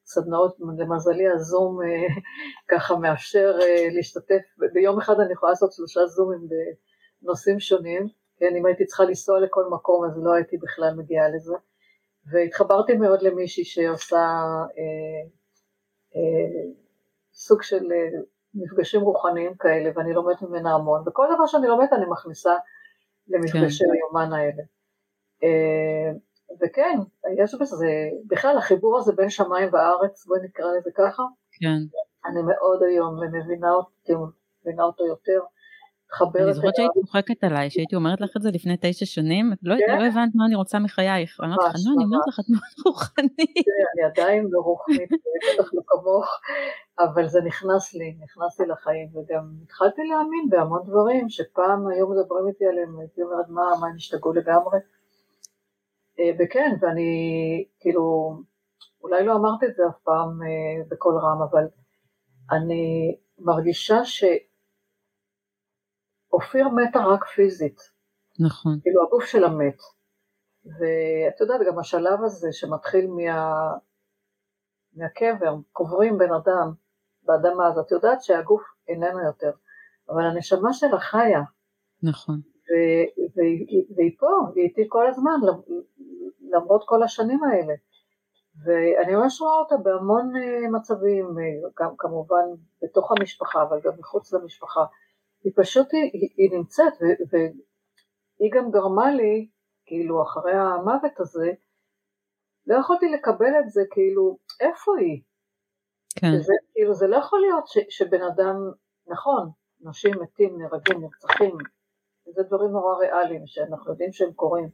סדנאות, 0.05 0.57
למזלי 0.79 1.29
הזום 1.29 1.83
אה, 1.83 2.07
ככה 2.71 2.97
מאפשר 2.97 3.59
אה, 3.63 3.89
להשתתף, 3.91 4.43
ביום 4.73 4.99
אחד 4.99 5.21
אני 5.21 5.33
יכולה 5.33 5.53
לעשות 5.53 5.73
שלושה 5.73 6.07
זומים 6.07 6.49
בנושאים 7.23 7.61
שונים, 7.61 8.09
כן, 8.39 8.57
אם 8.59 8.67
הייתי 8.67 8.85
צריכה 8.85 9.05
לנסוע 9.05 9.41
לכל 9.41 9.65
מקום 9.71 10.05
אז 10.05 10.23
לא 10.25 10.35
הייתי 10.35 10.57
בכלל 10.57 10.95
מגיעה 10.97 11.29
לזה, 11.29 11.55
והתחברתי 12.33 12.95
מאוד 12.95 13.23
למישהי 13.23 13.65
שעושה 13.65 14.17
אה, 14.79 15.23
אה, 16.17 16.86
סוג 17.37 17.63
של 17.63 17.93
אה, 17.93 18.21
מפגשים 18.55 19.01
רוחניים 19.01 19.55
כאלה, 19.55 19.91
ואני 19.95 20.13
לומדת 20.13 20.43
ממנה 20.43 20.75
המון, 20.75 21.03
וכל 21.07 21.27
דבר 21.35 21.47
שאני 21.47 21.67
לומדת 21.67 21.93
אני 21.93 22.07
מכניסה 22.07 22.55
למפגשי 23.29 23.85
כן. 23.85 23.91
היומן 23.93 24.33
האלה. 24.33 24.63
אה, 25.43 26.13
וכן, 26.61 26.99
יש 27.39 27.55
בזה, 27.55 27.87
בכלל 28.27 28.59
החיבור 28.59 28.99
הזה 28.99 29.13
בין 29.13 29.31
שמיים 29.31 29.69
וארץ, 29.73 30.27
בואי 30.27 30.41
נקרא 30.45 30.67
לזה 30.79 30.91
ככה, 30.97 31.23
כן. 31.53 31.99
אני 32.31 32.43
מאוד 32.43 32.83
היום 32.83 33.21
מבינה 33.33 33.73
אותו, 33.73 34.27
מבינה 34.63 34.83
אותו 34.83 35.07
יותר. 35.07 35.41
מתחברת 36.07 36.43
אני 36.43 36.55
זוכרת 36.55 36.77
שהיית 36.77 36.91
צוחקת 36.95 37.45
עליי, 37.45 37.71
שהייתי 37.71 37.97
אומרת 37.97 38.21
לך 38.21 38.31
את 38.37 38.43
זה 38.43 38.51
לפני 38.51 38.77
תשע 38.81 39.07
שנים, 39.07 39.53
לא, 39.63 39.75
כן? 39.87 39.99
לא 39.99 40.07
הבנת 40.07 40.33
מה 40.35 40.47
אני 40.47 40.55
רוצה 40.55 40.79
מחייך. 40.79 41.41
אמרתי 41.41 41.65
לך, 41.69 41.75
לא, 41.87 41.93
אני 41.97 42.05
אומרת 42.05 42.27
לך, 42.29 42.41
את 42.41 42.45
מאוד 42.51 42.75
רוחנית. 42.87 43.67
אני 43.95 44.05
עדיין 44.05 44.47
לא 44.51 44.61
רוחנית, 44.61 45.11
בטח 45.11 45.75
לא 45.75 45.83
כמוך, 45.87 46.27
אבל 46.99 47.27
זה 47.27 47.41
נכנס 47.43 47.95
לי, 47.95 48.17
נכנס 48.25 48.61
לי 48.61 48.67
לחיים, 48.67 49.09
וגם 49.09 49.53
התחלתי 49.63 50.03
להאמין 50.03 50.47
בהמון 50.51 50.83
דברים, 50.85 51.29
שפעם 51.29 51.89
היו 51.89 52.09
מדברים 52.09 52.49
איתי 52.49 52.67
עליהם, 52.67 52.99
הייתי 52.99 53.23
אומרת, 53.23 53.49
מה, 53.49 53.63
מה, 53.81 53.87
הם 53.87 53.97
השתגעו 53.97 54.33
לגמרי? 54.33 54.79
אה, 56.21 56.31
וכן, 56.39 56.77
ואני, 56.81 57.11
כאילו, 57.81 58.37
אולי 59.03 59.25
לא 59.25 59.37
אמרתי 59.37 59.67
את 59.67 59.75
זה 59.77 59.83
אף 59.89 59.99
פעם 60.05 60.43
אה, 60.43 60.85
בקול 60.89 61.15
רם, 61.19 61.43
אבל 61.51 61.65
אני 62.51 63.17
מרגישה 63.39 64.05
ש... 64.05 64.25
אופיר 66.37 66.69
מתה 66.69 66.99
רק 66.99 67.25
פיזית. 67.25 67.81
נכון. 68.41 68.79
כאילו 68.83 69.03
הגוף 69.07 69.25
שלה 69.25 69.49
מת. 69.49 69.79
ואת 70.65 71.41
יודעת, 71.41 71.61
גם 71.67 71.79
השלב 71.79 72.25
הזה 72.25 72.49
שמתחיל 72.53 73.07
מה... 73.11 73.53
מהקבר, 74.97 75.55
קוברים 75.73 76.19
בן 76.19 76.33
אדם 76.33 76.73
באדמה, 77.23 77.69
אז 77.69 77.79
את 77.79 77.91
יודעת 77.91 78.23
שהגוף 78.23 78.63
איננו 78.89 79.21
יותר, 79.27 79.51
אבל 80.09 80.23
הנשמה 80.23 80.73
שלה 80.73 80.99
חיה. 80.99 81.43
נכון. 82.03 82.35
ו- 82.37 83.23
ו- 83.37 83.97
והיא 83.97 84.17
פה, 84.19 84.27
היא 84.55 84.65
איתי 84.65 84.85
כל 84.89 85.07
הזמן, 85.07 85.41
למרות 86.51 86.85
כל 86.87 87.03
השנים 87.03 87.45
האלה. 87.45 87.75
ואני 88.65 89.17
ממש 89.17 89.41
רואה 89.41 89.59
אותה 89.59 89.77
בהמון 89.77 90.37
אה, 90.37 90.71
מצבים, 90.71 91.39
אה, 91.39 91.69
גם 91.81 91.97
כמובן 91.99 92.45
בתוך 92.83 93.13
המשפחה, 93.13 93.63
אבל 93.63 93.81
גם 93.85 93.93
מחוץ 93.99 94.33
למשפחה. 94.33 94.85
היא 95.47 95.53
פשוט, 95.57 95.93
היא, 95.93 96.29
היא 96.37 96.59
נמצאת, 96.59 96.93
ו, 96.93 97.05
והיא 97.31 98.53
גם 98.55 98.71
גרמה 98.71 99.11
לי, 99.11 99.49
כאילו 99.87 100.23
אחרי 100.23 100.53
המוות 100.53 101.21
הזה, 101.21 101.51
לא 102.67 102.75
יכולתי 102.81 103.09
לקבל 103.09 103.53
את 103.61 103.71
זה, 103.71 103.81
כאילו, 103.91 104.39
איפה 104.61 104.93
היא? 104.99 105.23
כן. 106.19 106.41
זה, 106.41 106.53
כאילו, 106.73 106.95
זה 106.95 107.07
לא 107.07 107.17
יכול 107.17 107.41
להיות 107.41 107.67
ש, 107.67 107.79
שבן 107.89 108.23
אדם, 108.23 108.57
נכון, 109.07 109.51
נשים 109.81 110.15
מתים, 110.23 110.59
נהרגים, 110.61 111.01
נרצחים, 111.01 111.57
זה 112.35 112.43
דברים 112.43 112.71
נורא 112.71 112.97
ריאליים 112.97 113.47
שאנחנו 113.47 113.91
יודעים 113.91 114.13
שהם 114.13 114.33
קורים, 114.33 114.69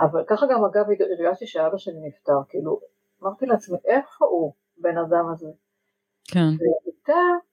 אבל 0.00 0.24
ככה 0.28 0.46
גם 0.46 0.64
אגב 0.64 0.84
הרגשתי 1.20 1.46
שאבא 1.46 1.78
שלי 1.78 2.00
נפטר, 2.08 2.38
כאילו, 2.48 2.80
אמרתי 3.22 3.46
לעצמי, 3.46 3.78
איפה 3.84 4.24
הוא, 4.24 4.52
בן 4.76 4.98
אדם 4.98 5.24
הזה? 5.32 5.48
כן. 6.24 6.48
ואיתה 6.58 7.47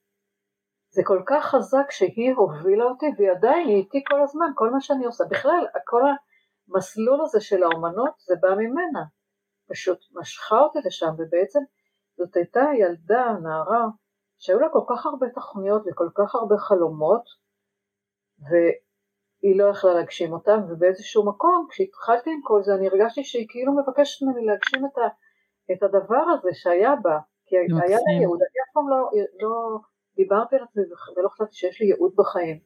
זה 0.96 1.02
כל 1.06 1.22
כך 1.26 1.46
חזק 1.46 1.92
שהיא 1.92 2.34
הובילה 2.36 2.84
אותי 2.84 3.06
והיא 3.18 3.32
עדיין, 3.32 3.68
היא 3.68 3.78
איתי 3.78 4.04
כל 4.10 4.22
הזמן, 4.22 4.46
כל 4.56 4.70
מה 4.70 4.82
שאני 4.82 5.06
עושה. 5.06 5.24
בכלל, 5.30 5.66
כל 5.86 6.02
המסלול 6.70 7.22
הזה 7.22 7.42
של 7.42 7.64
האומנות 7.64 8.14
זה 8.28 8.36
בא 8.42 8.50
ממנה. 8.50 9.04
פשוט 9.70 10.00
משכה 10.20 10.60
אותי 10.60 10.80
לשם, 10.86 11.12
ובעצם 11.18 11.60
זאת 12.18 12.36
הייתה 12.36 12.66
ילדה, 12.80 13.34
נערה, 13.44 13.86
שהיו 14.38 14.60
לה 14.60 14.70
כל 14.70 14.86
כך 14.90 15.06
הרבה 15.06 15.30
תוכניות 15.30 15.82
וכל 15.88 16.10
כך 16.16 16.36
הרבה 16.36 16.58
חלומות, 16.58 17.24
והיא 18.50 19.60
לא 19.60 19.70
יכלה 19.70 19.94
להגשים 19.94 20.34
אותם, 20.34 20.60
ובאיזשהו 20.70 21.26
מקום, 21.26 21.68
כשהתחלתי 21.70 22.30
עם 22.30 22.42
כל 22.44 22.64
זה, 22.64 22.76
אני 22.76 22.88
הרגשתי 22.88 23.24
שהיא 23.24 23.48
כאילו 23.50 23.74
מבקשת 23.74 24.24
ממני 24.24 24.46
להגשים 24.46 24.86
את, 24.86 24.98
ה, 24.98 25.08
את 25.72 25.84
הדבר 25.84 26.26
הזה 26.34 26.50
שהיה 26.54 26.96
בה, 26.96 27.20
כי 27.46 27.56
היה 27.58 27.98
לי 28.08 28.14
ייעוד, 28.20 28.40
אני 28.42 28.58
אף 28.64 28.74
פעם 28.74 28.90
לא, 28.90 29.10
לא 29.42 29.80
דיברתי 30.16 30.56
על 30.56 30.64
עצמי 30.64 30.84
ולא 31.18 31.30
חשבתי 31.30 31.56
שיש 31.56 31.82
לי 31.82 31.88
ייעוד 31.88 32.14
בחיים. 32.16 32.60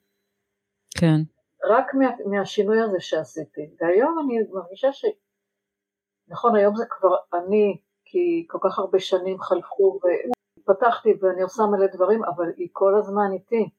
כן. 0.97 1.21
רק 1.69 1.93
מה, 1.93 2.09
מהשינוי 2.25 2.81
הזה 2.81 2.99
שעשיתי. 2.99 3.61
והיום 3.81 4.19
אני 4.19 4.39
מרגישה 4.53 4.93
ש... 4.93 5.05
נכון, 6.27 6.55
היום 6.55 6.75
זה 6.75 6.83
כבר 6.89 7.15
אני, 7.33 7.77
כי 8.05 8.45
כל 8.49 8.57
כך 8.63 8.79
הרבה 8.79 8.99
שנים 8.99 9.39
חלפו 9.39 9.99
ופתחתי 10.59 11.09
ואני 11.21 11.41
עושה 11.41 11.63
מלא 11.63 11.87
דברים, 11.93 12.23
אבל 12.23 12.45
היא 12.57 12.67
כל 12.71 12.95
הזמן 12.97 13.31
איתי. 13.33 13.69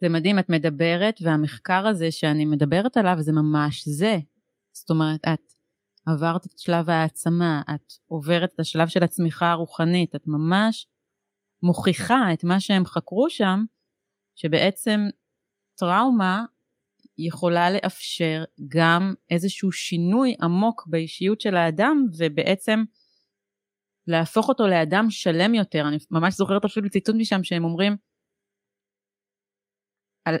זה 0.00 0.08
מדהים, 0.08 0.38
את 0.38 0.48
מדברת, 0.48 1.14
והמחקר 1.22 1.86
הזה 1.86 2.10
שאני 2.10 2.44
מדברת 2.44 2.96
עליו 2.96 3.14
זה 3.18 3.32
ממש 3.32 3.88
זה. 3.88 4.16
זאת 4.72 4.90
אומרת, 4.90 5.20
את 5.34 5.52
עברת 6.06 6.46
את 6.46 6.58
שלב 6.58 6.90
העצמה, 6.90 7.62
את 7.74 7.92
עוברת 8.06 8.50
את 8.54 8.60
השלב 8.60 8.88
של 8.88 9.02
הצמיחה 9.02 9.50
הרוחנית, 9.50 10.14
את 10.14 10.22
ממש 10.26 10.86
מוכיחה 11.62 12.32
את 12.32 12.44
מה 12.44 12.60
שהם 12.60 12.84
חקרו 12.84 13.30
שם, 13.30 13.64
שבעצם 14.34 15.00
טראומה 15.74 16.44
יכולה 17.18 17.70
לאפשר 17.70 18.44
גם 18.68 19.14
איזשהו 19.30 19.72
שינוי 19.72 20.34
עמוק 20.42 20.86
באישיות 20.86 21.40
של 21.40 21.56
האדם, 21.56 22.06
ובעצם 22.18 22.84
להפוך 24.06 24.48
אותו 24.48 24.66
לאדם 24.66 25.06
שלם 25.10 25.54
יותר. 25.54 25.88
אני 25.88 25.96
ממש 26.10 26.34
זוכרת 26.34 26.64
אפילו 26.64 26.90
ציטוט 26.90 27.14
משם 27.18 27.44
שהם 27.44 27.64
אומרים, 27.64 27.96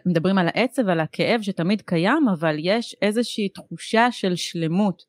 מדברים 0.06 0.38
על 0.38 0.46
העצב, 0.48 0.88
על 0.88 1.00
הכאב 1.00 1.42
שתמיד 1.42 1.82
קיים, 1.82 2.28
אבל 2.32 2.56
יש 2.58 2.96
איזושהי 3.02 3.48
תחושה 3.48 4.12
של 4.12 4.36
שלמות, 4.36 5.02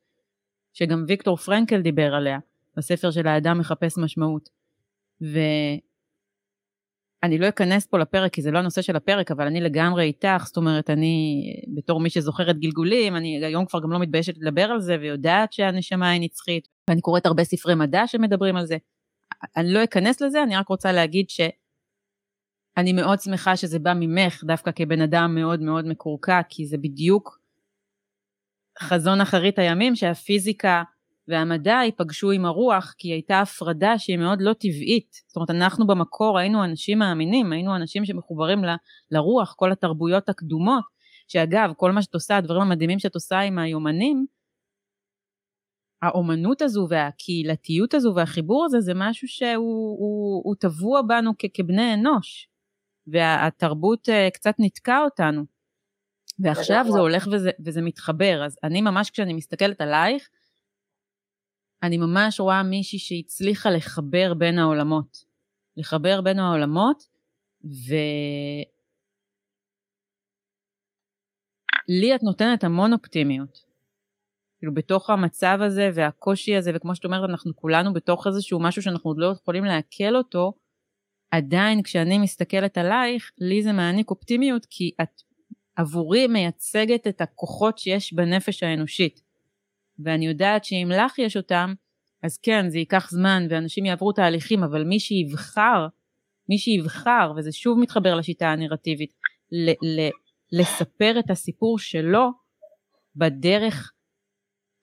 שגם 0.74 1.04
ויקטור 1.08 1.38
פרנקל 1.38 1.82
דיבר 1.82 2.14
עליה, 2.14 2.40
בספר 2.78 3.12
של 3.12 3.28
האדם 3.28 3.60
מחפש 3.60 3.98
משמעות. 3.98 4.50
ואני 7.24 7.38
לא 7.38 7.50
אכנס 7.50 7.86
פה 7.86 8.00
לפרק 8.00 8.34
כי 8.34 8.42
זה 8.42 8.52
לא 8.52 8.60
הנושא 8.60 8.82
של 8.82 8.96
הפרק, 8.96 9.32
אבל 9.32 9.48
אני 9.48 9.62
לגמרי 9.62 10.04
איתך, 10.04 10.44
זאת 10.46 10.58
אומרת, 10.58 10.90
אני 10.90 11.44
בתור 11.76 12.00
מי 12.00 12.10
שזוכרת 12.10 12.60
גלגולים, 12.60 13.16
אני 13.16 13.46
היום 13.46 13.66
כבר 13.66 13.80
גם 13.82 13.92
לא 13.92 14.00
מתביישת 14.00 14.38
לדבר 14.38 14.64
על 14.64 14.80
זה 14.80 14.98
ויודעת 15.02 15.54
שהנשמה 15.54 16.10
היא 16.10 16.22
נצחית, 16.22 16.68
ואני 16.90 17.02
קוראת 17.02 17.26
הרבה 17.26 17.44
ספרי 17.44 17.76
מדע 17.76 18.08
שמדברים 18.08 18.56
על 18.56 18.66
זה. 18.66 18.78
אני 19.58 19.74
לא 19.74 19.84
אכנס 19.84 20.22
לזה, 20.22 20.44
אני 20.44 20.56
רק 20.56 20.68
רוצה 20.68 20.92
להגיד 20.92 21.30
ש... 21.30 21.42
אני 22.78 22.94
מאוד 22.94 23.20
שמחה 23.20 23.56
שזה 23.56 23.80
בא 23.80 23.94
ממך, 23.96 24.44
דווקא 24.44 24.72
כבן 24.76 25.02
אדם 25.02 25.36
מאוד 25.36 25.62
מאוד 25.62 25.86
מקורקע, 25.86 26.42
כי 26.50 26.66
זה 26.66 26.78
בדיוק 26.78 27.40
חזון 28.82 29.22
אחרית 29.22 29.60
הימים, 29.60 29.96
שהפיזיקה 29.96 30.84
והמדע 31.30 31.80
ייפגשו 31.86 32.32
עם 32.32 32.46
הרוח, 32.46 32.94
כי 32.98 33.08
הייתה 33.08 33.42
הפרדה 33.42 33.98
שהיא 33.98 34.18
מאוד 34.18 34.42
לא 34.42 34.54
טבעית. 34.54 35.12
זאת 35.28 35.36
אומרת, 35.36 35.50
אנחנו 35.50 35.88
במקור 35.88 36.40
היינו 36.40 36.64
אנשים 36.64 37.00
מאמינים, 37.00 37.52
היינו 37.54 37.76
אנשים 37.76 38.06
שמחוברים 38.06 38.64
ל, 38.64 38.70
לרוח, 39.12 39.54
כל 39.58 39.72
התרבויות 39.72 40.30
הקדומות, 40.30 40.84
שאגב, 41.28 41.74
כל 41.78 41.92
מה 41.92 42.02
שאת 42.02 42.14
עושה, 42.14 42.38
הדברים 42.38 42.62
המדהימים 42.62 43.00
שאת 43.00 43.16
עושה 43.16 43.40
עם 43.40 43.60
היומנים, 43.60 44.26
האומנות 46.02 46.62
הזו 46.62 46.88
והקהילתיות 46.90 47.94
הזו 47.94 48.14
והחיבור 48.16 48.66
הזה 48.66 48.80
זה 48.80 48.94
משהו 48.96 49.28
שהוא 49.28 49.98
הוא, 50.00 50.42
הוא 50.44 50.56
טבוע 50.60 51.02
בנו 51.02 51.32
כ, 51.40 51.46
כבני 51.54 51.94
אנוש. 51.94 52.50
והתרבות 53.12 54.10
uh, 54.10 54.32
קצת 54.34 54.60
ניתקה 54.60 55.02
אותנו. 55.04 55.44
ועכשיו 56.40 56.86
זה 56.94 57.00
הולך 57.00 57.28
וזה, 57.32 57.52
וזה 57.66 57.82
מתחבר, 57.82 58.46
אז 58.46 58.58
אני 58.64 58.82
ממש 58.82 59.10
כשאני 59.10 59.34
מסתכלת 59.34 59.82
עלייך, 59.82 60.30
אני 61.84 61.98
ממש 61.98 62.40
רואה 62.40 62.64
מישהי 62.64 63.00
שהצליחה 63.00 63.70
לחבר 63.70 64.34
בין 64.34 64.60
העולמות. 64.60 65.26
לחבר 65.78 66.22
בין 66.22 66.40
העולמות, 66.40 67.04
ולי 67.64 68.66
את 72.16 72.24
נותנת 72.24 72.64
המון 72.64 72.94
אופטימיות. 72.94 73.70
כאילו 74.58 74.74
בתוך 74.74 75.10
המצב 75.10 75.58
הזה 75.62 75.90
והקושי 75.94 76.56
הזה, 76.56 76.72
וכמו 76.76 76.96
שאת 76.96 77.06
אומרת, 77.06 77.30
אנחנו 77.30 77.56
כולנו 77.56 77.94
בתוך 77.94 78.28
איזשהו 78.28 78.60
משהו 78.60 78.82
שאנחנו 78.82 79.10
עוד 79.10 79.18
לא 79.20 79.26
יכולים 79.26 79.64
לעכל 79.64 80.16
אותו, 80.16 80.54
עדיין 81.32 81.84
כשאני 81.84 82.18
מסתכלת 82.18 82.78
עלייך, 82.78 83.32
לי 83.38 83.64
זה 83.64 83.72
מעניק 83.72 84.12
אופטימיות 84.12 84.66
כי 84.70 84.92
את 85.02 85.22
עבורי 85.76 86.28
מייצגת 86.28 87.08
את 87.08 87.22
הכוחות 87.22 87.78
שיש 87.78 88.14
בנפש 88.14 88.64
האנושית. 88.64 89.29
ואני 90.04 90.28
יודעת 90.28 90.66
שאם 90.66 90.90
לך 90.92 91.20
יש 91.20 91.38
אותם, 91.38 91.74
אז 92.24 92.38
כן, 92.38 92.70
זה 92.70 92.78
ייקח 92.78 93.10
זמן 93.12 93.48
ואנשים 93.50 93.86
יעברו 93.86 94.12
תהליכים, 94.12 94.64
אבל 94.64 94.84
מי 94.84 95.00
שיבחר, 95.00 95.88
מי 96.50 96.58
שיבחר, 96.58 97.32
וזה 97.38 97.52
שוב 97.52 97.80
מתחבר 97.80 98.16
לשיטה 98.16 98.48
הנרטיבית, 98.48 99.14
ל- 99.52 100.00
ל- 100.00 100.12
לספר 100.52 101.20
את 101.20 101.30
הסיפור 101.30 101.80
שלו 101.80 102.32
בדרך 103.16 103.94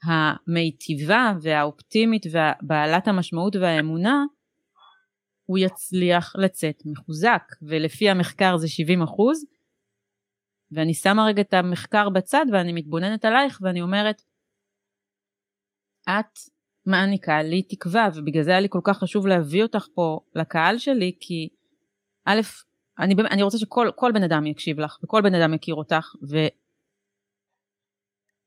המיטיבה 0.04 1.32
והאופטימית 1.42 2.26
ובעלת 2.26 3.08
המשמעות 3.08 3.56
והאמונה, 3.56 4.24
הוא 5.44 5.58
יצליח 5.58 6.36
לצאת 6.36 6.82
מחוזק, 6.86 7.42
ולפי 7.62 8.10
המחקר 8.10 8.56
זה 8.56 8.68
70 8.68 9.02
אחוז, 9.02 9.44
ואני 10.72 10.94
שמה 10.94 11.26
רגע 11.26 11.42
את 11.42 11.54
המחקר 11.54 12.08
בצד 12.08 12.46
ואני 12.52 12.72
מתבוננת 12.72 13.24
עלייך 13.24 13.58
ואני 13.62 13.82
אומרת, 13.82 14.22
את 16.08 16.38
מעניקה 16.86 17.42
לי 17.42 17.62
תקווה, 17.62 18.08
ובגלל 18.14 18.42
זה 18.42 18.50
היה 18.50 18.60
לי 18.60 18.68
כל 18.70 18.80
כך 18.84 18.98
חשוב 18.98 19.26
להביא 19.26 19.62
אותך 19.62 19.86
פה 19.94 20.20
לקהל 20.34 20.78
שלי, 20.78 21.16
כי 21.20 21.48
א', 22.24 22.40
אני, 22.98 23.14
אני 23.30 23.42
רוצה 23.42 23.58
שכל 23.58 24.12
בן 24.14 24.22
אדם 24.22 24.46
יקשיב 24.46 24.80
לך, 24.80 24.98
וכל 25.04 25.22
בן 25.22 25.34
אדם 25.34 25.54
יכיר 25.54 25.74
אותך, 25.74 26.12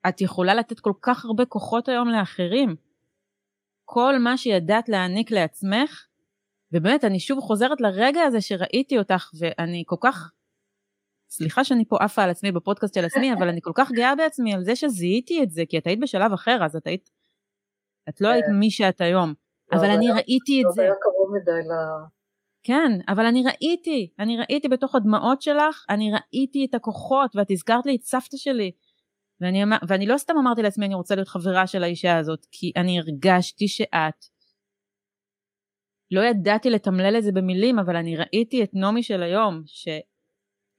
ואת 0.05 0.21
יכולה 0.21 0.53
לתת 0.53 0.79
כל 0.79 0.93
כך 1.01 1.25
הרבה 1.25 1.45
כוחות 1.45 1.89
היום 1.89 2.09
לאחרים. 2.09 2.75
כל 3.85 4.19
מה 4.19 4.37
שידעת 4.37 4.89
להעניק 4.89 5.31
לעצמך, 5.31 6.05
ובאמת, 6.73 7.03
אני 7.03 7.19
שוב 7.19 7.39
חוזרת 7.39 7.81
לרגע 7.81 8.21
הזה 8.21 8.41
שראיתי 8.41 8.97
אותך, 8.97 9.29
ואני 9.39 9.83
כל 9.85 9.95
כך, 10.01 10.31
סליחה 11.29 11.63
שאני 11.63 11.85
פה 11.85 11.97
עפה 11.99 12.23
על 12.23 12.29
עצמי 12.29 12.51
בפודקאסט 12.51 12.93
של 12.93 13.05
עצמי, 13.05 13.33
אבל 13.33 13.49
אני 13.49 13.59
כל 13.61 13.71
כך 13.75 13.91
גאה 13.91 14.15
בעצמי 14.15 14.53
על 14.53 14.63
זה 14.63 14.75
שזיהיתי 14.75 15.43
את 15.43 15.51
זה, 15.51 15.63
כי 15.69 15.77
את 15.77 15.87
היית 15.87 15.99
בשלב 15.99 16.33
אחר, 16.33 16.57
אז 16.65 16.75
את 16.75 16.87
היית, 16.87 17.09
את 18.09 18.21
לא 18.21 18.29
היית 18.29 18.45
כן. 18.45 18.59
מי 18.59 18.71
שאת 18.71 19.01
היום, 19.01 19.33
לא, 19.71 19.77
אבל 19.77 19.89
אני 19.89 20.11
ראיתי 20.11 20.61
את 20.61 20.73
זה. 20.73 20.81
לא 20.81 20.87
היה 20.87 20.95
קרוב 21.01 21.35
מדי 21.41 21.67
ל... 21.67 21.71
כן, 22.63 22.91
אבל 23.07 23.25
אני 23.25 23.43
ראיתי, 23.43 24.09
אני 24.19 24.37
ראיתי 24.37 24.67
בתוך 24.67 24.95
הדמעות 24.95 25.41
שלך, 25.41 25.85
אני 25.89 26.11
ראיתי 26.11 26.65
את 26.69 26.75
הכוחות, 26.75 27.35
ואת 27.35 27.51
הזכרת 27.51 27.85
לי 27.85 27.95
את 27.95 28.03
סבתא 28.03 28.37
שלי. 28.37 28.71
ואני, 29.41 29.63
ואני 29.87 30.05
לא 30.05 30.17
סתם 30.17 30.33
אמרתי 30.41 30.61
לעצמי, 30.61 30.85
אני 30.85 30.95
רוצה 30.95 31.15
להיות 31.15 31.27
חברה 31.27 31.67
של 31.67 31.83
האישה 31.83 32.17
הזאת, 32.17 32.45
כי 32.51 32.71
אני 32.75 32.99
הרגשתי 32.99 33.67
שאת 33.67 34.25
לא 36.11 36.21
ידעתי 36.21 36.69
לתמלל 36.69 37.17
את 37.17 37.23
זה 37.23 37.31
במילים, 37.31 37.79
אבל 37.79 37.95
אני 37.95 38.17
ראיתי 38.17 38.63
את 38.63 38.69
נעמי 38.73 39.03
של 39.03 39.23
היום, 39.23 39.63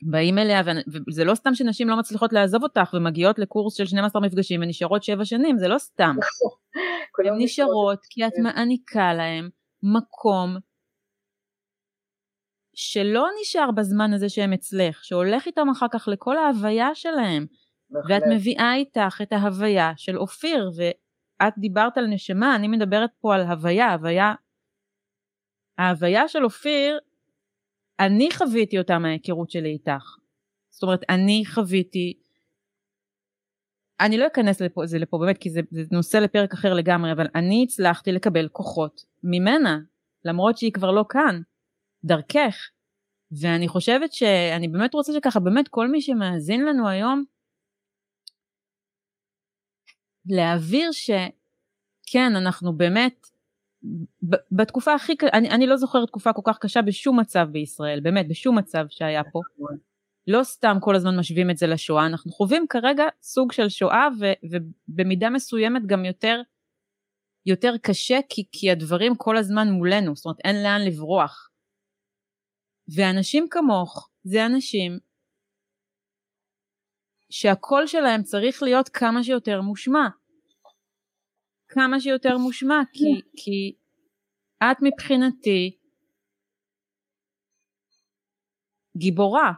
שבאים 0.04 0.38
אליה, 0.38 0.62
וזה 1.08 1.24
לא 1.24 1.34
סתם 1.34 1.54
שנשים 1.54 1.88
לא 1.88 1.96
מצליחות 1.96 2.32
לעזוב 2.32 2.62
אותך 2.62 2.94
ומגיעות 2.94 3.38
לקורס 3.38 3.74
של 3.74 3.86
12 3.86 4.22
מפגשים 4.22 4.60
ונשארות 4.62 5.02
7 5.02 5.24
שנים, 5.24 5.58
זה 5.58 5.68
לא 5.68 5.78
סתם. 5.78 6.16
הן 7.26 7.34
נשארות 7.38 7.98
כי 8.10 8.26
את 8.26 8.32
כן. 8.36 8.42
מעניקה 8.42 9.14
להן 9.14 9.48
מקום 9.82 10.56
שלא 12.74 13.26
נשאר 13.40 13.70
בזמן 13.70 14.12
הזה 14.12 14.28
שהם 14.28 14.52
אצלך, 14.52 15.04
שהולך 15.04 15.46
איתם 15.46 15.68
אחר 15.72 15.86
כך 15.92 16.08
לכל 16.08 16.36
ההוויה 16.38 16.94
שלהם. 16.94 17.46
ואת 18.08 18.22
מביאה 18.30 18.74
איתך 18.74 19.20
את 19.22 19.32
ההוויה 19.32 19.92
של 19.96 20.18
אופיר, 20.18 20.70
ואת 20.76 21.52
דיברת 21.58 21.98
על 21.98 22.06
נשמה, 22.06 22.56
אני 22.56 22.68
מדברת 22.68 23.10
פה 23.20 23.34
על 23.34 23.40
הוויה, 23.40 23.92
הוויה 23.92 24.34
ההוויה 25.78 26.28
של 26.28 26.44
אופיר, 26.44 26.98
אני 28.00 28.28
חוויתי 28.34 28.78
אותה 28.78 28.98
מההיכרות 28.98 29.50
שלי 29.50 29.68
איתך. 29.68 30.16
זאת 30.70 30.82
אומרת, 30.82 31.00
אני 31.08 31.42
חוויתי, 31.46 32.20
אני 34.00 34.18
לא 34.18 34.26
אכנס 34.26 34.60
לפה, 34.60 34.86
זה 34.86 34.98
לפה 34.98 35.18
באמת, 35.18 35.38
כי 35.38 35.50
זה, 35.50 35.60
זה 35.70 35.82
נושא 35.92 36.16
לפרק 36.16 36.52
אחר 36.52 36.74
לגמרי, 36.74 37.12
אבל 37.12 37.26
אני 37.34 37.64
הצלחתי 37.68 38.12
לקבל 38.12 38.48
כוחות 38.48 39.04
ממנה, 39.22 39.78
למרות 40.24 40.58
שהיא 40.58 40.72
כבר 40.72 40.90
לא 40.90 41.04
כאן, 41.08 41.40
דרכך. 42.04 42.70
ואני 43.40 43.68
חושבת 43.68 44.12
שאני 44.12 44.68
באמת 44.68 44.94
רוצה 44.94 45.12
שככה, 45.12 45.40
באמת 45.40 45.68
כל 45.68 45.88
מי 45.88 46.02
שמאזין 46.02 46.64
לנו 46.64 46.88
היום, 46.88 47.24
להעביר 50.26 50.92
שכן, 50.92 52.36
אנחנו 52.36 52.76
באמת 52.76 53.29
בתקופה 54.52 54.94
הכי, 54.94 55.16
אני, 55.32 55.50
אני 55.50 55.66
לא 55.66 55.76
זוכרת 55.76 56.08
תקופה 56.08 56.32
כל 56.32 56.42
כך 56.44 56.58
קשה 56.58 56.82
בשום 56.82 57.20
מצב 57.20 57.48
בישראל, 57.52 58.00
באמת, 58.00 58.28
בשום 58.28 58.58
מצב 58.58 58.84
שהיה 58.88 59.22
פה. 59.32 59.40
לא 60.26 60.44
סתם 60.44 60.76
כל 60.80 60.96
הזמן 60.96 61.18
משווים 61.18 61.50
את 61.50 61.56
זה 61.56 61.66
לשואה, 61.66 62.06
אנחנו 62.06 62.30
חווים 62.32 62.66
כרגע 62.68 63.04
סוג 63.22 63.52
של 63.52 63.68
שואה 63.68 64.08
ו, 64.20 64.24
ובמידה 64.88 65.30
מסוימת 65.30 65.86
גם 65.86 66.04
יותר, 66.04 66.40
יותר 67.46 67.72
קשה 67.82 68.18
כי, 68.28 68.44
כי 68.52 68.70
הדברים 68.70 69.16
כל 69.16 69.36
הזמן 69.36 69.68
מולנו, 69.70 70.16
זאת 70.16 70.24
אומרת 70.24 70.38
אין 70.44 70.62
לאן 70.62 70.80
לברוח. 70.86 71.50
ואנשים 72.96 73.46
כמוך 73.50 74.10
זה 74.22 74.46
אנשים 74.46 74.98
שהקול 77.30 77.86
שלהם 77.86 78.22
צריך 78.22 78.62
להיות 78.62 78.88
כמה 78.88 79.24
שיותר 79.24 79.60
מושמע. 79.60 80.08
כמה 81.70 82.00
שיותר 82.00 82.38
מושמע, 82.38 82.80
כי, 82.92 83.20
כי 83.36 83.74
את 84.62 84.76
מבחינתי 84.82 85.76
גיבורה, 88.96 89.52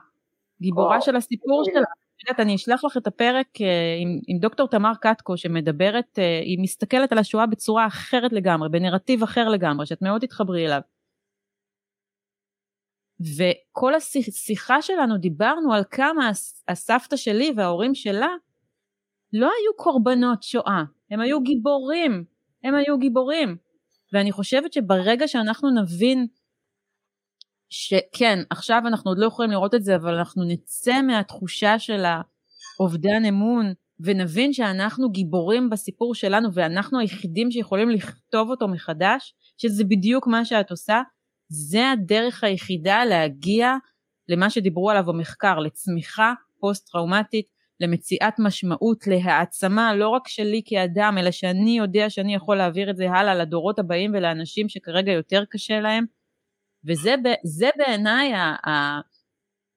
גיבורה 0.61 1.01
של 1.01 1.17
הסיפור 1.17 1.63
שלה. 1.65 1.85
יודעת, 2.29 2.41
אני 2.41 2.55
אשלח 2.55 2.85
לך 2.85 2.97
את 2.97 3.07
הפרק 3.07 3.47
אה, 3.61 3.97
עם, 4.01 4.19
עם 4.29 4.39
דוקטור 4.39 4.69
תמר 4.69 4.93
קטקו 5.01 5.37
שמדברת, 5.37 6.19
אה, 6.19 6.41
היא 6.41 6.59
מסתכלת 6.63 7.13
על 7.13 7.19
השואה 7.19 7.47
בצורה 7.47 7.87
אחרת 7.87 8.33
לגמרי, 8.33 8.69
בנרטיב 8.69 9.23
אחר 9.23 9.49
לגמרי, 9.49 9.87
שאת 9.87 10.03
מאוד 10.03 10.21
תתחברי 10.21 10.67
אליו. 10.67 10.81
וכל 13.21 13.95
השיחה 13.95 14.83
שלנו 14.83 15.19
דיברנו 15.19 15.73
על 15.75 15.83
כמה 15.91 16.31
הסבתא 16.69 17.17
שלי 17.17 17.53
וההורים 17.57 17.95
שלה 17.95 18.29
לא 19.33 19.47
היו 19.47 19.77
קורבנות 19.77 20.43
שואה, 20.43 20.83
הם 21.11 21.21
היו 21.21 21.43
גיבורים, 21.43 22.25
הם 22.65 22.75
היו 22.75 22.99
גיבורים. 22.99 23.57
ואני 24.13 24.33
חושבת 24.33 24.73
שברגע 24.73 25.29
שאנחנו 25.29 25.71
נבין 25.71 26.27
שכן, 27.71 28.39
עכשיו 28.51 28.83
אנחנו 28.87 29.11
עוד 29.11 29.19
לא 29.19 29.27
יכולים 29.27 29.51
לראות 29.51 29.75
את 29.75 29.85
זה, 29.85 29.97
אבל 29.97 30.15
אנחנו 30.15 30.45
נצא 30.45 31.03
מהתחושה 31.03 31.79
של 31.79 32.05
האובדן 32.79 33.25
אמון, 33.29 33.73
ונבין 34.01 34.53
שאנחנו 34.53 35.11
גיבורים 35.11 35.71
בסיפור 35.71 36.15
שלנו, 36.15 36.49
ואנחנו 36.55 36.99
היחידים 36.99 37.51
שיכולים 37.51 37.91
לכתוב 37.91 38.51
אותו 38.51 38.69
מחדש, 38.69 39.35
שזה 39.57 39.85
בדיוק 39.85 40.27
מה 40.27 40.45
שאת 40.45 40.71
עושה, 40.71 41.03
זה 41.49 41.91
הדרך 41.91 42.45
היחידה 42.45 43.05
להגיע 43.05 43.75
למה 44.29 44.51
שדיברו 44.51 44.91
עליו 44.91 45.05
במחקר, 45.07 45.59
לצמיחה 45.59 46.33
פוסט-טראומטית, 46.61 47.47
למציאת 47.83 48.35
משמעות, 48.39 49.07
להעצמה, 49.07 49.95
לא 49.95 50.09
רק 50.09 50.29
שלי 50.29 50.63
כאדם, 50.65 51.17
אלא 51.19 51.31
שאני 51.31 51.79
יודע 51.79 52.11
שאני 52.11 52.35
יכול 52.35 52.57
להעביר 52.57 52.91
את 52.91 52.97
זה 52.97 53.11
הלאה 53.11 53.35
לדורות 53.35 53.79
הבאים 53.79 54.11
ולאנשים 54.15 54.69
שכרגע 54.69 55.13
יותר 55.13 55.45
קשה 55.51 55.81
להם. 55.81 56.05
וזה 56.85 57.15
בעיניי 57.77 58.33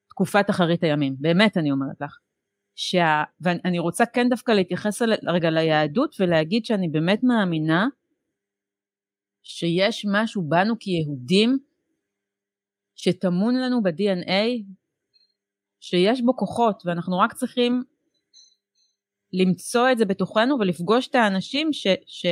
תקופת 0.10 0.50
אחרית 0.50 0.84
הימים, 0.84 1.16
באמת 1.20 1.58
אני 1.58 1.72
אומרת 1.72 2.02
לך. 2.02 2.18
שה, 2.76 3.24
ואני 3.42 3.80
רוצה 3.80 4.06
כן 4.06 4.30
דווקא 4.30 4.52
להתייחס 4.52 5.02
רגע 5.28 5.50
ליהדות 5.50 6.16
ולהגיד 6.20 6.66
שאני 6.66 6.88
באמת 6.88 7.24
מאמינה 7.24 7.88
שיש 9.44 10.06
משהו 10.12 10.44
בנו 10.50 10.80
כיהודים 10.80 11.58
שטמון 12.96 13.56
לנו 13.56 13.84
ב-DNA 13.84 14.64
שיש 15.80 16.22
בו 16.22 16.38
כוחות 16.38 16.84
ואנחנו 16.86 17.20
רק 17.20 17.34
צריכים 17.34 17.84
למצוא 19.40 19.92
את 19.92 19.98
זה 19.98 20.06
בתוכנו 20.06 20.60
ולפגוש 20.60 21.08
את 21.08 21.16
האנשים 21.16 21.74
ש, 21.74 21.88
ש, 22.06 22.26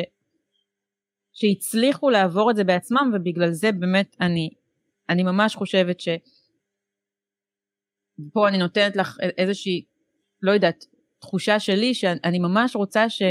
שהצליחו 1.33 2.09
לעבור 2.09 2.51
את 2.51 2.55
זה 2.55 2.63
בעצמם 2.63 3.11
ובגלל 3.13 3.51
זה 3.51 3.71
באמת 3.71 4.15
אני 4.21 4.49
אני 5.09 5.23
ממש 5.23 5.55
חושבת 5.55 5.99
ש... 5.99 6.09
פה 8.33 8.47
אני 8.47 8.57
נותנת 8.57 8.95
לך 8.95 9.17
איזושהי, 9.37 9.85
לא 10.41 10.51
יודעת, 10.51 10.85
תחושה 11.19 11.59
שלי 11.59 11.93
שאני 11.93 12.39
ממש 12.39 12.75
רוצה 12.75 13.09
ש... 13.09 13.21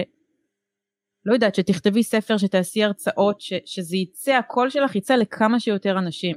לא 1.24 1.34
יודעת, 1.34 1.54
שתכתבי 1.54 2.02
ספר, 2.02 2.36
שתעשי 2.36 2.84
הרצאות, 2.84 3.40
ש... 3.40 3.52
שזה 3.64 3.96
יצא, 3.96 4.32
הקול 4.32 4.70
שלך 4.70 4.96
יצא 4.96 5.14
לכמה 5.14 5.60
שיותר 5.60 5.98
אנשים. 5.98 6.36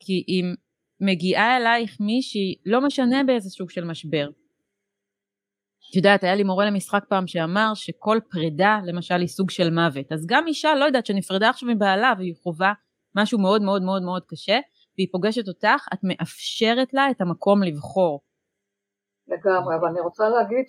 כי 0.00 0.24
אם 0.28 0.54
מגיעה 1.00 1.56
אלייך 1.56 2.00
מישהי, 2.00 2.54
לא 2.66 2.80
משנה 2.86 3.24
באיזה 3.24 3.50
סוג 3.50 3.70
של 3.70 3.84
משבר. 3.84 4.28
את 5.92 5.96
יודעת, 5.96 6.24
היה 6.24 6.34
לי 6.34 6.42
מורה 6.42 6.66
למשחק 6.66 7.04
פעם 7.08 7.26
שאמר 7.26 7.72
שכל 7.74 8.18
פרידה, 8.30 8.78
למשל, 8.84 9.14
היא 9.14 9.28
סוג 9.28 9.50
של 9.50 9.70
מוות. 9.70 10.12
אז 10.12 10.26
גם 10.26 10.46
אישה, 10.46 10.74
לא 10.74 10.84
יודעת, 10.84 11.06
שנפרדה 11.06 11.50
עכשיו 11.50 11.68
מבעלה 11.68 12.12
והיא 12.18 12.34
חווה 12.42 12.72
משהו 13.16 13.38
מאוד 13.38 13.62
מאוד 13.62 13.82
מאוד 13.82 14.02
מאוד 14.02 14.22
קשה, 14.26 14.58
והיא 14.98 15.08
פוגשת 15.12 15.48
אותך, 15.48 15.86
את 15.94 15.98
מאפשרת 16.02 16.94
לה 16.94 17.10
את 17.10 17.20
המקום 17.20 17.62
לבחור. 17.62 18.20
לגמרי, 19.28 19.76
אבל 19.76 19.88
אני 19.88 20.00
רוצה 20.00 20.28
להגיד 20.28 20.66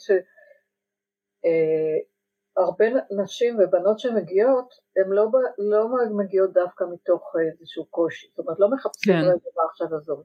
שהרבה 2.56 2.86
אה, 2.86 2.92
נשים 3.24 3.58
ובנות 3.60 4.00
שמגיעות, 4.00 4.70
הן 4.98 5.12
לא, 5.12 5.26
לא 5.58 5.88
מגיעות 6.18 6.54
דווקא 6.54 6.84
מתוך 6.94 7.34
איזשהו 7.52 7.86
קושי, 7.86 8.28
זאת 8.30 8.40
אומרת 8.40 8.60
לא 8.60 8.72
מחפשים 8.72 9.14
כן. 9.14 9.20
רגע 9.20 9.50
מה 9.58 9.64
עכשיו 9.72 9.88
עזוב. 9.98 10.24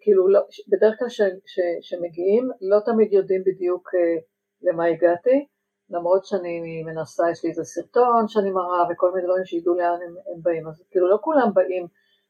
כאילו 0.00 0.28
לא, 0.28 0.40
בדרך 0.68 0.98
כלל 0.98 1.08
שמגיעים 1.80 2.50
לא 2.60 2.78
תמיד 2.84 3.12
יודעים 3.12 3.42
בדיוק 3.46 3.90
אה, 3.94 4.16
למה 4.62 4.84
הגעתי, 4.84 5.46
למרות 5.90 6.24
שאני 6.24 6.82
מנסה, 6.82 7.30
יש 7.30 7.44
לי 7.44 7.50
איזה 7.50 7.64
סרטון 7.64 8.28
שאני 8.28 8.50
מראה 8.50 8.84
וכל 8.90 9.12
מיני 9.12 9.26
דברים 9.26 9.44
שידעו 9.44 9.74
לאן 9.74 9.98
הם, 10.06 10.14
הם 10.34 10.42
באים, 10.42 10.68
אז 10.68 10.84
כאילו 10.90 11.08
לא 11.08 11.18
כולם 11.20 11.54
באים 11.54 11.86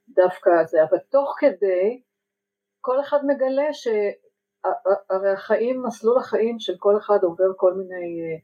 דווקא 0.09 0.51
זה, 0.64 0.82
אבל 0.82 0.99
תוך 0.99 1.36
כדי 1.38 2.03
כל 2.80 3.01
אחד 3.01 3.18
מגלה 3.26 3.72
שהרי 3.72 5.30
החיים, 5.32 5.82
מסלול 5.82 6.18
החיים 6.18 6.59
של 6.59 6.74
כל 6.78 6.97
אחד 6.99 7.18
עובר 7.22 7.53
כל 7.57 7.74
מיני 7.74 8.20
אה, 8.20 8.38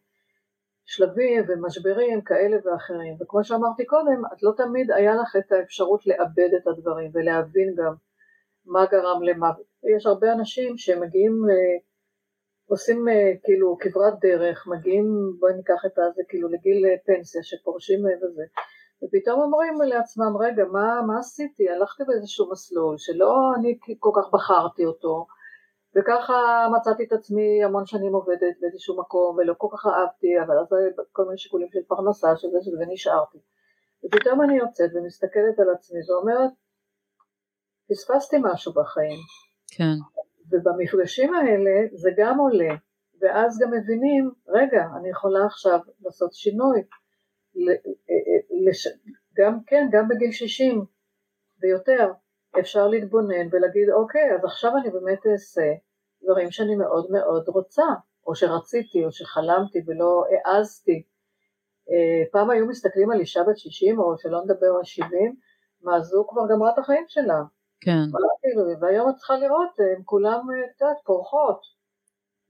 שלבים 0.85 1.45
ומשברים 1.49 2.23
כאלה 2.23 2.57
ואחרים, 2.65 3.17
וכמו 3.21 3.45
שאמרתי 3.45 3.85
קודם, 3.87 4.23
את 4.33 4.43
לא 4.43 4.53
תמיד 4.57 4.91
היה 4.91 5.15
לך 5.15 5.37
את 5.37 5.53
האפשרות 5.53 6.07
לאבד 6.07 6.51
את 6.57 6.67
הדברים 6.67 7.11
ולהבין 7.15 7.75
גם 7.77 7.95
מה 8.67 8.87
גרם 8.87 9.23
למה, 9.23 9.51
יש 9.97 10.07
הרבה 10.07 10.33
אנשים 10.33 10.77
שמגיעים 10.77 11.33
עושים 12.73 13.09
אה, 13.09 13.33
כאילו 13.45 13.77
כברת 13.81 14.15
דרך, 14.21 14.67
מגיעים, 14.67 15.07
בואי 15.41 15.55
ניקח 15.55 15.83
את 15.87 16.15
זה 16.15 16.23
כאילו 16.29 16.49
לגיל 16.49 16.87
אה, 16.87 16.95
פנסיה 17.07 17.43
שפורשים 17.43 18.01
וזה, 18.05 18.45
ופתאום 19.03 19.41
אומרים 19.41 19.75
לעצמם, 19.83 20.37
רגע, 20.41 20.65
מה, 20.65 21.03
מה 21.07 21.19
עשיתי? 21.19 21.71
הלכתי 21.71 22.03
באיזשהו 22.07 22.51
מסלול 22.51 22.95
שלא 22.99 23.35
אני 23.59 23.79
כל 23.99 24.11
כך 24.17 24.31
בחרתי 24.33 24.85
אותו, 24.87 25.27
וככה 25.97 26.69
מצאתי 26.77 27.05
את 27.05 27.13
עצמי 27.13 27.65
המון 27.65 27.87
שנים 27.87 28.15
עובדת 28.15 28.55
באיזשהו 28.61 29.01
מקום 29.01 29.37
ולא 29.37 29.55
כל 29.59 29.69
כך 29.73 29.87
אהבתי, 29.87 30.41
אבל 30.47 30.59
אז 30.59 30.67
כל 31.13 31.25
מיני 31.25 31.39
שיקולים 31.39 31.69
של 31.73 31.83
פרנסה, 31.89 32.37
של 32.37 32.49
זה, 32.49 32.59
ונשארתי. 32.81 33.39
ופתאום 34.05 34.43
אני 34.43 34.57
יוצאת 34.57 34.91
ומסתכלת 34.95 35.59
על 35.59 35.71
עצמי 35.75 36.01
ואומרת, 36.09 36.53
פספסתי 37.93 38.37
משהו 38.43 38.73
בחיים. 38.73 39.19
כן. 39.77 39.95
ובמפגשים 40.51 41.35
האלה 41.35 41.87
זה 41.93 42.11
גם 42.17 42.39
עולה, 42.39 42.75
ואז 43.21 43.59
גם 43.63 43.71
מבינים, 43.71 44.31
רגע, 44.49 44.85
אני 44.97 45.11
יכולה 45.11 45.47
עכשיו 45.47 45.79
לעשות 46.05 46.33
שינוי, 46.33 46.83
גם 49.37 49.59
כן, 49.67 49.89
גם 49.93 50.09
בגיל 50.09 50.33
60 50.33 50.85
ויותר, 51.63 52.13
אפשר 52.61 52.89
להתבונן 52.89 53.49
ולהגיד, 53.53 53.91
אוקיי, 53.91 54.35
אז 54.35 54.45
עכשיו 54.45 54.77
אני 54.77 54.91
באמת 54.91 55.27
אעשה 55.27 55.73
דברים 56.23 56.51
שאני 56.51 56.77
מאוד 56.77 57.07
מאוד 57.11 57.49
רוצה, 57.49 57.87
או 58.27 58.35
שרציתי, 58.35 59.05
או 59.05 59.13
שחלמתי 59.13 59.79
ולא 59.87 60.25
העזתי. 60.45 61.03
אה, 61.91 62.23
פעם 62.33 62.51
היו 62.51 62.67
מסתכלים 62.67 63.11
על 63.11 63.21
אישה 63.21 63.41
בת 63.49 63.59
60, 63.59 63.99
או 63.99 64.19
שלא 64.19 64.45
נדבר 64.45 64.67
על 64.79 64.85
70, 64.85 65.37
מה 65.83 66.01
זו 66.01 66.27
כבר 66.29 66.43
גמרה 66.51 66.71
את 66.73 66.79
החיים 66.79 67.05
שלה. 67.09 67.43
כן. 67.85 68.05
והיום 68.81 69.11
את 69.11 69.15
צריכה 69.15 69.37
לראות, 69.37 69.71
הן 69.79 70.03
כולן, 70.05 70.41
את 70.77 70.81
יודעת, 70.81 70.97
פורחות. 71.05 71.61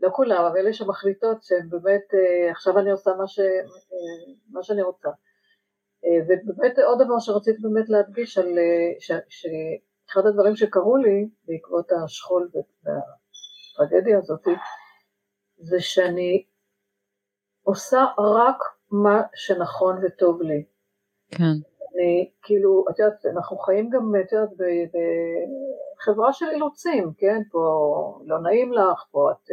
לא 0.01 0.11
כולם, 0.13 0.45
אבל 0.45 0.57
אלה 0.57 0.73
שמחליטות 0.73 1.43
שהן 1.43 1.69
באמת, 1.69 2.15
אה, 2.15 2.51
עכשיו 2.51 2.79
אני 2.79 2.91
עושה 2.91 3.11
מה, 3.19 3.27
ש, 3.27 3.41
אה, 3.41 4.35
מה 4.51 4.63
שאני 4.63 4.83
רוצה. 4.83 5.09
אה, 6.05 6.25
ובאמת 6.27 6.79
עוד 6.79 7.03
דבר 7.05 7.19
שרציתי 7.19 7.63
באמת 7.63 7.89
להדגיש 7.89 8.39
על, 8.39 8.59
שאחד 9.29 10.27
הדברים 10.27 10.57
שקרו 10.57 10.97
לי 10.97 11.29
בעקבות 11.45 11.93
השכול 12.05 12.51
והטרגדיה 12.85 14.19
הזאת, 14.19 14.47
זה 15.57 15.81
שאני 15.81 16.45
עושה 17.63 18.05
רק 18.19 18.59
מה 18.91 19.23
שנכון 19.35 20.05
וטוב 20.05 20.43
לי. 20.43 20.65
כן. 21.31 21.72
אני, 21.95 22.31
כאילו, 22.43 22.85
את 22.91 22.99
יודעת, 22.99 23.27
אנחנו 23.27 23.59
חיים 23.59 23.91
גם, 23.91 24.13
את 24.25 24.33
יודעת, 24.33 24.51
בחברה 25.99 26.33
של 26.33 26.51
אילוצים, 26.51 27.13
כן? 27.19 27.43
פה 27.51 27.59
לא 28.27 28.41
נעים 28.41 28.73
לך, 28.73 29.05
פה 29.11 29.31
את... 29.31 29.51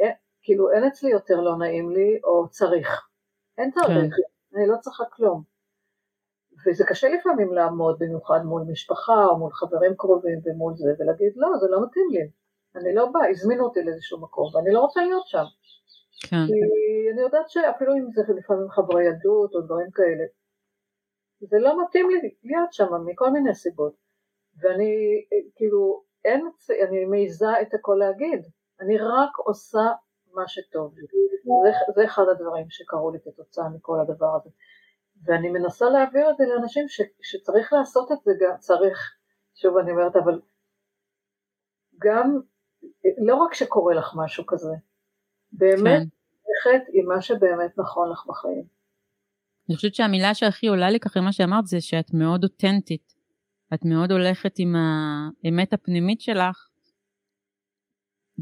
אין, 0.00 0.08
אה, 0.08 0.14
כאילו, 0.42 0.72
אין 0.72 0.84
אצלי 0.84 1.10
יותר 1.10 1.40
לא 1.40 1.56
נעים 1.56 1.90
לי, 1.90 2.20
או 2.24 2.48
צריך. 2.48 3.08
אין 3.58 3.70
צריך, 3.70 3.88
כן. 3.88 4.58
אני 4.58 4.66
לא 4.68 4.76
צריכה 4.80 5.04
כלום. 5.12 5.42
וזה 6.66 6.84
קשה 6.86 7.08
לפעמים 7.08 7.52
לעמוד, 7.52 7.96
במיוחד 7.98 8.40
מול 8.44 8.62
משפחה, 8.72 9.24
או 9.24 9.38
מול 9.38 9.52
חברים 9.52 9.94
קרובים 9.96 10.40
ומול 10.44 10.74
זה, 10.76 10.92
ולהגיד, 10.98 11.32
לא, 11.36 11.48
זה 11.60 11.66
לא 11.70 11.86
מתאים 11.86 12.08
לי. 12.10 12.30
אני 12.76 12.94
לא 12.94 13.06
באה, 13.12 13.30
הזמינו 13.30 13.64
אותי 13.64 13.82
לאיזשהו 13.82 14.20
מקום, 14.20 14.54
ואני 14.54 14.72
לא 14.72 14.80
רוצה 14.80 15.00
להיות 15.00 15.26
שם. 15.26 15.44
כן. 16.28 16.46
כי 16.46 16.52
אני 17.12 17.20
יודעת 17.20 17.50
שאפילו 17.50 17.94
אם 17.94 18.06
זה 18.14 18.22
לפעמים 18.38 18.68
חברי 18.70 19.04
ילדות 19.04 19.54
או 19.54 19.60
דברים 19.60 19.90
כאלה, 19.90 20.24
זה 21.48 21.58
לא 21.58 21.82
מתאים 21.82 22.10
לי 22.10 22.34
להיות 22.44 22.72
שם 22.72 22.88
מכל 23.06 23.30
מיני 23.30 23.54
סיבות. 23.54 23.94
ואני 24.62 25.24
כאילו, 25.54 26.02
אין, 26.24 26.50
אני 26.88 27.04
מעיזה 27.04 27.60
את 27.62 27.74
הכל 27.74 27.96
להגיד, 27.98 28.46
אני 28.80 28.98
רק 28.98 29.38
עושה 29.38 29.92
מה 30.32 30.48
שטוב 30.48 30.98
לי. 30.98 31.06
זה, 31.64 31.92
זה 31.94 32.04
אחד 32.04 32.22
הדברים 32.30 32.66
שקרו 32.70 33.10
לי 33.10 33.18
כתוצאה 33.24 33.68
מכל 33.68 34.00
הדבר 34.00 34.36
הזה. 34.36 34.50
ואני 35.24 35.50
מנסה 35.50 35.90
להעביר 35.90 36.30
את 36.30 36.36
זה 36.36 36.44
לאנשים 36.44 36.88
ש, 36.88 37.00
שצריך 37.22 37.72
לעשות 37.72 38.12
את 38.12 38.18
זה, 38.24 38.32
גם 38.40 38.56
צריך, 38.58 38.98
שוב 39.54 39.76
אני 39.76 39.90
אומרת, 39.92 40.16
אבל 40.16 40.40
גם, 41.98 42.40
לא 43.26 43.34
רק 43.34 43.54
שקורה 43.54 43.94
לך 43.94 44.12
משהו 44.16 44.46
כזה, 44.46 44.74
באמת, 45.52 46.02
כן. 46.64 46.78
עם 46.92 47.08
מה 47.08 47.20
שבאמת 47.20 47.78
נכון 47.78 48.10
לך 48.12 48.26
בחיים. 48.26 48.81
אני 49.68 49.76
חושבת 49.76 49.94
שהמילה 49.94 50.34
שהכי 50.34 50.66
עולה 50.66 50.90
לי 50.90 51.00
ככה 51.00 51.20
מה 51.20 51.32
שאמרת 51.32 51.66
זה 51.66 51.80
שאת 51.80 52.14
מאוד 52.14 52.44
אותנטית. 52.44 53.12
את 53.74 53.84
מאוד 53.84 54.12
הולכת 54.12 54.54
עם 54.58 54.76
האמת 54.76 55.72
הפנימית 55.72 56.20
שלך, 56.20 56.68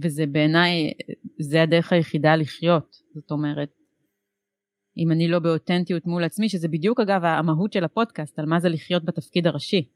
וזה 0.03 0.27
בעיניי, 0.27 0.93
זה 1.39 1.63
הדרך 1.63 1.93
היחידה 1.93 2.37
לחיות. 2.37 2.97
זאת 3.15 3.31
אומרת, 3.31 3.71
אם 4.99 5.13
אני 5.13 5.29
לא 5.29 5.39
באותנטיות 5.39 6.07
מול 6.07 6.25
עצמי, 6.25 6.49
שזה 6.49 6.69
בדיוק 6.69 7.01
אגב 7.01 7.25
המהות 7.25 7.73
של 7.73 7.85
הפודקאסט, 7.85 8.39
על 8.39 8.47
מה 8.47 8.61
זה 8.61 8.69
לחיות 8.69 9.05
בתפקיד 9.05 9.47
הראשי. 9.47 9.89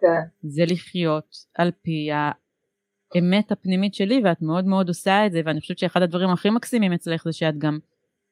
כן. 0.00 0.48
זה 0.48 0.62
לחיות 0.66 1.36
על 1.54 1.70
פי 1.82 2.08
האמת 2.12 3.52
הפנימית 3.52 3.94
שלי, 3.94 4.20
ואת 4.24 4.42
מאוד 4.42 4.64
מאוד 4.64 4.88
עושה 4.88 5.26
את 5.26 5.32
זה, 5.32 5.40
ואני 5.44 5.60
חושבת 5.60 5.78
שאחד 5.78 6.02
הדברים 6.02 6.30
הכי 6.30 6.50
מקסימים 6.50 6.92
אצלך 6.92 7.24
זה 7.24 7.32
שאת 7.32 7.58
גם 7.58 7.78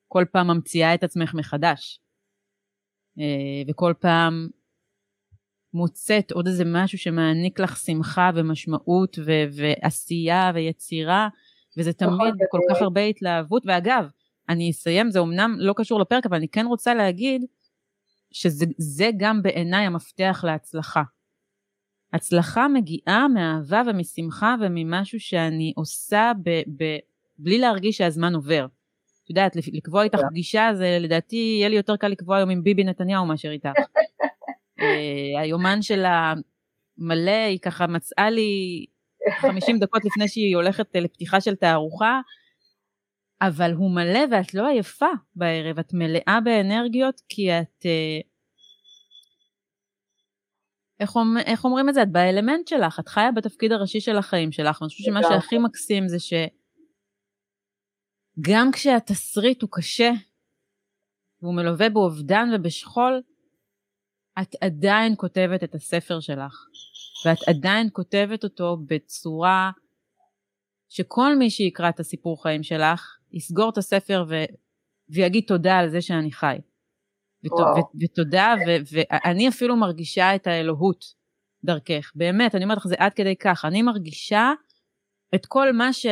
כל 0.08 0.24
פעם 0.32 0.46
ממציאה 0.46 0.94
את 0.94 1.04
עצמך 1.04 1.34
מחדש. 1.34 2.00
אה, 3.20 3.62
וכל 3.68 3.94
פעם 4.00 4.48
מוצאת 5.74 6.32
עוד 6.32 6.46
איזה 6.46 6.64
משהו 6.66 6.98
שמעניק 6.98 7.60
לך 7.60 7.76
שמחה 7.76 8.30
ומשמעות 8.34 9.18
ו- 9.26 9.44
ועשייה 9.52 10.50
ויצירה, 10.54 11.28
וזה 11.78 11.90
נכון, 12.00 12.18
תמיד 12.18 12.34
בכל 12.34 12.58
כך 12.70 12.82
הרבה 12.82 13.00
התלהבות. 13.00 13.62
ואגב, 13.66 14.10
אני 14.48 14.70
אסיים, 14.70 15.10
זה 15.10 15.20
אמנם 15.20 15.56
לא 15.58 15.74
קשור 15.76 16.00
לפרק, 16.00 16.26
אבל 16.26 16.36
אני 16.36 16.48
כן 16.48 16.66
רוצה 16.66 16.94
להגיד 16.94 17.44
שזה 18.30 19.10
גם 19.16 19.42
בעיניי 19.42 19.86
המפתח 19.86 20.44
להצלחה. 20.46 21.02
הצלחה 22.12 22.68
מגיעה 22.68 23.28
מאהבה 23.28 23.82
ומשמחה 23.86 24.54
וממשהו 24.60 25.20
שאני 25.20 25.72
עושה 25.76 26.32
ב- 26.42 26.82
ב- 26.82 26.98
בלי 27.38 27.58
להרגיש 27.58 27.96
שהזמן 27.96 28.34
עובר. 28.34 28.66
יודעת, 29.30 29.56
לקבוע 29.72 30.02
איתך 30.02 30.18
פגישה 30.30 30.70
זה 30.74 30.98
לדעתי 31.00 31.36
יהיה 31.36 31.68
לי 31.68 31.76
יותר 31.76 31.96
קל 31.96 32.08
לקבוע 32.08 32.36
היום 32.36 32.50
עם 32.50 32.62
ביבי 32.62 32.84
נתניהו 32.84 33.26
מאשר 33.26 33.50
איתך. 33.50 33.72
אה, 34.80 35.40
היומן 35.40 35.82
שלה 35.82 36.34
מלא, 36.98 37.46
היא 37.46 37.58
ככה 37.58 37.86
מצאה 37.86 38.30
לי 38.30 38.84
50 39.40 39.78
דקות 39.78 40.04
לפני 40.04 40.28
שהיא 40.28 40.56
הולכת 40.56 40.86
לפתיחה 40.94 41.40
של 41.40 41.54
תערוכה, 41.54 42.20
אבל 43.42 43.72
הוא 43.72 43.90
מלא 43.90 44.20
ואת 44.30 44.54
לא 44.54 44.66
עייפה 44.68 45.10
בערב, 45.34 45.78
את 45.78 45.94
מלאה 45.94 46.38
באנרגיות 46.44 47.20
כי 47.28 47.58
את... 47.58 47.86
אה, 47.86 48.20
איך, 51.00 51.16
אומר, 51.16 51.40
איך 51.40 51.64
אומרים 51.64 51.88
את 51.88 51.94
זה? 51.94 52.02
את 52.02 52.12
באלמנט 52.12 52.68
שלך, 52.68 53.00
את 53.00 53.08
חיה 53.08 53.32
בתפקיד 53.32 53.72
הראשי 53.72 54.00
של 54.00 54.16
החיים 54.16 54.52
שלך, 54.52 54.82
ואני 54.82 54.88
חושבת 54.88 55.04
שמה 55.04 55.22
שהכי 55.22 55.58
מקסים 55.58 56.08
זה 56.08 56.18
שגם 58.40 58.72
כשהתסריט 58.72 59.62
הוא 59.62 59.70
קשה, 59.72 60.10
והוא 61.42 61.54
מלווה 61.54 61.88
באובדן 61.88 62.48
ובשכול, 62.54 63.22
את 64.42 64.54
עדיין 64.60 65.14
כותבת 65.16 65.64
את 65.64 65.74
הספר 65.74 66.20
שלך, 66.20 66.66
ואת 67.24 67.38
עדיין 67.48 67.88
כותבת 67.92 68.44
אותו 68.44 68.76
בצורה 68.86 69.70
שכל 70.88 71.36
מי 71.36 71.50
שיקרא 71.50 71.88
את 71.88 72.00
הסיפור 72.00 72.42
חיים 72.42 72.62
שלך, 72.62 73.18
יסגור 73.32 73.70
את 73.70 73.78
הספר 73.78 74.24
ו... 74.28 74.34
ויגיד 75.08 75.44
תודה 75.46 75.78
על 75.78 75.88
זה 75.88 76.02
שאני 76.02 76.32
חי. 76.32 76.56
ות... 77.44 77.52
ו... 77.52 77.98
ותודה, 78.00 78.54
ואני 78.92 79.48
אפילו 79.48 79.76
מרגישה 79.76 80.34
את 80.34 80.46
האלוהות 80.46 81.04
דרכך. 81.64 82.12
באמת, 82.14 82.54
אני 82.54 82.64
אומרת 82.64 82.78
לך, 82.78 82.86
זה 82.86 82.94
עד 82.98 83.14
כדי 83.14 83.36
כך. 83.36 83.64
אני 83.64 83.82
מרגישה 83.82 84.52
את 85.34 85.46
כל 85.46 85.72
מה 85.72 85.92
ש... 85.92 86.06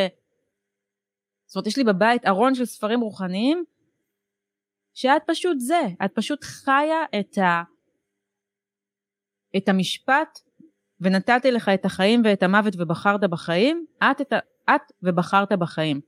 זאת 1.48 1.56
אומרת, 1.56 1.66
יש 1.66 1.76
לי 1.76 1.84
בבית 1.84 2.26
ארון 2.26 2.54
של 2.54 2.64
ספרים 2.64 3.00
רוחניים, 3.00 3.64
שאת 4.94 5.22
פשוט 5.26 5.56
זה, 5.60 5.80
את 6.04 6.10
פשוט 6.14 6.44
חיה 6.44 7.04
את 7.20 7.38
ה... 7.38 7.62
את 9.56 9.68
המשפט 9.68 10.38
ונתתי 11.00 11.50
לך 11.50 11.68
את 11.68 11.84
החיים 11.84 12.22
ואת 12.24 12.42
המוות 12.42 12.74
ובחרת 12.78 13.20
בחיים, 13.20 13.86
את, 13.98 14.20
את, 14.20 14.32
את 14.70 14.92
ובחרת 15.02 15.52
בחיים. 15.52 16.00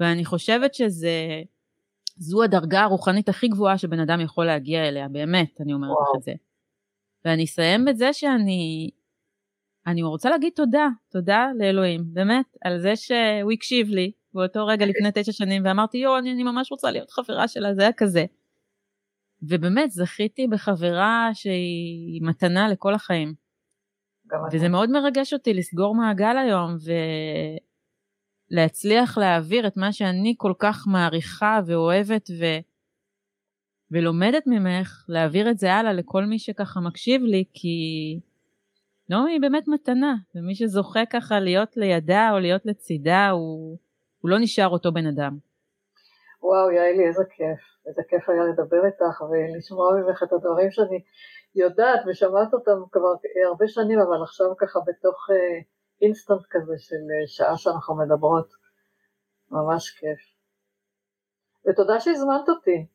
ואני 0.00 0.24
חושבת 0.24 0.74
שזה, 0.74 1.42
זו 2.16 2.42
הדרגה 2.42 2.82
הרוחנית 2.82 3.28
הכי 3.28 3.48
גבוהה 3.48 3.78
שבן 3.78 4.00
אדם 4.00 4.20
יכול 4.20 4.46
להגיע 4.46 4.88
אליה, 4.88 5.08
באמת, 5.08 5.60
אני 5.60 5.72
אומרת 5.72 5.90
לך 5.90 6.18
את 6.18 6.22
זה. 6.22 6.32
ואני 7.24 7.44
אסיים 7.44 7.84
בזה 7.84 8.12
שאני 8.12 8.90
אני 9.86 10.02
רוצה 10.02 10.30
להגיד 10.30 10.52
תודה, 10.56 10.88
תודה 11.10 11.46
לאלוהים, 11.58 12.04
באמת, 12.12 12.46
על 12.64 12.80
זה 12.80 12.96
שהוא 12.96 13.52
הקשיב 13.52 13.88
לי 13.88 14.12
באותו 14.36 14.66
רגע 14.66 14.86
לפני 14.86 15.08
תשע 15.14 15.32
שנים, 15.32 15.62
ואמרתי, 15.64 15.98
יואו, 15.98 16.18
אני, 16.18 16.32
אני 16.32 16.42
ממש 16.42 16.72
רוצה 16.72 16.90
להיות 16.90 17.10
חברה 17.10 17.48
שלה, 17.48 17.74
זה 17.74 17.82
היה 17.82 17.92
כזה. 17.92 18.24
ובאמת 19.42 19.90
זכיתי 19.90 20.46
בחברה 20.46 21.30
שהיא 21.34 22.22
מתנה 22.22 22.68
לכל 22.68 22.94
החיים. 22.94 23.34
וזה 24.52 24.68
מאוד 24.68 24.90
מרגש 24.90 25.32
אותי 25.32 25.54
לסגור 25.54 25.94
מעגל 25.94 26.36
היום 26.36 26.76
ולהצליח 28.50 29.18
להעביר 29.18 29.66
את 29.66 29.76
מה 29.76 29.92
שאני 29.92 30.34
כל 30.36 30.52
כך 30.58 30.84
מעריכה 30.86 31.60
ואוהבת 31.66 32.30
ו... 32.40 32.44
ולומדת 33.90 34.42
ממך, 34.46 35.04
להעביר 35.08 35.50
את 35.50 35.58
זה 35.58 35.74
הלאה 35.74 35.92
לכל 35.92 36.24
מי 36.24 36.38
שככה 36.38 36.80
מקשיב 36.80 37.22
לי, 37.22 37.44
כי 37.54 37.78
נעמי 39.08 39.32
היא 39.32 39.40
באמת 39.40 39.68
מתנה, 39.68 40.14
ומי 40.34 40.54
שזוכה 40.54 41.06
ככה 41.10 41.40
להיות 41.40 41.76
לידה 41.76 42.30
או 42.32 42.38
להיות 42.38 42.66
לצידה, 42.66 43.30
הוא, 43.30 43.78
הוא 44.26 44.30
לא 44.30 44.38
נשאר 44.40 44.68
אותו 44.68 44.92
בן 44.92 45.06
אדם. 45.06 45.38
וואו, 46.42 46.70
יעלי, 46.70 47.06
איזה 47.08 47.24
כיף. 47.30 47.60
איזה 47.86 48.02
כיף 48.08 48.28
היה 48.28 48.44
לדבר 48.44 48.86
איתך 48.86 49.20
ולשמוע 49.20 49.94
ממך 49.94 50.22
את 50.22 50.32
הדברים 50.32 50.70
שאני 50.70 51.02
יודעת 51.54 52.00
ושמעת 52.06 52.54
אותם 52.54 52.78
כבר 52.92 53.12
הרבה 53.48 53.68
שנים, 53.68 53.98
אבל 54.00 54.22
עכשיו 54.22 54.46
ככה 54.58 54.78
בתוך 54.86 55.26
אינסטנט 56.02 56.40
אה, 56.40 56.46
כזה 56.50 56.74
של 56.78 56.96
אה, 56.96 57.26
שעה 57.26 57.56
שאנחנו 57.56 57.96
מדברות. 57.96 58.48
ממש 59.50 59.90
כיף. 59.90 60.20
ותודה 61.66 62.00
שהזמנת 62.00 62.48
אותי. 62.48 62.86